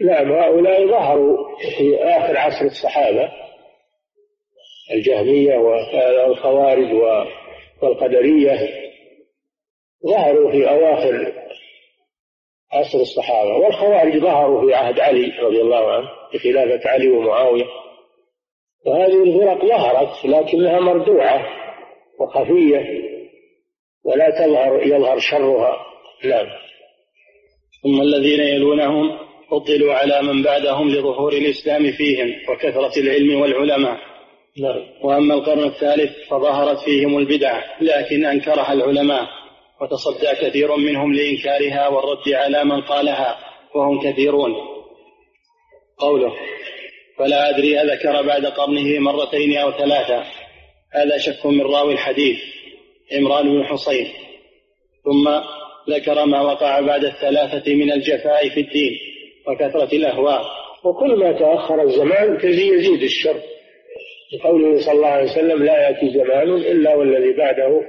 نعم 0.00 0.32
هؤلاء 0.32 0.86
ظهروا 0.86 1.36
في 1.78 1.96
آخر 1.96 2.36
عصر 2.36 2.64
الصحابة 2.64 3.32
الجهمية 4.90 5.58
والخوارج 6.26 6.92
والقدرية 7.82 8.58
ظهروا 10.06 10.50
في 10.50 10.70
أواخر 10.70 11.32
عصر 12.72 12.98
الصحابة 12.98 13.56
والخوارج 13.56 14.18
ظهروا 14.18 14.66
في 14.66 14.74
عهد 14.74 15.00
علي 15.00 15.32
رضي 15.40 15.60
الله 15.60 15.92
عنه 15.92 16.08
بخلافة 16.34 16.90
علي 16.90 17.08
ومعاوية. 17.08 17.64
وهذه 18.86 19.22
الفرق 19.22 19.64
ظهرت 19.64 20.24
لكنها 20.24 20.80
مردوعة 20.80 21.46
وخفية 22.20 22.84
ولا 24.04 24.30
تظهر 24.30 24.82
يظهر 24.82 25.18
شرها. 25.18 25.93
نعم. 26.24 26.46
ثم 27.82 28.00
الذين 28.02 28.40
يلونهم 28.40 29.18
فضلوا 29.50 29.94
على 29.94 30.22
من 30.22 30.42
بعدهم 30.42 30.88
لظهور 30.88 31.32
الإسلام 31.32 31.92
فيهم 31.92 32.32
وكثرة 32.48 33.00
العلم 33.00 33.40
والعلماء. 33.40 33.98
نعم. 34.58 34.82
وأما 35.02 35.34
القرن 35.34 35.64
الثالث 35.64 36.28
فظهرت 36.28 36.78
فيهم 36.78 37.18
البدع 37.18 37.64
لكن 37.80 38.24
أنكرها 38.24 38.72
العلماء 38.72 39.28
وتصدى 39.80 40.26
كثير 40.40 40.76
منهم 40.76 41.14
لإنكارها 41.14 41.88
والرد 41.88 42.28
على 42.28 42.64
من 42.64 42.80
قالها 42.80 43.38
وهم 43.74 44.00
كثيرون. 44.00 44.54
قوله 45.98 46.34
فلا 47.18 47.50
أدري 47.50 47.80
أذكر 47.80 48.22
بعد 48.22 48.46
قرنه 48.46 48.98
مرتين 48.98 49.58
أو 49.58 49.72
ثلاثة 49.72 50.24
هذا 50.92 51.18
شك 51.18 51.46
من 51.46 51.60
راوي 51.60 51.92
الحديث. 51.92 52.38
عمران 53.12 53.48
بن 53.48 53.64
حصين. 53.64 54.06
ثم 55.04 55.28
ذكر 55.90 56.24
ما 56.24 56.40
وقع 56.40 56.80
بعد 56.80 57.04
الثلاثة 57.04 57.74
من 57.74 57.92
الجفاء 57.92 58.48
في 58.48 58.60
الدين 58.60 58.98
وكثرة 59.48 59.96
الأهواء. 59.96 60.42
وكل 60.84 61.16
ما 61.16 61.32
تأخر 61.32 61.82
الزمان 61.82 62.38
يزيد 62.44 63.02
الشر. 63.02 63.40
لقوله 64.32 64.80
صلى 64.80 64.92
الله 64.92 65.08
عليه 65.08 65.30
وسلم 65.30 65.64
لا 65.64 65.88
يأتي 65.88 66.10
زمان 66.10 66.52
إلا 66.52 66.94
والذي 66.94 67.32
بعده 67.32 67.80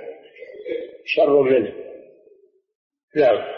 شر 1.06 1.41
منه. 1.41 1.72
نعم. 3.16 3.56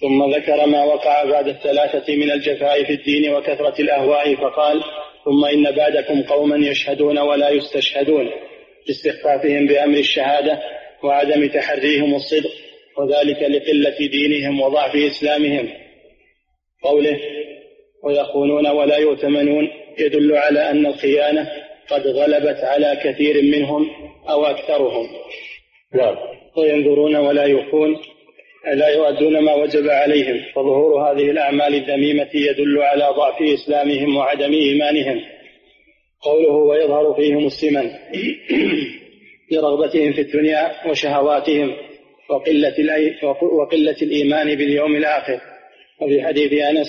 ثم 0.00 0.34
ذكر 0.34 0.66
ما 0.66 0.84
وقع 0.84 1.24
بعد 1.24 1.48
الثلاثة 1.48 2.16
من 2.16 2.30
الجفاء 2.30 2.84
في 2.84 2.92
الدين 2.92 3.34
وكثرة 3.34 3.80
الأهواء 3.80 4.34
فقال 4.34 4.82
ثم 5.24 5.44
إن 5.44 5.76
بعدكم 5.76 6.22
قوما 6.22 6.66
يشهدون 6.66 7.18
ولا 7.18 7.50
يستشهدون 7.50 8.30
لاستخفافهم 8.88 9.66
بأمر 9.66 9.98
الشهادة 9.98 10.62
وعدم 11.02 11.48
تحريهم 11.48 12.14
الصدق 12.14 12.65
وذلك 12.98 13.42
لقلة 13.42 14.06
دينهم 14.06 14.60
وضعف 14.60 14.96
إسلامهم. 14.96 15.68
قوله 16.82 17.20
ويخونون 18.04 18.66
ولا 18.66 18.96
يؤتمنون 18.96 19.68
يدل 19.98 20.36
على 20.36 20.70
أن 20.70 20.86
الخيانة 20.86 21.48
قد 21.90 22.06
غلبت 22.06 22.58
على 22.64 23.00
كثير 23.04 23.42
منهم 23.42 23.90
أو 24.28 24.46
أكثرهم. 24.46 25.06
نعم. 25.94 26.16
وينظرون 26.56 27.16
ولا 27.16 27.44
يوفون 27.44 27.96
لا 28.74 28.88
يؤدون 28.88 29.38
ما 29.38 29.54
وجب 29.54 29.88
عليهم. 29.88 30.42
فظهور 30.54 31.10
هذه 31.10 31.30
الأعمال 31.30 31.74
الذميمة 31.74 32.28
يدل 32.34 32.82
على 32.82 33.08
ضعف 33.16 33.42
إسلامهم 33.42 34.16
وعدم 34.16 34.52
إيمانهم. 34.52 35.20
قوله 36.22 36.52
ويظهر 36.52 37.14
فيهم 37.14 37.46
السمن 37.46 37.90
لرغبتهم 39.52 40.12
في 40.12 40.20
الدنيا 40.20 40.90
وشهواتهم. 40.90 41.85
وقلة, 42.30 42.74
وقلة 43.42 43.96
الإيمان 44.02 44.54
باليوم 44.54 44.96
الآخر. 44.96 45.40
وفي 46.02 46.22
حديث 46.22 46.52
أنس 46.52 46.86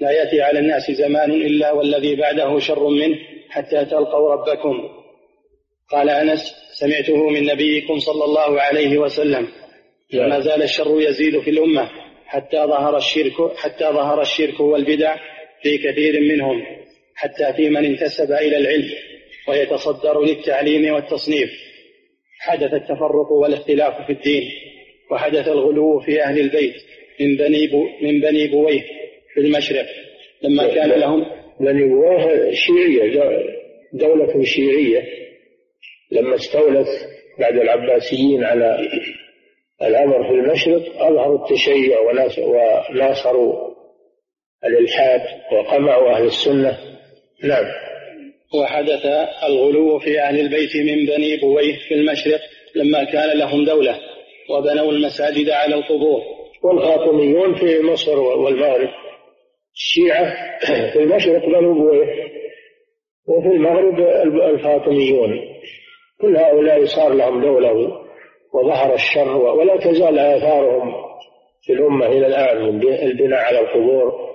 لا 0.00 0.10
يأتي 0.10 0.42
على 0.42 0.58
الناس 0.58 0.90
زمان 0.90 1.30
إلا 1.30 1.72
والذي 1.72 2.16
بعده 2.16 2.58
شر 2.58 2.88
منه 2.88 3.16
حتى 3.50 3.84
تلقوا 3.84 4.34
ربكم. 4.34 4.88
قال 5.90 6.10
أنس 6.10 6.54
سمعته 6.80 7.28
من 7.28 7.44
نبيكم 7.44 7.98
صلى 7.98 8.24
الله 8.24 8.60
عليه 8.60 8.98
وسلم. 8.98 9.48
ما 10.28 10.40
زال 10.40 10.62
الشر 10.62 11.00
يزيد 11.00 11.40
في 11.40 11.50
الأمة 11.50 11.90
حتى 12.26 12.56
ظهر 12.56 12.96
الشرك 12.96 13.56
حتى 13.56 13.84
ظهر 13.84 14.20
الشرك 14.20 14.60
والبدع 14.60 15.16
في 15.62 15.78
كثير 15.78 16.20
منهم 16.20 16.62
حتى 17.14 17.52
في 17.56 17.70
من 17.70 17.84
انتسب 17.84 18.32
إلى 18.32 18.56
العلم 18.56 18.90
ويتصدر 19.48 20.20
للتعليم 20.22 20.94
والتصنيف. 20.94 21.50
حدث 22.40 22.74
التفرق 22.74 23.32
والاختلاف 23.32 24.06
في 24.06 24.12
الدين. 24.12 24.50
وحدث 25.10 25.48
الغلو 25.48 26.00
في 26.00 26.22
أهل 26.22 26.40
البيت 26.40 26.74
من 27.20 27.36
بني 27.36 27.66
بو 27.66 27.84
من 28.02 28.20
بني 28.20 28.46
بويه 28.46 28.82
في 29.34 29.40
المشرق. 29.40 29.86
لما 30.42 30.74
كان 30.74 30.90
لهم 30.90 31.26
بني 31.60 31.84
بويه 31.84 32.54
شيعية 32.54 33.42
دولة 33.92 34.44
شيعية. 34.44 35.02
لما 36.10 36.34
استولت 36.34 36.88
بعد 37.38 37.56
العباسيين 37.56 38.44
على 38.44 38.88
الأمر 39.82 40.28
في 40.28 40.34
المشرق 40.34 41.02
أظهروا 41.02 41.44
التشيع 41.44 42.00
وناصروا 42.90 43.68
الإلحاد 44.64 45.20
وقمعوا 45.52 46.10
أهل 46.10 46.24
السنة. 46.24 46.78
نعم. 47.44 47.64
وحدث 48.54 49.06
الغلو 49.44 49.98
في 49.98 50.20
أهل 50.20 50.40
البيت 50.40 50.76
من 50.76 51.06
بني 51.06 51.36
بويه 51.36 51.76
في 51.88 51.94
المشرق 51.94 52.40
لما 52.74 53.04
كان 53.04 53.38
لهم 53.38 53.64
دولة. 53.64 53.98
وبنوا 54.50 54.92
المساجد 54.92 55.50
على 55.50 55.74
القبور. 55.74 56.20
والفاطميون 56.62 57.54
في 57.54 57.82
مصر 57.82 58.20
والمغرب. 58.20 58.88
الشيعة 59.74 60.58
في 60.92 60.98
المشرق 60.98 61.46
بنو 61.46 61.74
بويه 61.74 62.28
وفي 63.28 63.48
المغرب 63.48 64.00
الفاطميون 64.54 65.38
كل 66.20 66.36
هؤلاء 66.36 66.84
صار 66.84 67.12
لهم 67.14 67.42
دولة 67.42 67.72
وظهر 68.54 68.94
الشر 68.94 69.36
ولا 69.36 69.76
تزال 69.76 70.18
آثارهم 70.18 70.92
في 71.62 71.72
الأمة 71.72 72.06
إلى 72.06 72.26
الآن 72.26 72.82
البناء 72.82 73.40
على 73.40 73.60
القبور 73.60 74.28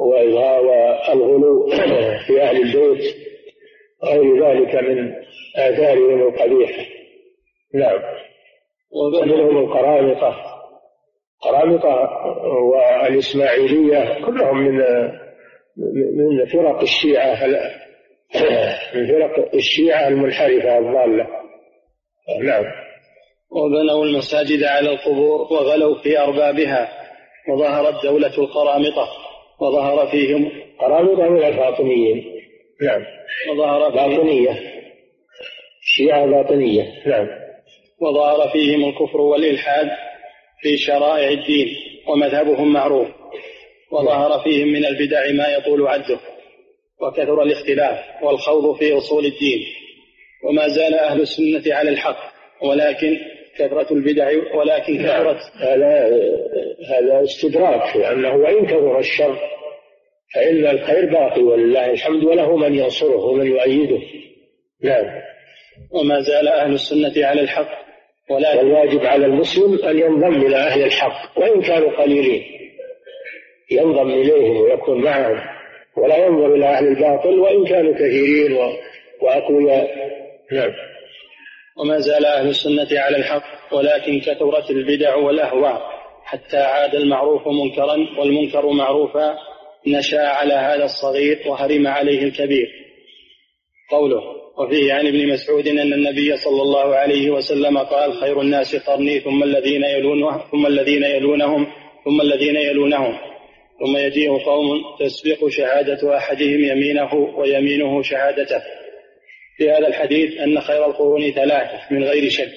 والغلو 0.00 1.68
في 2.26 2.42
أهل 2.42 2.56
البيت. 2.56 3.16
غير 4.04 4.46
ذلك 4.46 4.74
من 4.74 5.12
آثارهم 5.56 6.28
القبيحة. 6.28 6.84
نعم. 7.74 8.00
ومنهم 8.90 9.58
القرامطة 9.58 10.36
قرامطة 11.40 12.10
والإسماعيلية 12.72 14.24
كلهم 14.24 14.58
من 14.58 14.78
من 16.16 16.46
فرق 16.46 16.80
الشيعة 16.80 17.46
من 18.94 19.06
فرق 19.06 19.54
الشيعة 19.54 20.08
المنحرفة 20.08 20.78
الضالة. 20.78 21.26
نعم. 22.42 22.64
وبنوا 23.50 24.04
المساجد 24.04 24.62
على 24.62 24.90
القبور 24.90 25.40
وغلوا 25.40 26.02
في 26.02 26.20
أربابها 26.20 26.88
وظهرت 27.48 28.04
دولة 28.04 28.38
القرامطة 28.38 29.08
وظهر 29.60 30.06
فيهم 30.06 30.50
قرامطة 30.80 31.28
من 31.28 31.44
الفاطميين. 31.44 32.24
نعم. 32.82 33.04
وظهر 33.50 33.88
باطنية. 33.88 34.50
الشيعة 35.82 36.26
باطنية. 36.26 36.82
نعم. 37.06 37.47
وظهر 38.00 38.48
فيهم 38.48 38.88
الكفر 38.88 39.20
والإلحاد 39.20 39.90
في 40.62 40.76
شرائع 40.76 41.28
الدين 41.28 41.76
ومذهبهم 42.08 42.72
معروف. 42.72 43.08
وظهر 43.92 44.42
فيهم 44.42 44.68
من 44.68 44.84
البدع 44.84 45.32
ما 45.32 45.48
يطول 45.48 45.86
عده 45.86 46.20
وكثر 47.00 47.42
الاختلاف 47.42 47.98
والخوض 48.22 48.76
في 48.76 48.98
أصول 48.98 49.24
الدين. 49.26 49.60
وما 50.44 50.68
زال 50.68 50.94
أهل 50.94 51.20
السنة 51.20 51.74
على 51.74 51.90
الحق 51.90 52.32
ولكن 52.62 53.18
كثرة 53.58 53.92
البدع 53.92 54.30
ولكن 54.54 55.02
نعم. 55.02 55.06
كثرت 55.06 55.40
هذا 55.60 56.08
هذا 56.88 57.22
استدراك 57.24 57.96
لأنه 57.96 58.36
وإن 58.36 58.66
كثر 58.66 58.98
الشر 58.98 59.38
فإن 60.34 60.66
الخير 60.66 61.06
باقي 61.12 61.42
ولله 61.42 61.90
الحمد 61.90 62.24
وله 62.24 62.56
من 62.56 62.74
ينصره 62.74 63.24
ومن 63.24 63.46
يؤيده. 63.46 64.00
نعم. 64.82 65.04
وما 65.90 66.20
زال 66.20 66.48
أهل 66.48 66.72
السنة 66.72 67.26
على 67.26 67.40
الحق 67.40 67.87
ولكن 68.30 68.58
والواجب 68.58 69.06
على 69.06 69.26
المسلم 69.26 69.78
أن 69.88 69.98
ينضم 69.98 70.46
إلى 70.46 70.56
أهل 70.56 70.82
الحق 70.82 71.38
وإن 71.38 71.62
كانوا 71.62 71.90
قليلين. 71.90 72.42
ينضم 73.70 74.10
إليهم 74.10 74.56
ويكون 74.56 75.00
معهم 75.04 75.40
ولا 75.96 76.16
ينظر 76.26 76.54
إلى 76.54 76.66
أهل 76.66 76.86
الباطل 76.86 77.38
وإن 77.38 77.64
كانوا 77.64 77.94
كثيرين 77.94 78.58
وأقوياء 79.22 80.10
نعم. 80.52 80.72
وما 81.76 81.98
زال 81.98 82.26
أهل 82.26 82.48
السنة 82.48 82.88
على 83.00 83.16
الحق 83.16 83.74
ولكن 83.74 84.20
كثرت 84.20 84.70
البدع 84.70 85.14
والأهواء 85.14 85.98
حتى 86.24 86.56
عاد 86.56 86.94
المعروف 86.94 87.48
منكرا 87.48 87.96
والمنكر 88.18 88.70
معروفا 88.70 89.38
نشأ 89.86 90.26
على 90.28 90.54
هذا 90.54 90.84
الصغير 90.84 91.38
وهرم 91.46 91.86
عليه 91.86 92.22
الكبير. 92.22 92.68
قوله 93.90 94.22
وفيه 94.58 94.92
عن 94.92 95.06
ابن 95.06 95.28
مسعود 95.28 95.68
أن 95.68 95.92
النبي 95.92 96.36
صلى 96.36 96.62
الله 96.62 96.94
عليه 96.94 97.30
وسلم 97.30 97.78
قال 97.78 98.12
خير 98.12 98.40
الناس 98.40 98.76
قرني 98.76 99.20
ثم 99.20 99.42
الذين 99.42 99.84
يلونهم 99.84 100.40
ثم 100.50 100.66
الذين 100.66 101.04
يلونهم 101.04 101.66
ثم 102.04 102.20
الذين 102.20 102.56
يلونهم. 102.56 103.18
ثم 103.80 103.96
يجيء 103.96 104.38
قوم 104.38 104.68
تسبق 105.00 105.48
شهادة 105.48 106.16
أحدهم 106.16 106.64
يمينه 106.64 107.14
ويمينه 107.14 108.02
شهادته. 108.02 108.62
في 109.56 109.70
هذا 109.70 109.88
الحديث 109.88 110.40
أن 110.40 110.60
خير 110.60 110.86
القرون 110.86 111.30
ثلاثة 111.30 111.80
من 111.90 112.04
غير 112.04 112.30
شك. 112.30 112.52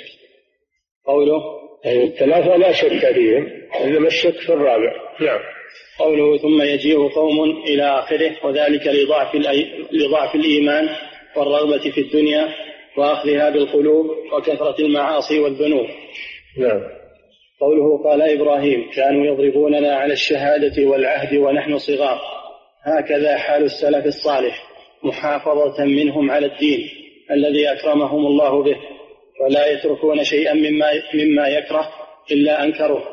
قوله؟ 1.06 1.42
يعني 1.86 2.04
الثلاثة 2.04 2.56
لا 2.56 2.72
شك 2.72 3.14
فيهم 3.14 3.48
إنما 3.84 4.08
الشك 4.08 4.36
في 4.36 4.50
الرابع. 4.50 4.94
نعم. 5.22 5.40
قوله 6.00 6.38
ثم 6.38 6.62
يجيء 6.62 7.08
قوم 7.08 7.64
إلى 7.68 7.84
آخره 7.84 8.46
وذلك 8.46 8.88
لضعف, 8.88 9.36
لضعف 9.92 10.36
الإيمان 10.36 10.90
والرغبة 11.38 11.92
في 11.92 12.02
الدنيا 12.02 12.50
وأخذها 12.98 13.50
بالقلوب 13.50 14.06
وكثرة 14.34 14.76
المعاصي 14.80 15.40
والذنوب. 15.40 15.88
نعم. 16.58 16.82
قوله 17.60 18.04
قال 18.04 18.22
إبراهيم 18.22 18.90
كانوا 18.96 19.26
يضربوننا 19.26 19.96
على 19.96 20.14
الشهادة 20.14 20.86
والعهد 20.86 21.36
ونحن 21.38 21.78
صغار. 21.78 22.22
هكذا 22.84 23.38
حال 23.38 23.64
السلف 23.64 24.06
الصالح 24.06 24.64
محافظة 25.04 25.86
منهم 25.86 26.32
على 26.32 26.46
الدين 26.46 26.90
الذي 27.32 27.72
أكرمهم 27.72 28.26
الله 28.26 28.64
به 28.64 28.76
ولا 29.42 29.68
يتركون 29.68 30.24
شيئا 30.24 30.54
مما 30.54 30.88
مما 31.14 31.48
يكره 31.48 31.90
إلا 32.32 32.64
أنكره. 32.64 33.04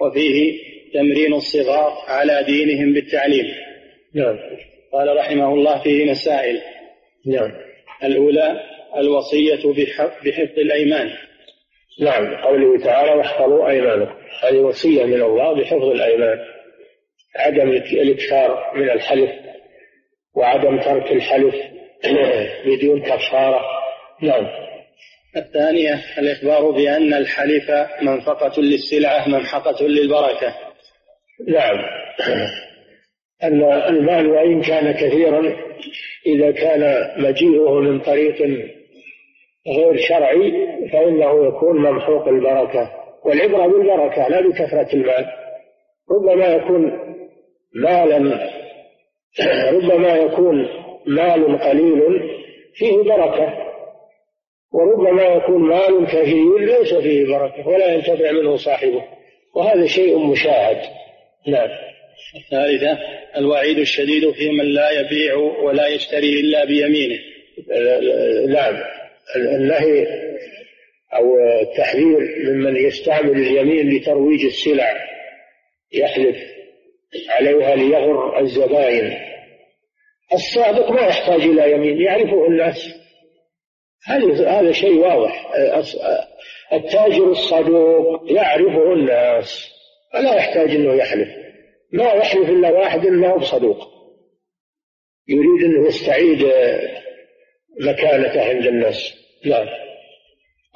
وفيه 0.00 0.58
تمرين 0.94 1.34
الصغار 1.34 1.92
على 2.06 2.44
دينهم 2.46 2.92
بالتعليم. 2.92 3.46
نعم. 4.14 4.38
قال 4.92 5.16
رحمه 5.16 5.54
الله 5.54 5.82
فيه 5.82 6.10
مسائل. 6.10 6.60
نعم. 7.26 7.52
الأولى 8.04 8.60
الوصية 8.96 9.72
بحفظ 10.24 10.58
الأيمان. 10.58 11.10
نعم. 12.00 12.36
قوله 12.36 12.84
تعالى 12.84 13.10
واحفظوا 13.10 13.68
أيمانكم. 13.68 14.14
هذه 14.42 14.56
وصية 14.56 15.04
من 15.04 15.22
الله 15.22 15.60
بحفظ 15.60 15.84
الأيمان. 15.84 16.38
عدم 17.36 17.70
الإكثار 17.70 18.72
من 18.74 18.90
الحلف 18.90 19.30
وعدم 20.34 20.80
ترك 20.80 21.12
الحلف 21.12 21.54
بدون 22.66 23.02
كفارة. 23.02 23.60
نعم. 24.22 24.46
الثانية 25.36 26.04
الإخبار 26.18 26.70
بأن 26.70 27.14
الحلف 27.14 27.70
منفقة 28.02 28.62
للسلعة 28.62 29.28
ممحقة 29.28 29.86
للبركة. 29.86 30.54
نعم. 31.48 31.78
أن 33.42 33.62
المال 33.72 34.26
وإن 34.26 34.62
كان 34.62 34.92
كثيرا 34.92 35.69
إذا 36.26 36.50
كان 36.50 37.10
مجيئه 37.18 37.80
من 37.80 38.00
طريق 38.00 38.42
غير 39.76 39.96
شرعي 39.96 40.52
فإنه 40.92 41.46
يكون 41.46 41.76
ممحوق 41.76 42.28
البركة 42.28 42.90
والعبرة 43.24 43.66
بالبركة 43.66 44.28
لا 44.28 44.40
بكثرة 44.40 44.94
المال. 44.94 45.26
ربما 46.10 46.46
يكون 46.46 46.92
مالا 47.74 48.50
ربما 49.72 50.16
يكون 50.16 50.68
مال 51.06 51.58
قليل 51.58 52.30
فيه 52.74 52.96
بركة 52.96 53.70
وربما 54.72 55.22
يكون 55.22 55.68
مال 55.68 56.06
كثير 56.06 56.58
ليس 56.58 56.94
فيه 56.94 57.26
بركة 57.26 57.68
ولا 57.68 57.94
ينتفع 57.94 58.32
منه 58.32 58.56
صاحبه 58.56 59.04
وهذا 59.56 59.86
شيء 59.86 60.18
مشاهد. 60.18 60.82
نعم. 61.48 61.89
الثالثة 62.36 62.98
الوعيد 63.36 63.78
الشديد 63.78 64.30
في 64.30 64.50
من 64.50 64.64
لا 64.64 64.90
يبيع 64.90 65.34
ولا 65.34 65.86
يشتري 65.86 66.40
إلا 66.40 66.64
بيمينه. 66.64 67.18
نعم 68.48 68.82
النهي 69.36 70.06
أو 71.14 71.36
التحذير 71.62 72.18
ممن 72.44 72.76
يستعمل 72.76 73.30
اليمين 73.30 73.96
لترويج 73.96 74.44
السلع 74.44 74.94
يحلف 75.92 76.36
عليها 77.28 77.76
ليغر 77.76 78.40
الزبائن. 78.40 79.16
الصادق 80.32 80.90
ما 80.90 81.00
يحتاج 81.00 81.40
إلى 81.40 81.72
يمين 81.72 82.02
يعرفه 82.02 82.46
الناس. 82.46 82.94
هذا 84.46 84.72
شيء 84.72 84.98
واضح. 84.98 85.52
التاجر 86.72 87.30
الصدوق 87.30 88.32
يعرفه 88.32 88.92
الناس 88.92 89.70
فلا 90.12 90.34
يحتاج 90.34 90.70
إنه 90.70 90.94
يحلف. 90.94 91.28
ما 91.92 92.12
يحلف 92.12 92.50
إلا 92.50 92.70
واحد 92.70 93.06
انه 93.06 93.36
بصدوق 93.36 94.00
يريد 95.28 95.64
انه 95.64 95.88
يستعيد 95.88 96.52
مكانته 97.80 98.42
عند 98.48 98.66
الناس. 98.66 99.14
نعم. 99.46 99.66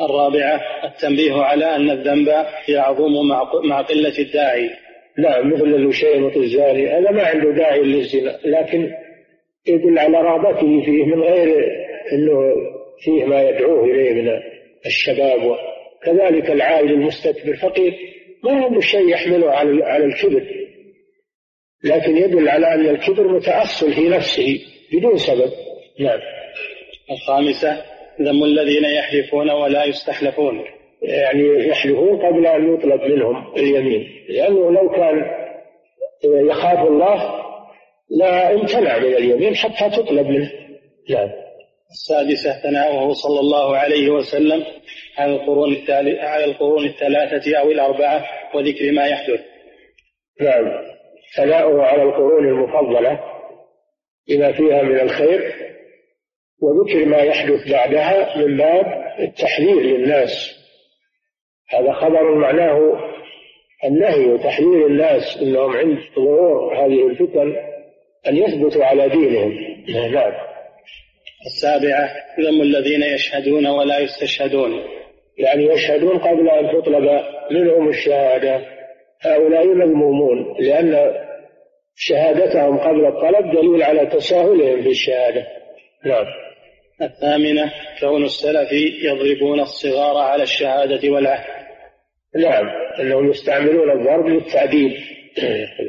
الرابعة 0.00 0.60
التنبيه 0.84 1.34
على 1.34 1.76
أن 1.76 1.90
الذنب 1.90 2.28
يعظم 2.68 3.28
مع 3.64 3.80
قلة 3.82 4.18
الداعي. 4.18 4.70
نعم 5.18 5.52
مثل 5.52 5.64
الوشيمة 5.64 6.36
الزاني 6.36 6.88
هذا 6.88 7.10
ما 7.10 7.22
عنده 7.22 7.50
داعي 7.50 7.82
للزنا 7.82 8.38
لكن 8.44 8.90
يدل 9.66 9.98
على 9.98 10.18
رغبته 10.18 10.84
فيه 10.84 11.04
من 11.04 11.22
غير 11.22 11.56
أنه 12.12 12.54
فيه 13.04 13.24
ما 13.24 13.42
يدعوه 13.42 13.84
إليه 13.84 14.12
من 14.12 14.40
الشباب. 14.86 15.40
وكذلك 15.42 16.50
العائل 16.50 16.90
المستكبر 16.90 17.56
فقير. 17.56 17.94
ما 18.44 18.52
عنده 18.52 18.80
شيء 18.80 19.08
يحمله 19.08 19.50
على 19.50 19.84
على 19.84 20.04
الكبر. 20.04 20.63
لكن 21.84 22.16
يدل 22.16 22.48
على 22.48 22.74
أن 22.74 22.88
الكبر 22.88 23.28
متأصل 23.28 23.92
في 23.92 24.08
نفسه 24.08 24.60
بدون 24.92 25.18
سبب. 25.18 25.50
نعم. 26.00 26.20
الخامسة 27.10 27.84
ذم 28.20 28.44
الذين 28.44 28.84
يحلفون 28.84 29.50
ولا 29.50 29.84
يستحلفون. 29.84 30.64
يعني 31.02 31.68
يحلفون 31.68 32.26
قبل 32.26 32.46
أن 32.46 32.74
يطلب 32.74 33.02
منهم 33.02 33.54
اليمين. 33.56 34.06
لأنه 34.28 34.70
لو 34.70 34.90
كان 34.90 35.24
يخاف 36.24 36.78
الله 36.88 37.44
لا 38.10 38.54
امتنع 38.54 38.98
من 38.98 39.14
اليمين 39.14 39.56
حتى 39.56 39.96
تطلب 39.96 40.26
منه. 40.26 40.50
نعم. 41.10 41.30
السادسة 41.90 42.62
ثناؤه 42.62 43.12
صلى 43.12 43.40
الله 43.40 43.76
عليه 43.76 44.10
وسلم 44.10 44.64
على 45.18 45.32
القرون 45.32 45.76
على 46.20 46.44
القرون 46.44 46.86
الثلاثة 46.86 47.58
أو 47.58 47.70
الأربعة 47.70 48.24
وذكر 48.54 48.92
ما 48.92 49.06
يحدث. 49.06 49.40
نعم. 50.40 50.93
ثناؤه 51.36 51.82
على 51.82 52.02
القرون 52.02 52.48
المفضلة 52.48 53.20
بما 54.28 54.52
فيها 54.52 54.82
من 54.82 55.00
الخير 55.00 55.54
وذكر 56.62 57.04
ما 57.04 57.18
يحدث 57.18 57.72
بعدها 57.72 58.38
من 58.38 58.56
باب 58.56 59.04
التحذير 59.18 59.80
للناس. 59.80 60.30
هذا 61.68 61.92
خبر 61.92 62.34
معناه 62.34 63.00
النهي 63.84 64.26
وتحذير 64.26 64.86
الناس 64.86 65.38
إنهم 65.42 65.76
عند 65.76 65.98
ظهور 66.16 66.74
هذه 66.74 67.06
الفتن 67.06 67.56
أن 68.28 68.36
يثبتوا 68.36 68.84
على 68.84 69.08
دينهم. 69.08 69.52
نعم. 70.12 70.32
السابعة 71.46 72.10
ذم 72.40 72.62
الذين 72.62 73.02
يشهدون 73.02 73.66
ولا 73.66 73.98
يستشهدون. 73.98 74.82
يعني 75.38 75.64
يشهدون 75.64 76.18
قبل 76.18 76.48
أن 76.48 76.82
تطلب 76.82 77.20
منهم 77.50 77.88
الشهادة. 77.88 78.73
هؤلاء 79.24 79.66
مذمومون 79.66 80.56
لأن 80.60 81.12
شهادتهم 81.96 82.78
قبل 82.78 83.06
الطلب 83.06 83.50
دليل 83.50 83.82
على 83.82 84.06
تساهلهم 84.06 84.82
في 84.82 84.88
الشهادة. 84.88 85.46
نعم. 86.04 86.26
الثامنة 87.02 87.72
كون 88.00 88.24
السلف 88.24 88.72
يضربون 89.04 89.60
الصغار 89.60 90.16
على 90.16 90.42
الشهادة 90.42 91.10
والعهد. 91.10 91.64
نعم 92.36 92.66
أنهم 93.00 93.30
يستعملون 93.30 93.90
الضرب 93.90 94.26
للتعديل. 94.26 94.98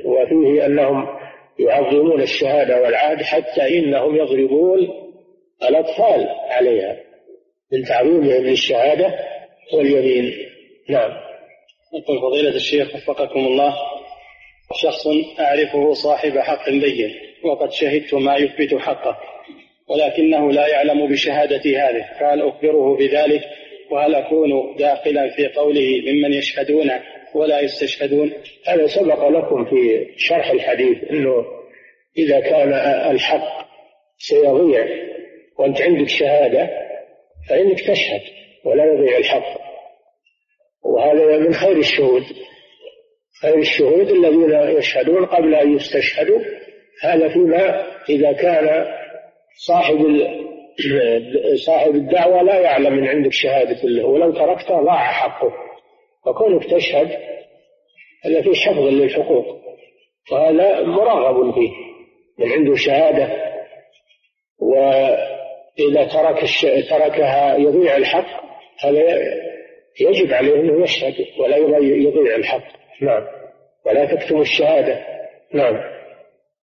وفيه 0.05 0.65
أنهم 0.65 1.05
يعظمون 1.59 2.21
الشهادة 2.21 2.81
والعهد 2.81 3.21
حتى 3.21 3.79
إنهم 3.79 4.15
يضربون 4.15 4.79
الأطفال 5.69 6.27
عليها 6.49 6.97
من 7.71 7.83
تعظيمهم 7.83 8.43
للشهادة 8.43 9.13
واليمين. 9.73 10.33
نعم. 10.89 11.24
يقول 11.95 12.21
فضيلة 12.21 12.55
الشيخ 12.55 12.95
وفقكم 12.95 13.39
الله 13.39 13.75
شخص 14.73 15.07
أعرفه 15.39 15.93
صاحب 15.93 16.37
حق 16.37 16.69
بين 16.69 17.15
وقد 17.43 17.71
شهدت 17.71 18.13
ما 18.13 18.35
يثبت 18.35 18.75
حقه 18.75 19.17
ولكنه 19.87 20.51
لا 20.51 20.67
يعلم 20.67 21.07
بشهادة 21.07 21.57
هذه 21.57 22.05
فهل 22.19 22.41
أخبره 22.41 22.97
بذلك؟ 22.97 23.41
وهل 23.91 24.15
أكون 24.15 24.75
داخلا 24.75 25.29
في 25.35 25.47
قوله 25.47 26.01
ممن 26.07 26.33
يشهدون 26.33 26.91
ولا 27.35 27.59
يستشهدون؟ 27.59 28.33
هذا 28.67 28.87
سبق 28.87 29.27
لكم 29.27 29.65
في 29.65 30.07
شرح 30.17 30.49
الحديث 30.49 30.97
أنه 31.11 31.45
إذا 32.17 32.39
كان 32.39 32.73
الحق 33.11 33.67
سيضيع 34.17 34.87
وأنت 35.59 35.81
عندك 35.81 36.09
شهادة 36.09 36.69
فإنك 37.49 37.79
تشهد 37.79 38.21
ولا 38.63 38.85
يضيع 38.85 39.17
الحق. 39.17 39.64
وهذا 40.86 41.38
من 41.38 41.53
خير 41.53 41.77
الشهود. 41.77 42.23
خير 43.41 43.57
الشهود 43.57 44.09
الذين 44.09 44.77
يشهدون 44.77 45.25
قبل 45.25 45.55
أن 45.55 45.75
يستشهدوا. 45.75 46.39
هذا 47.03 47.27
فيما 47.27 47.86
إذا 48.09 48.31
كان 48.31 48.86
صاحب 49.67 49.97
صاحب 51.65 51.95
الدعوة 51.95 52.41
لا 52.41 52.59
يعلم 52.59 52.93
من 52.93 53.07
عندك 53.07 53.33
شهادة 53.33 53.83
الله 53.83 54.05
ولو 54.05 54.31
تركته 54.31 54.83
ضاع 54.83 55.11
حقه. 55.11 55.51
فكونك 56.25 56.63
تشهد 56.63 57.11
هذا 58.25 58.41
في 58.41 58.49
حفظ 58.55 58.83
للحقوق. 58.83 59.45
وهذا 60.31 60.81
مرغب 60.81 61.53
فيه. 61.53 61.71
من 62.39 62.51
عنده 62.51 62.75
شهادة. 62.75 63.29
وإذا 64.59 66.05
ترك. 66.13 66.45
تركها 66.89 67.55
يضيع 67.57 67.97
الحق 67.97 68.45
هذا 68.79 69.44
يجب 70.01 70.33
عليه 70.33 70.55
أنه 70.55 70.83
يشهد 70.83 71.13
ولا 71.39 71.57
يضيع 71.81 72.35
الحق. 72.35 72.63
نعم. 73.01 73.23
ولا 73.85 74.05
تكتم 74.05 74.41
الشهادة. 74.41 75.05
نعم. 75.53 75.75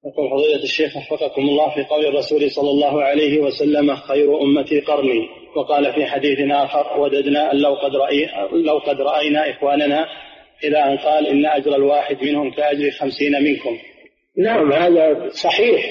يقول 0.07 0.31
فضيلة 0.31 0.63
الشيخ 0.63 0.97
وفقكم 0.97 1.43
الله 1.43 1.75
في 1.75 1.85
قول 1.85 2.07
الرسول 2.07 2.51
صلى 2.51 2.71
الله 2.71 3.03
عليه 3.03 3.41
وسلم 3.41 3.95
خير 3.97 4.41
أمتي 4.43 4.81
قرني 4.81 5.29
وقال 5.57 5.93
في 5.93 6.07
حديث 6.07 6.39
آخر 6.51 7.01
وددنا 7.01 7.53
أن 7.53 7.57
لو 7.59 7.75
قد, 7.75 7.97
رأي 7.97 8.29
لو 8.53 8.79
قد 8.79 9.01
رأينا 9.01 9.51
إخواننا 9.51 10.07
إلى 10.65 10.79
أن 10.79 10.97
قال 10.97 11.27
إن 11.27 11.47
أجر 11.47 11.77
الواحد 11.77 12.25
منهم 12.25 12.51
كأجر 12.51 12.91
خمسين 12.91 13.33
منكم. 13.45 13.79
نعم 14.37 14.73
هذا 14.73 15.29
صحيح. 15.29 15.85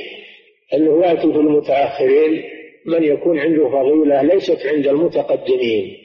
أنه 0.74 1.06
يأتي 1.06 1.22
في 1.22 1.38
المتأخرين 1.38 2.44
من 2.86 3.04
يكون 3.04 3.40
عنده 3.40 3.70
فضيلة 3.70 4.22
ليست 4.22 4.66
عند 4.66 4.88
المتقدمين. 4.88 5.98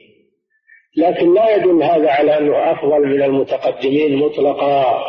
لكن 0.97 1.35
لا 1.35 1.57
يدل 1.57 1.83
هذا 1.83 2.11
على 2.11 2.39
أنه 2.39 2.73
أفضل 2.73 3.07
من 3.07 3.23
المتقدمين 3.23 4.17
مطلقا 4.17 5.05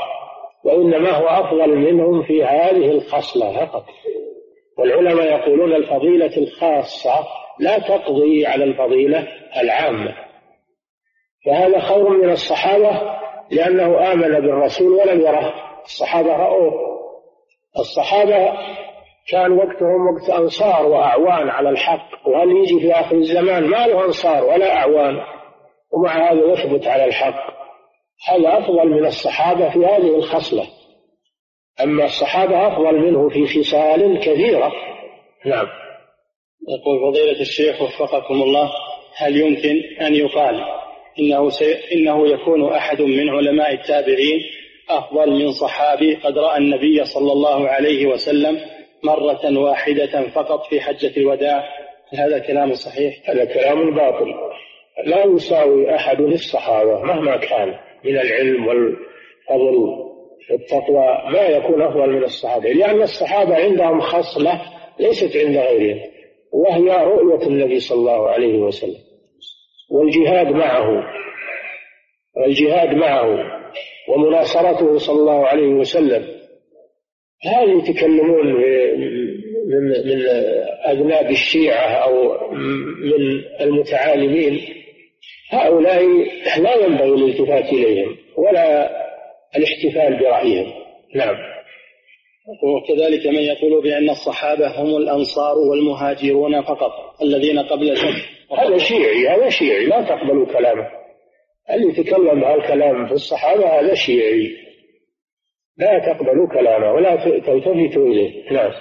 وإنما 0.65 1.11
هو 1.11 1.27
أفضل 1.27 1.77
منهم 1.77 2.23
في 2.23 2.43
هذه 2.43 2.91
الخصلة 2.91 3.65
فقط. 3.65 3.85
والعلماء 4.77 5.25
يقولون 5.25 5.75
الفضيلة 5.75 6.37
الخاصة 6.37 7.27
لا 7.59 7.79
تقضي 7.79 8.45
على 8.45 8.63
الفضيلة 8.63 9.27
العامة. 9.61 10.15
فهذا 11.45 11.79
خير 11.79 12.09
من 12.09 12.29
الصحابة 12.29 13.17
لأنه 13.51 14.13
آمن 14.13 14.39
بالرسول 14.39 14.87
ولم 14.87 15.21
يره. 15.21 15.53
الصحابة 15.83 16.35
رأوه. 16.35 16.73
الصحابة 17.79 18.57
كان 19.31 19.51
وقتهم 19.51 20.07
وقت 20.07 20.29
أنصار 20.29 20.85
وأعوان 20.85 21.49
على 21.49 21.69
الحق 21.69 22.27
وهل 22.27 22.51
يجي 22.51 22.79
في 22.79 22.91
آخر 22.91 23.15
الزمان؟ 23.15 23.63
ما 23.63 23.87
له 23.87 24.05
أنصار 24.05 24.43
ولا 24.43 24.75
أعوان. 24.75 25.36
ومع 25.93 26.31
هذا 26.31 26.53
يثبت 26.53 26.87
على 26.87 27.05
الحق. 27.05 27.57
هذا 28.29 28.57
أفضل 28.57 28.89
من 28.89 29.05
الصحابة 29.05 29.69
في 29.69 29.79
هذه 29.79 30.15
الخصلة؟ 30.15 30.67
أما 31.83 32.05
الصحابة 32.05 32.67
أفضل 32.67 32.95
منه 32.95 33.29
في 33.29 33.47
خصال 33.47 34.19
كثيرة 34.19 34.71
نعم. 35.45 35.67
يقول 36.69 37.11
فضيلة 37.11 37.41
الشيخ 37.41 37.81
وفقكم 37.81 38.41
الله 38.41 38.71
هل 39.17 39.37
يمكن 39.37 39.81
أن 40.01 40.15
يقال 40.15 40.65
إنه, 41.19 41.49
سي... 41.49 41.75
إنه 41.93 42.27
يكون 42.27 42.73
أحد 42.73 43.01
من 43.01 43.29
علماء 43.29 43.73
التابعين 43.73 44.39
أفضل 44.89 45.31
من 45.31 45.51
صحابي 45.51 46.15
قد 46.15 46.37
رأى 46.37 46.57
النبي 46.57 47.05
صلى 47.05 47.31
الله 47.31 47.67
عليه 47.67 48.05
وسلم 48.05 48.59
مرة 49.03 49.59
واحدة 49.59 50.29
فقط 50.29 50.65
في 50.65 50.81
حجة 50.81 51.17
الوداع؟ 51.17 51.63
هذا 52.13 52.39
كلام 52.39 52.73
صحيح؟ 52.73 53.29
هذا 53.29 53.45
كلام 53.45 53.95
باطل. 53.95 54.33
لا 55.05 55.25
يساوي 55.25 55.95
أحد 55.95 56.21
الصحابة 56.21 57.01
مهما 57.03 57.37
كان 57.37 57.67
من 58.03 58.17
العلم 58.19 58.67
والفضل 58.67 60.07
والتقوى 60.51 61.31
ما 61.33 61.41
يكون 61.41 61.81
أفضل 61.81 62.09
من 62.09 62.23
الصحابة 62.23 62.69
لأن 62.69 63.01
الصحابة 63.01 63.55
عندهم 63.55 63.99
خصلة 63.99 64.61
ليست 64.99 65.37
عند 65.37 65.57
غيرهم 65.57 65.99
وهي 66.53 67.03
رؤية 67.03 67.47
النبي 67.47 67.79
صلى 67.79 67.97
الله 67.99 68.29
عليه 68.29 68.57
وسلم 68.57 68.99
والجهاد 69.91 70.47
معه 70.47 71.03
والجهاد 72.37 72.93
معه 72.93 73.37
ومناصرته 74.09 74.97
صلى 74.97 75.19
الله 75.19 75.45
عليه 75.45 75.67
وسلم. 75.67 76.37
هل 77.43 77.69
يتكلمون 77.79 78.45
من 79.67 79.81
من 80.05 80.21
أذناب 80.89 81.29
الشيعة 81.29 81.87
أو 81.87 82.47
من 82.97 83.41
المتعالمين 83.61 84.59
هؤلاء 85.49 86.03
لا 86.59 86.75
ينبغي 86.75 87.09
الالتفات 87.09 87.73
إليهم 87.73 88.17
ولا 88.37 88.89
الاحتفال 89.55 90.19
برأيهم. 90.19 90.73
نعم. 91.15 91.35
وكذلك 92.63 93.27
من 93.27 93.39
يقول 93.39 93.83
بأن 93.83 94.09
الصحابة 94.09 94.81
هم 94.81 94.97
الأنصار 94.97 95.57
والمهاجرون 95.57 96.61
فقط 96.61 96.91
الذين 97.21 97.59
قبل 97.59 97.89
الفتح. 97.91 98.29
هذا 98.59 98.77
شيعي 98.77 99.27
هذا 99.27 99.49
شيعي 99.49 99.85
لا 99.85 100.01
تقبلوا 100.01 100.45
كلامه. 100.45 100.87
اللي 101.69 101.87
يتكلم 101.87 102.43
هالكلام 102.43 103.07
في 103.07 103.13
الصحابة 103.13 103.79
هذا 103.79 103.93
شيعي. 103.93 104.51
لا 105.77 105.99
تقبلوا 105.99 106.47
كلامه 106.47 106.93
ولا 106.93 107.15
تلتفتوا 107.15 108.07
إليه. 108.07 108.51
نعم. 108.51 108.71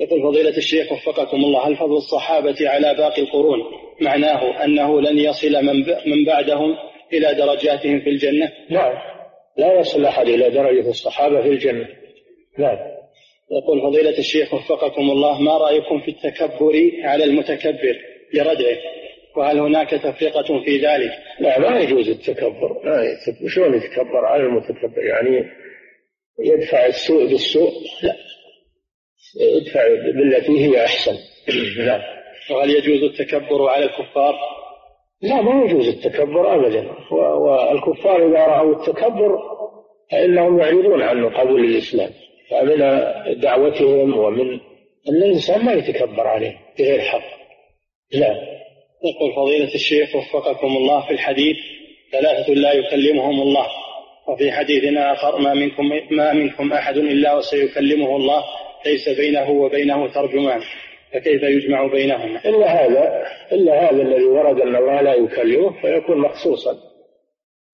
يقول 0.00 0.22
فضيلة 0.22 0.56
الشيخ 0.56 0.92
وفقكم 0.92 1.36
الله 1.36 1.68
هل 1.68 1.76
فضل 1.76 1.96
الصحابة 1.96 2.56
على 2.60 2.94
باقي 2.94 3.22
القرون؟ 3.22 3.60
معناه 4.00 4.64
أنه 4.64 5.00
لن 5.00 5.18
يصل 5.18 5.64
من 6.06 6.24
بعدهم 6.26 6.76
إلى 7.12 7.34
درجاتهم 7.34 8.00
في 8.00 8.10
الجنة؟ 8.10 8.52
نعم 8.70 8.92
لا 9.56 9.80
يصل 9.80 10.04
أحد 10.04 10.28
إلى 10.28 10.50
درجة 10.50 10.88
الصحابة 10.88 11.42
في 11.42 11.48
الجنة. 11.48 11.88
نعم 12.58 12.78
يقول 13.50 13.82
فضيلة 13.82 14.18
الشيخ 14.18 14.54
وفقكم 14.54 15.10
الله 15.10 15.40
ما 15.40 15.58
رأيكم 15.58 16.00
في 16.00 16.10
التكبر 16.10 16.92
على 17.02 17.24
المتكبر 17.24 17.96
لردعه؟ 18.34 18.76
وهل 19.36 19.58
هناك 19.58 19.90
تفرقة 19.90 20.64
في 20.64 20.78
ذلك؟ 20.78 21.12
لا 21.40 21.58
ما 21.58 21.80
يجوز 21.80 22.08
التكبر. 22.08 22.80
ما 22.84 23.48
شلون 23.48 23.74
يتكبر 23.74 24.24
على 24.24 24.42
المتكبر؟ 24.42 25.04
يعني 25.04 25.50
يدفع 26.38 26.86
السوء 26.86 27.26
بالسوء؟ 27.26 27.72
لا. 28.02 28.16
ادفع 29.56 29.88
بالتي 29.88 30.66
هي 30.66 30.84
أحسن. 30.84 31.16
لا. 31.86 32.19
وهل 32.50 32.70
يجوز 32.70 33.02
التكبر 33.02 33.68
على 33.68 33.84
الكفار؟ 33.84 34.34
لا 35.22 35.42
ما 35.42 35.64
يجوز 35.64 35.88
التكبر 35.88 36.54
أبدا. 36.54 36.90
والكفار 37.12 38.28
إذا 38.28 38.46
رأوا 38.46 38.74
التكبر 38.74 39.38
فإنهم 40.10 40.60
يعرضون 40.60 41.02
عن 41.02 41.28
قبول 41.28 41.64
الإسلام. 41.64 42.10
فمن 42.50 42.78
دعوتهم 43.40 44.18
ومن 44.18 44.52
أن 45.08 45.14
الإنسان 45.22 45.64
ما 45.64 45.72
يتكبر 45.72 46.26
عليه 46.26 46.56
بغير 46.78 47.00
حق. 47.00 47.40
لا. 48.12 48.60
يقول 49.04 49.32
فضيلة 49.36 49.74
الشيخ 49.74 50.16
وفقكم 50.16 50.76
الله 50.76 51.06
في 51.06 51.10
الحديث 51.10 51.56
ثلاثة 52.12 52.52
لا 52.52 52.72
يكلمهم 52.72 53.40
الله. 53.40 53.66
وفي 54.28 54.52
حديث 54.52 54.96
آخر 54.96 55.38
ما 55.38 55.54
منكم 55.54 55.90
ما 56.10 56.32
منكم 56.32 56.72
أحد 56.72 56.96
إلا 56.96 57.36
وسيكلمه 57.36 58.16
الله 58.16 58.44
ليس 58.86 59.08
بينه 59.08 59.50
وبينه 59.50 60.08
ترجمان. 60.08 60.60
فكيف 61.12 61.42
يجمع 61.42 61.86
بينهما؟ 61.86 62.44
إلا 62.44 62.66
هذا 62.66 63.26
إلا 63.52 63.90
هذا 63.90 64.02
الذي 64.02 64.24
ورد 64.24 64.60
أن 64.60 64.76
الله 64.76 65.00
لا 65.00 65.14
يكلمه 65.14 65.80
فيكون 65.82 66.18
مخصوصا. 66.18 66.76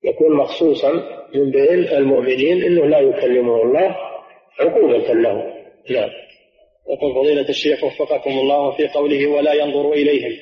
يكون 0.05 0.37
مخصوصا 0.37 0.93
من 1.35 1.51
بين 1.51 1.89
المؤمنين 1.89 2.65
أنه 2.65 2.87
لا 2.87 2.99
يكلمه 2.99 3.63
الله 3.63 3.97
عقوبة 4.61 5.13
له. 5.13 5.33
نعم. 5.91 6.11
يقول 6.91 7.15
فضيلة 7.15 7.49
الشيخ 7.49 7.85
وفقكم 7.85 8.31
الله 8.31 8.77
في 8.77 8.89
قوله 8.89 9.27
ولا 9.27 9.53
ينظر 9.53 9.93
إليهم. 9.93 10.33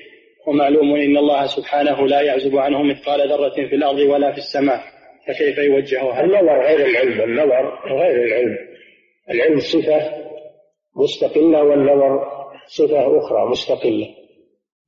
ومعلوم 0.46 0.94
إن 0.94 1.16
الله 1.16 1.46
سبحانه 1.46 2.06
لا 2.06 2.20
يعزب 2.20 2.56
عنه 2.56 2.82
مثقال 2.82 3.28
ذرة 3.28 3.68
في 3.68 3.74
الأرض 3.74 3.98
ولا 3.98 4.32
في 4.32 4.38
السماء. 4.38 4.80
فكيف 5.28 5.58
يوجهها؟ 5.58 6.24
النظر 6.24 6.66
غير 6.66 6.86
العلم 6.86 7.20
النظر 7.20 7.78
غير 7.86 8.24
العلم. 8.24 8.58
العلم 9.30 9.58
صفة 9.58 10.24
مستقلة 10.96 11.62
والنظر 11.62 12.43
صفة 12.66 13.18
أخرى 13.18 13.50
مستقلة. 13.50 14.08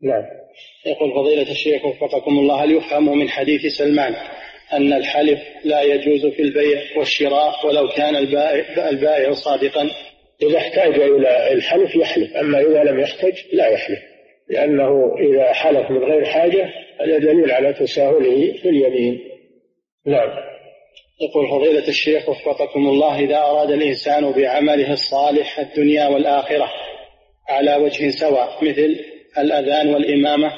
نعم. 0.02 0.24
يقول 0.86 1.14
فضيلة 1.14 1.50
الشيخ 1.50 1.84
وفقكم 1.84 2.38
الله 2.38 2.64
هل 2.64 2.76
يفهم 2.76 3.18
من 3.18 3.28
حديث 3.28 3.66
سلمان 3.66 4.14
أن 4.72 4.92
الحلف 4.92 5.40
لا 5.64 5.82
يجوز 5.82 6.26
في 6.26 6.42
البيع 6.42 6.82
والشراء 6.96 7.66
ولو 7.66 7.88
كان 7.88 8.16
البائع, 8.16 8.88
البائع 8.88 9.32
صادقا؟ 9.32 9.90
إذا 10.42 10.58
احتاج 10.58 10.94
إلى 10.94 11.52
الحلف 11.52 11.96
يحلف 11.96 12.36
أما 12.36 12.60
إذا 12.60 12.84
لم 12.84 13.00
يحتج 13.00 13.34
لا 13.52 13.68
يحلف 13.68 13.98
لأنه 14.48 15.16
إذا 15.18 15.52
حلف 15.52 15.90
من 15.90 16.04
غير 16.04 16.24
حاجة 16.24 16.70
هذا 17.00 17.18
دليل 17.18 17.50
على 17.50 17.72
تساهله 17.72 18.52
في 18.52 18.68
اليمين. 18.68 19.20
نعم. 20.06 20.28
يقول 21.20 21.48
فضيلة 21.50 21.88
الشيخ 21.88 22.28
وفقكم 22.28 22.86
الله 22.86 23.18
إذا 23.18 23.38
أراد 23.38 23.70
الإنسان 23.70 24.32
بعمله 24.32 24.92
الصالح 24.92 25.58
الدنيا 25.58 26.08
والآخرة 26.08 26.68
على 27.48 27.76
وجه 27.76 28.08
سواء 28.08 28.64
مثل 28.64 28.96
الأذان 29.38 29.94
والإمامة 29.94 30.52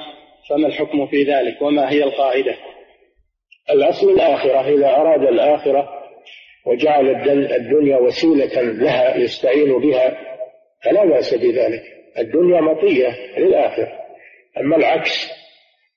فما 0.51 0.66
الحكم 0.69 1.06
في 1.06 1.23
ذلك؟ 1.23 1.62
وما 1.62 1.90
هي 1.90 2.05
القاعدة؟ 2.05 2.55
الأصل 3.70 4.10
الآخرة 4.10 4.74
إذا 4.74 4.89
أراد 4.89 5.23
الآخرة 5.23 5.89
وجعل 6.66 7.10
الدنيا 7.52 7.97
وسيلة 7.97 8.62
لها 8.62 9.16
يستعين 9.16 9.78
بها 9.81 10.19
فلا 10.85 11.05
بأس 11.05 11.35
بذلك. 11.35 11.82
الدنيا 12.19 12.60
مطية 12.60 13.16
للآخرة. 13.39 13.93
أما 14.60 14.77
العكس 14.77 15.31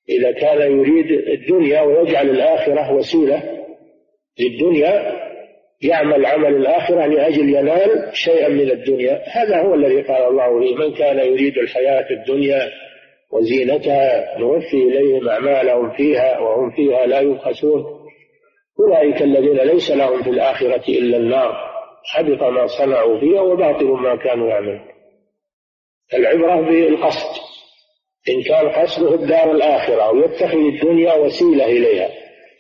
إذا 0.09 0.31
كان 0.31 0.61
يريد 0.61 1.11
الدنيا 1.11 1.81
ويجعل 1.81 2.29
الآخرة 2.29 2.93
وسيلة 2.93 3.65
للدنيا 4.39 5.20
يعمل 5.83 6.25
عمل 6.25 6.55
الآخرة 6.55 7.05
لأجل 7.05 7.49
ينال 7.49 8.09
شيئا 8.13 8.49
من 8.49 8.71
الدنيا. 8.71 9.21
هذا 9.27 9.61
هو 9.61 9.75
الذي 9.75 10.01
قال 10.01 10.27
الله 10.27 10.59
فيه 10.59 10.75
من 10.75 10.93
كان 10.93 11.19
يريد 11.19 11.57
الحياة 11.57 12.05
الدنيا 12.11 12.69
وزينتها 13.31 14.37
نوفي 14.39 14.77
إليهم 14.77 15.29
أعمالهم 15.29 15.91
فيها 15.91 16.39
وهم 16.39 16.71
فيها 16.71 17.05
لا 17.05 17.19
يبخسون. 17.19 17.83
أولئك 18.79 19.21
الذين 19.21 19.57
ليس 19.57 19.91
لهم 19.91 20.23
في 20.23 20.29
الآخرة 20.29 20.83
إلا 20.89 21.17
النار. 21.17 21.71
حبط 22.05 22.43
ما 22.43 22.65
صنعوا 22.65 23.19
فيها 23.19 23.41
وباطل 23.41 23.85
ما 23.85 24.15
كانوا 24.15 24.49
يعملون. 24.49 24.81
العبرة 26.13 26.61
بالقصد. 26.61 27.41
إن 28.29 28.41
كان 28.41 28.69
قصده 28.69 29.13
الدار 29.13 29.51
الآخرة 29.51 30.01
أو 30.01 30.17
يتخذ 30.17 30.57
الدنيا 30.57 31.13
وسيلة 31.13 31.65
إليها 31.65 32.09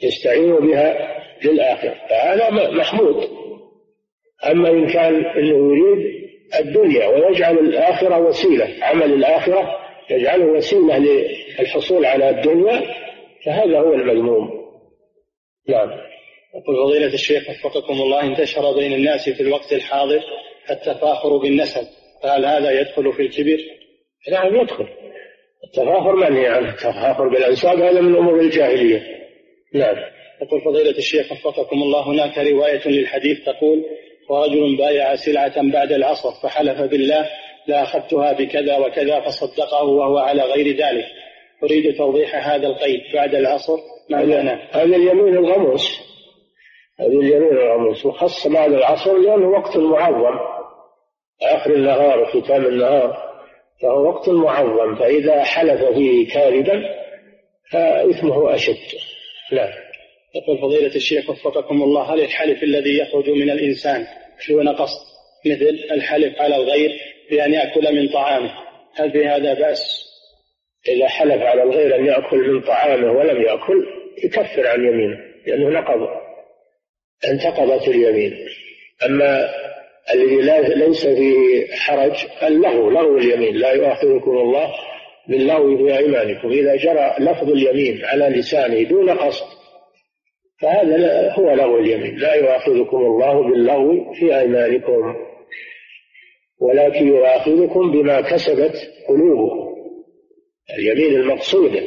يستعين 0.03 0.55
بها 0.55 1.20
للآخرة 1.45 1.95
فهذا 2.09 2.49
محمود. 2.49 3.29
أما 4.51 4.69
إن 4.69 4.87
كان 4.87 5.25
أنه 5.25 5.75
يريد 5.75 6.21
الدنيا 6.59 7.07
ويجعل 7.07 7.59
الآخرة 7.59 8.17
وسيلة 8.17 8.67
عمل 8.81 9.13
الآخرة 9.13 9.77
يجعله 10.09 10.45
وسيلة 10.45 10.97
للحصول 11.59 12.05
على 12.05 12.29
الدنيا 12.29 12.81
فهذا 13.45 13.79
هو 13.79 13.93
المذموم. 13.93 14.49
نعم. 15.69 15.89
يقول 16.55 16.75
فضيلة 16.75 17.13
الشيخ 17.13 17.43
وفقكم 17.49 17.93
الله 17.93 18.23
انتشر 18.23 18.75
بين 18.75 18.93
الناس 18.93 19.29
في 19.29 19.43
الوقت 19.43 19.73
الحاضر 19.73 20.21
التفاخر 20.69 21.37
بالنسب 21.37 21.87
فهل 22.23 22.45
هذا 22.45 22.81
يدخل 22.81 23.13
في 23.13 23.21
الكبر؟ 23.21 23.59
نعم 24.31 24.55
يدخل. 24.55 24.87
التفاخر 25.63 26.15
منهي 26.15 26.47
عنه 26.47 26.69
التفاخر 26.69 27.27
بالأنساب 27.27 27.79
هذا 27.79 28.01
من 28.01 28.15
أمور 28.15 28.39
الجاهلية. 28.39 29.03
نعم. 29.73 29.95
يقول 30.41 30.61
فضيلة 30.61 30.97
الشيخ 30.97 31.31
وفقكم 31.31 31.75
الله 31.75 32.07
هناك 32.07 32.37
رواية 32.37 32.87
للحديث 32.87 33.45
تقول 33.45 33.85
ورجل 34.29 34.77
بايع 34.77 35.15
سلعة 35.15 35.71
بعد 35.71 35.91
العصر 35.91 36.31
فحلف 36.43 36.81
بالله 36.81 37.29
لأخذتها 37.67 38.33
بكذا 38.33 38.77
وكذا 38.77 39.19
فصدقه 39.19 39.83
وهو 39.83 40.17
على 40.17 40.41
غير 40.41 40.67
ذلك. 40.67 41.05
أريد 41.63 41.97
توضيح 41.97 42.47
هذا 42.47 42.67
القيد. 42.67 42.99
بعد 43.13 43.35
العصر 43.35 43.77
معناه؟ 44.09 44.69
هذا 44.71 44.95
اليمين 44.95 45.37
الغموس. 45.37 46.01
هذه 46.99 47.19
اليمين 47.19 47.57
الغموس. 47.57 48.05
وخص 48.05 48.47
بعد 48.47 48.73
العصر 48.73 49.17
لأنه 49.17 49.49
وقت 49.49 49.77
معظم. 49.77 50.39
آخر 51.41 51.73
النهار 51.73 52.19
وختام 52.19 52.65
النهار 52.65 53.31
فهو 53.81 54.07
وقت 54.07 54.29
معظم. 54.29 54.95
فإذا 54.95 55.43
حلف 55.43 55.83
فيه 55.83 56.27
كاذبا 56.33 56.83
فإثمه 57.71 58.53
أشد. 58.53 58.97
لا 59.51 59.80
يقول 60.35 60.57
فضيلة 60.57 60.95
الشيخ 60.95 61.29
وفقكم 61.29 61.83
الله 61.83 62.13
هل 62.13 62.21
الحلف 62.21 62.63
الذي 62.63 62.97
يخرج 62.97 63.29
من 63.29 63.49
الإنسان 63.49 64.05
دون 64.49 64.69
قصد 64.69 65.11
مثل 65.45 65.79
الحلف 65.91 66.41
على 66.41 66.55
الغير 66.55 66.91
بأن 67.31 67.53
يأكل 67.53 67.95
من 67.95 68.09
طعامه. 68.09 68.51
هل 68.95 69.11
في 69.11 69.27
هذا 69.27 69.53
بأس؟ 69.53 70.11
إذا 70.89 71.07
حلف 71.07 71.41
على 71.41 71.63
الغير 71.63 71.95
أن 71.95 72.05
يأكل 72.05 72.37
من 72.37 72.61
طعامه 72.61 73.11
ولم 73.11 73.41
يأكل 73.41 73.85
يكفر 74.23 74.67
عن 74.67 74.85
يمينه 74.85 75.17
لأنه 75.47 75.79
نقض 75.79 76.07
انتقضت 77.27 77.87
اليمين. 77.87 78.47
أما 79.05 79.49
الذي 80.13 80.41
ليس 80.75 81.07
فيه 81.07 81.67
حرج 81.75 82.25
اللغو 82.43 82.89
لغو 82.89 83.17
اليمين. 83.17 83.55
لا 83.55 83.71
يؤاخذكم 83.71 84.31
الله 84.31 84.73
باللغو 85.27 85.77
في 85.77 85.97
أيمانكم. 85.97 86.51
إذا 86.51 86.75
جرى 86.75 87.15
لفظ 87.19 87.49
اليمين 87.49 88.05
على 88.05 88.29
لسانه 88.29 88.83
دون 88.83 89.09
قصد 89.09 89.60
فهذا 90.61 91.31
هو 91.33 91.53
لغو 91.53 91.77
اليمين. 91.77 92.17
لا 92.17 92.33
يؤاخذكم 92.33 92.97
الله 92.97 93.49
باللغو 93.49 94.13
في 94.13 94.39
أيمانكم 94.39 95.15
ولكن 96.59 97.07
يؤاخذكم 97.07 97.91
بما 97.91 98.21
كسبت 98.21 98.73
قلوبكم. 99.07 99.71
اليمين 100.79 101.19
المقصودة 101.21 101.81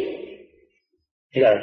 نعم. 1.37 1.59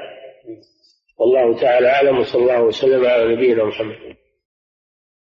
والله 1.20 1.62
تعالى 1.62 1.88
أعلم 1.88 2.18
وصلى 2.18 2.42
الله 2.42 2.64
وسلم 2.64 3.06
على 3.06 3.36
نبينا 3.36 3.64
محمد. 3.64 4.16